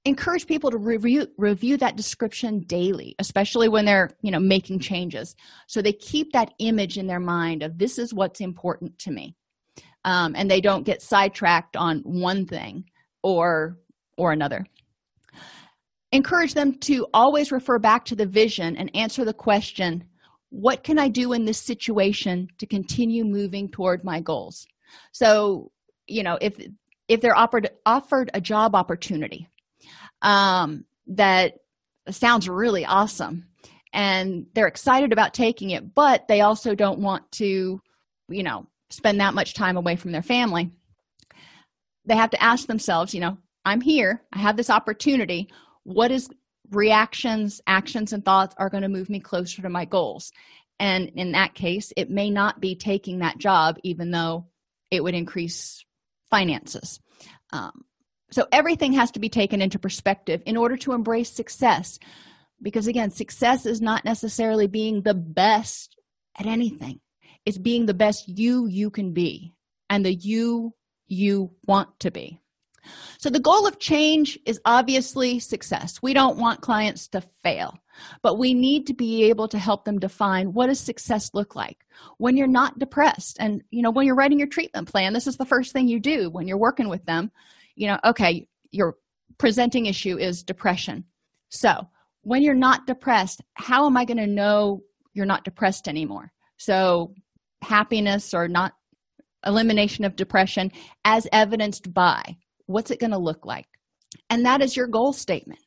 Encourage 0.06 0.48
people 0.48 0.72
to 0.72 0.78
review 0.78 1.28
review 1.38 1.78
that 1.78 1.98
description 1.98 2.62
daily 2.62 3.16
especially 3.20 3.70
when 3.70 3.86
they're 3.86 4.10
you 4.22 4.32
know 4.32 4.40
making 4.40 4.80
changes. 4.80 5.36
So 5.68 5.82
they 5.82 5.94
keep 5.94 6.34
that 6.34 6.54
image 6.60 6.98
in 6.98 7.08
their 7.08 7.20
mind 7.20 7.64
of 7.64 7.78
this 7.78 8.00
is 8.00 8.14
what's 8.14 8.42
important 8.42 8.98
to 9.00 9.12
me. 9.12 9.36
Um, 10.04 10.36
and 10.36 10.50
they 10.50 10.62
don't 10.62 10.86
get 10.86 11.02
sidetracked 11.02 11.76
on 11.76 12.00
one 12.00 12.46
thing 12.46 12.86
or 13.24 13.78
or 14.18 14.32
another 14.32 14.66
encourage 16.12 16.54
them 16.54 16.74
to 16.80 17.06
always 17.14 17.52
refer 17.52 17.80
back 17.80 18.06
to 18.06 18.16
the 18.16 18.26
vision 18.26 18.78
and 18.78 18.96
answer 18.96 19.26
the 19.26 19.34
question 19.34 20.04
what 20.50 20.84
can 20.84 20.98
i 20.98 21.10
do 21.10 21.34
in 21.34 21.46
this 21.46 21.60
situation 21.60 22.48
to 22.58 22.66
continue 22.66 23.26
moving 23.26 23.70
toward 23.70 24.04
my 24.04 24.22
goals? 24.22 24.66
So 25.12 25.72
you 26.08 26.24
know 26.24 26.38
if 26.42 26.56
if 27.08 27.22
they're 27.22 27.38
offered 27.38 27.70
offered 27.86 28.32
a 28.34 28.42
job 28.42 28.76
opportunity 28.76 29.50
um, 30.22 30.86
that 31.08 31.54
sounds 32.10 32.48
really 32.48 32.86
awesome 32.86 33.46
and 33.94 34.46
they're 34.54 34.68
excited 34.68 35.12
about 35.12 35.34
taking 35.34 35.72
it 35.72 35.94
but 35.94 36.28
they 36.28 36.42
also 36.42 36.74
don't 36.74 37.00
want 37.00 37.30
to 37.34 37.82
you 38.30 38.44
know 38.44 38.66
spend 38.90 39.20
that 39.20 39.34
much 39.34 39.54
time 39.54 39.76
away 39.76 39.98
from 39.98 40.12
their 40.12 40.22
family 40.22 40.72
they 42.06 42.16
have 42.16 42.30
to 42.30 42.42
ask 42.42 42.68
themselves 42.68 43.14
you 43.14 43.20
know 43.20 43.38
i'm 43.66 43.82
here. 43.82 44.24
I 44.32 44.40
have 44.40 44.56
this 44.56 44.70
opportunity 44.70 45.50
what 45.88 46.12
is 46.12 46.30
reactions 46.72 47.62
actions 47.66 48.12
and 48.12 48.26
thoughts 48.26 48.54
are 48.58 48.70
going 48.70 48.84
to 48.84 48.90
move 48.90 49.10
me 49.10 49.22
closer 49.22 49.62
to 49.62 49.70
my 49.70 49.86
goals. 49.86 50.34
And 50.82 51.10
in 51.16 51.32
that 51.32 51.54
case 51.56 51.94
it 51.96 52.10
may 52.10 52.30
not 52.30 52.60
be 52.60 52.76
taking 52.76 53.20
that 53.20 53.38
job 53.38 53.78
even 53.84 54.12
though 54.12 54.48
it 54.92 55.02
would 55.02 55.16
increase 55.16 55.86
finances. 56.30 57.00
Um, 57.54 57.86
so 58.32 58.48
everything 58.52 58.92
has 58.94 59.12
to 59.12 59.22
be 59.22 59.30
taken 59.30 59.62
into 59.62 59.80
perspective 59.80 60.44
in 60.46 60.58
order 60.58 60.76
to 60.76 60.92
embrace 60.92 61.32
success. 61.32 62.00
Because 62.62 62.88
again 62.88 63.10
success 63.10 63.66
is 63.66 63.80
not 63.80 64.04
necessarily 64.04 64.68
being 64.68 65.04
the 65.04 65.14
best 65.14 65.96
at 66.38 66.48
anything. 66.48 67.00
It's 67.46 67.58
being 67.58 67.86
the 67.86 67.94
best 67.94 68.28
you 68.28 68.68
you 68.68 68.90
can 68.90 69.14
be 69.14 69.54
and 69.90 70.06
the 70.06 70.14
you 70.14 70.74
you 71.08 71.52
want 71.66 71.98
to 72.02 72.12
be 72.12 72.42
so 73.18 73.30
the 73.30 73.40
goal 73.40 73.68
of 73.68 73.80
change 73.80 74.38
is 74.46 74.60
obviously 74.66 75.40
success. 75.40 76.00
We 76.02 76.14
don't 76.14 76.38
want 76.38 76.62
clients 76.62 77.08
to 77.10 77.22
fail 77.44 77.80
but 78.22 78.38
we 78.38 78.54
need 78.54 78.88
to 78.88 78.94
be 78.94 79.26
able 79.26 79.48
to 79.48 79.60
help 79.60 79.86
them 79.86 80.00
define 80.00 80.54
what 80.54 80.68
does 80.68 80.80
success 80.80 81.32
look 81.34 81.56
like 81.56 81.86
when 82.18 82.38
you're 82.38 82.48
not 82.48 82.80
depressed. 82.80 83.38
And 83.40 83.64
you 83.70 83.82
know 83.82 83.92
when 83.92 84.06
you're 84.06 84.16
writing 84.16 84.40
your 84.40 84.48
treatment 84.48 84.90
plan 84.90 85.14
this 85.14 85.28
is 85.28 85.38
the 85.38 85.46
first 85.46 85.74
thing 85.74 85.88
you 85.88 86.00
do 86.00 86.30
when 86.30 86.48
you're 86.48 86.58
working 86.58 86.90
with 86.90 87.06
them. 87.06 87.32
You 87.76 87.88
know 87.88 88.00
okay 88.06 88.48
your 88.72 88.96
presenting 89.38 89.86
issue 89.86 90.18
is 90.18 90.44
depression. 90.44 91.06
So 91.50 91.88
when 92.22 92.42
you're 92.42 92.54
not 92.54 92.88
depressed 92.88 93.42
how 93.54 93.86
am 93.86 93.98
i 93.98 94.06
going 94.06 94.18
to 94.18 94.28
know 94.28 94.82
you're 95.14 95.26
not 95.26 95.44
depressed 95.44 95.88
anymore? 95.88 96.32
So 96.58 97.14
happiness 97.62 98.34
or 98.34 98.48
not 98.48 98.74
elimination 99.46 100.04
of 100.04 100.16
depression 100.16 100.72
as 101.06 101.28
evidenced 101.32 101.94
by 101.94 102.38
what's 102.68 102.92
it 102.92 103.00
going 103.00 103.12
to 103.12 103.18
look 103.18 103.46
like? 103.46 103.68
And 104.30 104.46
that 104.46 104.62
is 104.62 104.76
your 104.76 104.88
goal 104.88 105.14
statement. 105.14 105.60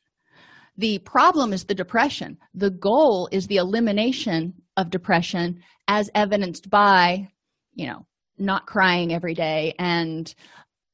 The 0.77 0.99
problem 0.99 1.53
is 1.53 1.65
the 1.65 1.75
depression. 1.75 2.37
The 2.53 2.71
goal 2.71 3.27
is 3.31 3.47
the 3.47 3.57
elimination 3.57 4.53
of 4.77 4.89
depression 4.89 5.61
as 5.87 6.09
evidenced 6.15 6.69
by 6.69 7.27
you 7.73 7.87
know 7.87 8.05
not 8.37 8.65
crying 8.65 9.13
every 9.13 9.33
day 9.33 9.75
and 9.77 10.33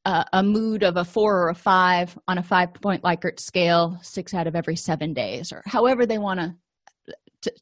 uh, 0.05 0.23
a 0.33 0.41
mood 0.41 0.83
of 0.83 0.97
a 0.97 1.05
four 1.05 1.37
or 1.37 1.49
a 1.49 1.55
five 1.55 2.17
on 2.27 2.37
a 2.37 2.43
five 2.43 2.73
point 2.73 3.03
likert 3.03 3.39
scale 3.39 3.99
six 4.01 4.33
out 4.33 4.47
of 4.47 4.55
every 4.55 4.75
seven 4.75 5.13
days 5.13 5.51
or 5.51 5.61
however 5.65 6.05
they 6.05 6.17
want 6.17 6.39
to 6.39 6.55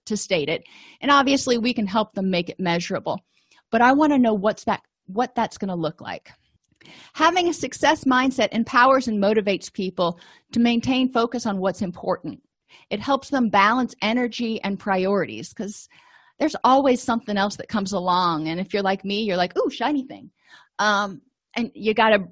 to 0.05 0.15
state 0.15 0.47
it. 0.47 0.63
And 1.01 1.11
obviously 1.11 1.57
we 1.57 1.73
can 1.73 1.85
help 1.85 2.13
them 2.13 2.29
make 2.31 2.49
it 2.49 2.59
measurable. 2.59 3.19
But 3.71 3.81
i 3.81 3.91
want 3.91 4.13
to 4.13 4.19
know 4.19 4.33
what's 4.33 4.63
that 4.65 4.81
what 5.07 5.35
that's 5.35 5.57
going 5.57 5.69
to 5.69 5.75
look 5.75 6.01
like 6.01 6.31
Having 7.13 7.49
a 7.49 7.53
success 7.53 8.03
mindset 8.03 8.49
empowers 8.51 9.07
and 9.07 9.21
motivates 9.21 9.71
people 9.71 10.19
to 10.51 10.59
maintain 10.59 11.11
focus 11.11 11.45
on 11.45 11.59
what's 11.59 11.81
important. 11.81 12.41
It 12.89 12.99
helps 12.99 13.29
them 13.29 13.49
balance 13.49 13.95
energy 14.01 14.61
and 14.61 14.79
priorities 14.79 15.49
because 15.49 15.87
there's 16.39 16.55
always 16.63 17.01
something 17.01 17.37
else 17.37 17.55
that 17.57 17.69
comes 17.69 17.93
along. 17.93 18.47
And 18.47 18.59
if 18.59 18.73
you're 18.73 18.83
like 18.83 19.05
me, 19.05 19.23
you're 19.23 19.37
like, 19.37 19.57
ooh, 19.57 19.69
shiny 19.69 20.03
thing. 20.03 20.31
Um, 20.79 21.21
and 21.55 21.71
you 21.73 21.93
got 21.93 22.09
to 22.09 22.27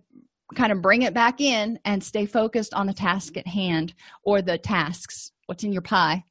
kind 0.56 0.72
of 0.72 0.82
bring 0.82 1.04
it 1.04 1.14
back 1.14 1.42
in 1.42 1.80
and 1.86 2.04
stay 2.04 2.26
focused 2.26 2.74
on 2.74 2.88
the 2.88 2.94
task 2.94 3.38
at 3.38 3.48
hand 3.48 3.94
or 4.24 4.42
the 4.42 4.58
tasks 4.58 5.32
what's 5.46 5.64
in 5.64 5.74
your 5.74 5.82
pie. 5.82 6.24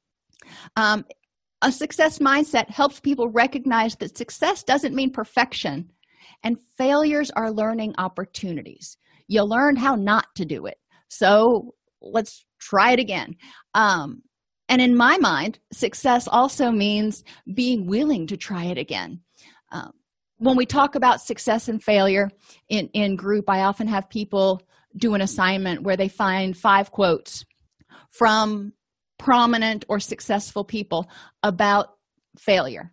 Um, 0.76 1.04
a 1.62 1.70
success 1.70 2.18
mindset 2.18 2.68
helps 2.70 3.00
people 3.00 3.28
recognize 3.28 3.94
that 3.96 4.18
success 4.18 4.62
doesn't 4.62 4.94
mean 4.94 5.12
perfection, 5.12 5.90
and 6.42 6.58
failures 6.76 7.30
are 7.30 7.50
learning 7.50 7.94
opportunities. 7.98 8.96
You 9.28 9.42
learned 9.42 9.78
how 9.78 9.94
not 9.94 10.26
to 10.36 10.44
do 10.44 10.66
it. 10.66 10.78
So 11.08 11.74
let's 12.00 12.44
try 12.58 12.92
it 12.92 12.98
again. 12.98 13.36
Um, 13.74 14.22
and 14.68 14.80
in 14.80 14.96
my 14.96 15.18
mind, 15.18 15.58
success 15.72 16.26
also 16.26 16.70
means 16.70 17.24
being 17.54 17.86
willing 17.86 18.26
to 18.28 18.36
try 18.36 18.64
it 18.64 18.78
again. 18.78 19.20
Um, 19.70 19.92
when 20.38 20.56
we 20.56 20.66
talk 20.66 20.94
about 20.94 21.20
success 21.20 21.68
and 21.68 21.82
failure 21.82 22.30
in, 22.68 22.88
in 22.94 23.16
group, 23.16 23.48
I 23.48 23.60
often 23.60 23.86
have 23.88 24.08
people 24.08 24.62
do 24.96 25.14
an 25.14 25.20
assignment 25.20 25.82
where 25.82 25.96
they 25.96 26.08
find 26.08 26.56
five 26.56 26.90
quotes 26.90 27.44
from 28.08 28.72
prominent 29.18 29.84
or 29.88 30.00
successful 30.00 30.64
people 30.64 31.08
about 31.42 31.94
failure 32.38 32.92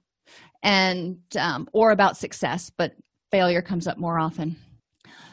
and 0.61 1.17
um, 1.37 1.67
or 1.73 1.91
about 1.91 2.17
success 2.17 2.69
but 2.77 2.93
failure 3.31 3.61
comes 3.61 3.87
up 3.87 3.97
more 3.97 4.19
often. 4.19 4.55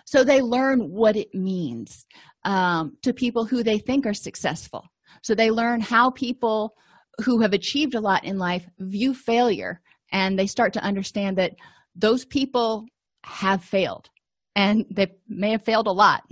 So 0.04 0.22
they 0.22 0.40
learn 0.40 0.90
what 0.90 1.16
it 1.16 1.34
means 1.34 2.06
um, 2.44 2.96
to 3.02 3.12
people 3.12 3.44
who 3.44 3.62
they 3.62 3.78
think 3.78 4.06
are 4.06 4.14
successful. 4.14 4.84
So 5.22 5.34
they 5.34 5.50
learn 5.50 5.80
how 5.80 6.10
people 6.10 6.76
who 7.24 7.40
have 7.40 7.52
achieved 7.52 7.94
a 7.94 8.00
lot 8.00 8.24
in 8.24 8.38
life 8.38 8.66
view 8.78 9.14
failure 9.14 9.80
and 10.12 10.38
they 10.38 10.46
start 10.46 10.72
to 10.74 10.84
understand 10.84 11.38
that 11.38 11.54
those 11.94 12.24
people 12.24 12.86
have 13.24 13.64
failed 13.64 14.08
and 14.54 14.84
they 14.90 15.08
may 15.28 15.50
have 15.50 15.64
failed 15.64 15.88
a 15.88 15.92
lot. 15.92 16.22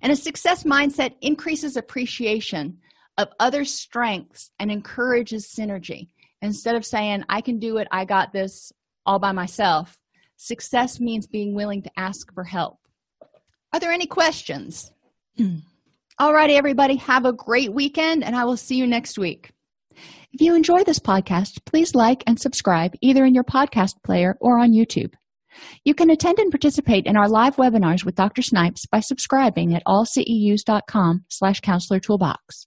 And 0.00 0.10
a 0.10 0.16
success 0.16 0.64
mindset 0.64 1.14
increases 1.20 1.76
appreciation 1.76 2.78
of 3.18 3.28
other 3.38 3.64
strengths 3.64 4.50
and 4.58 4.72
encourages 4.72 5.46
synergy. 5.46 6.08
Instead 6.40 6.74
of 6.74 6.84
saying 6.84 7.22
i 7.28 7.40
can 7.40 7.60
do 7.60 7.76
it 7.78 7.86
i 7.92 8.04
got 8.04 8.32
this 8.32 8.72
all 9.06 9.20
by 9.20 9.30
myself 9.30 10.01
success 10.42 11.00
means 11.00 11.26
being 11.26 11.54
willing 11.54 11.82
to 11.82 11.90
ask 11.96 12.32
for 12.34 12.44
help. 12.44 12.78
Are 13.72 13.80
there 13.80 13.92
any 13.92 14.06
questions? 14.06 14.92
All 16.18 16.34
righty 16.34 16.54
everybody 16.54 16.96
have 16.96 17.24
a 17.24 17.32
great 17.32 17.72
weekend 17.72 18.22
and 18.22 18.36
i 18.36 18.44
will 18.44 18.56
see 18.56 18.76
you 18.76 18.86
next 18.86 19.18
week. 19.18 19.50
If 20.32 20.40
you 20.40 20.54
enjoy 20.54 20.84
this 20.84 20.98
podcast 20.98 21.64
please 21.64 21.94
like 21.94 22.22
and 22.26 22.40
subscribe 22.40 22.94
either 23.00 23.24
in 23.24 23.34
your 23.34 23.44
podcast 23.44 24.02
player 24.04 24.36
or 24.40 24.58
on 24.58 24.72
youtube. 24.72 25.14
You 25.84 25.94
can 25.94 26.10
attend 26.10 26.38
and 26.38 26.50
participate 26.50 27.06
in 27.06 27.16
our 27.16 27.28
live 27.28 27.56
webinars 27.56 28.04
with 28.04 28.14
dr 28.14 28.42
snipes 28.42 28.86
by 28.86 29.00
subscribing 29.00 29.74
at 29.74 29.82
allceus.com 29.86 31.24
slash 31.28 31.60
counselor 31.60 32.00
toolbox 32.00 32.66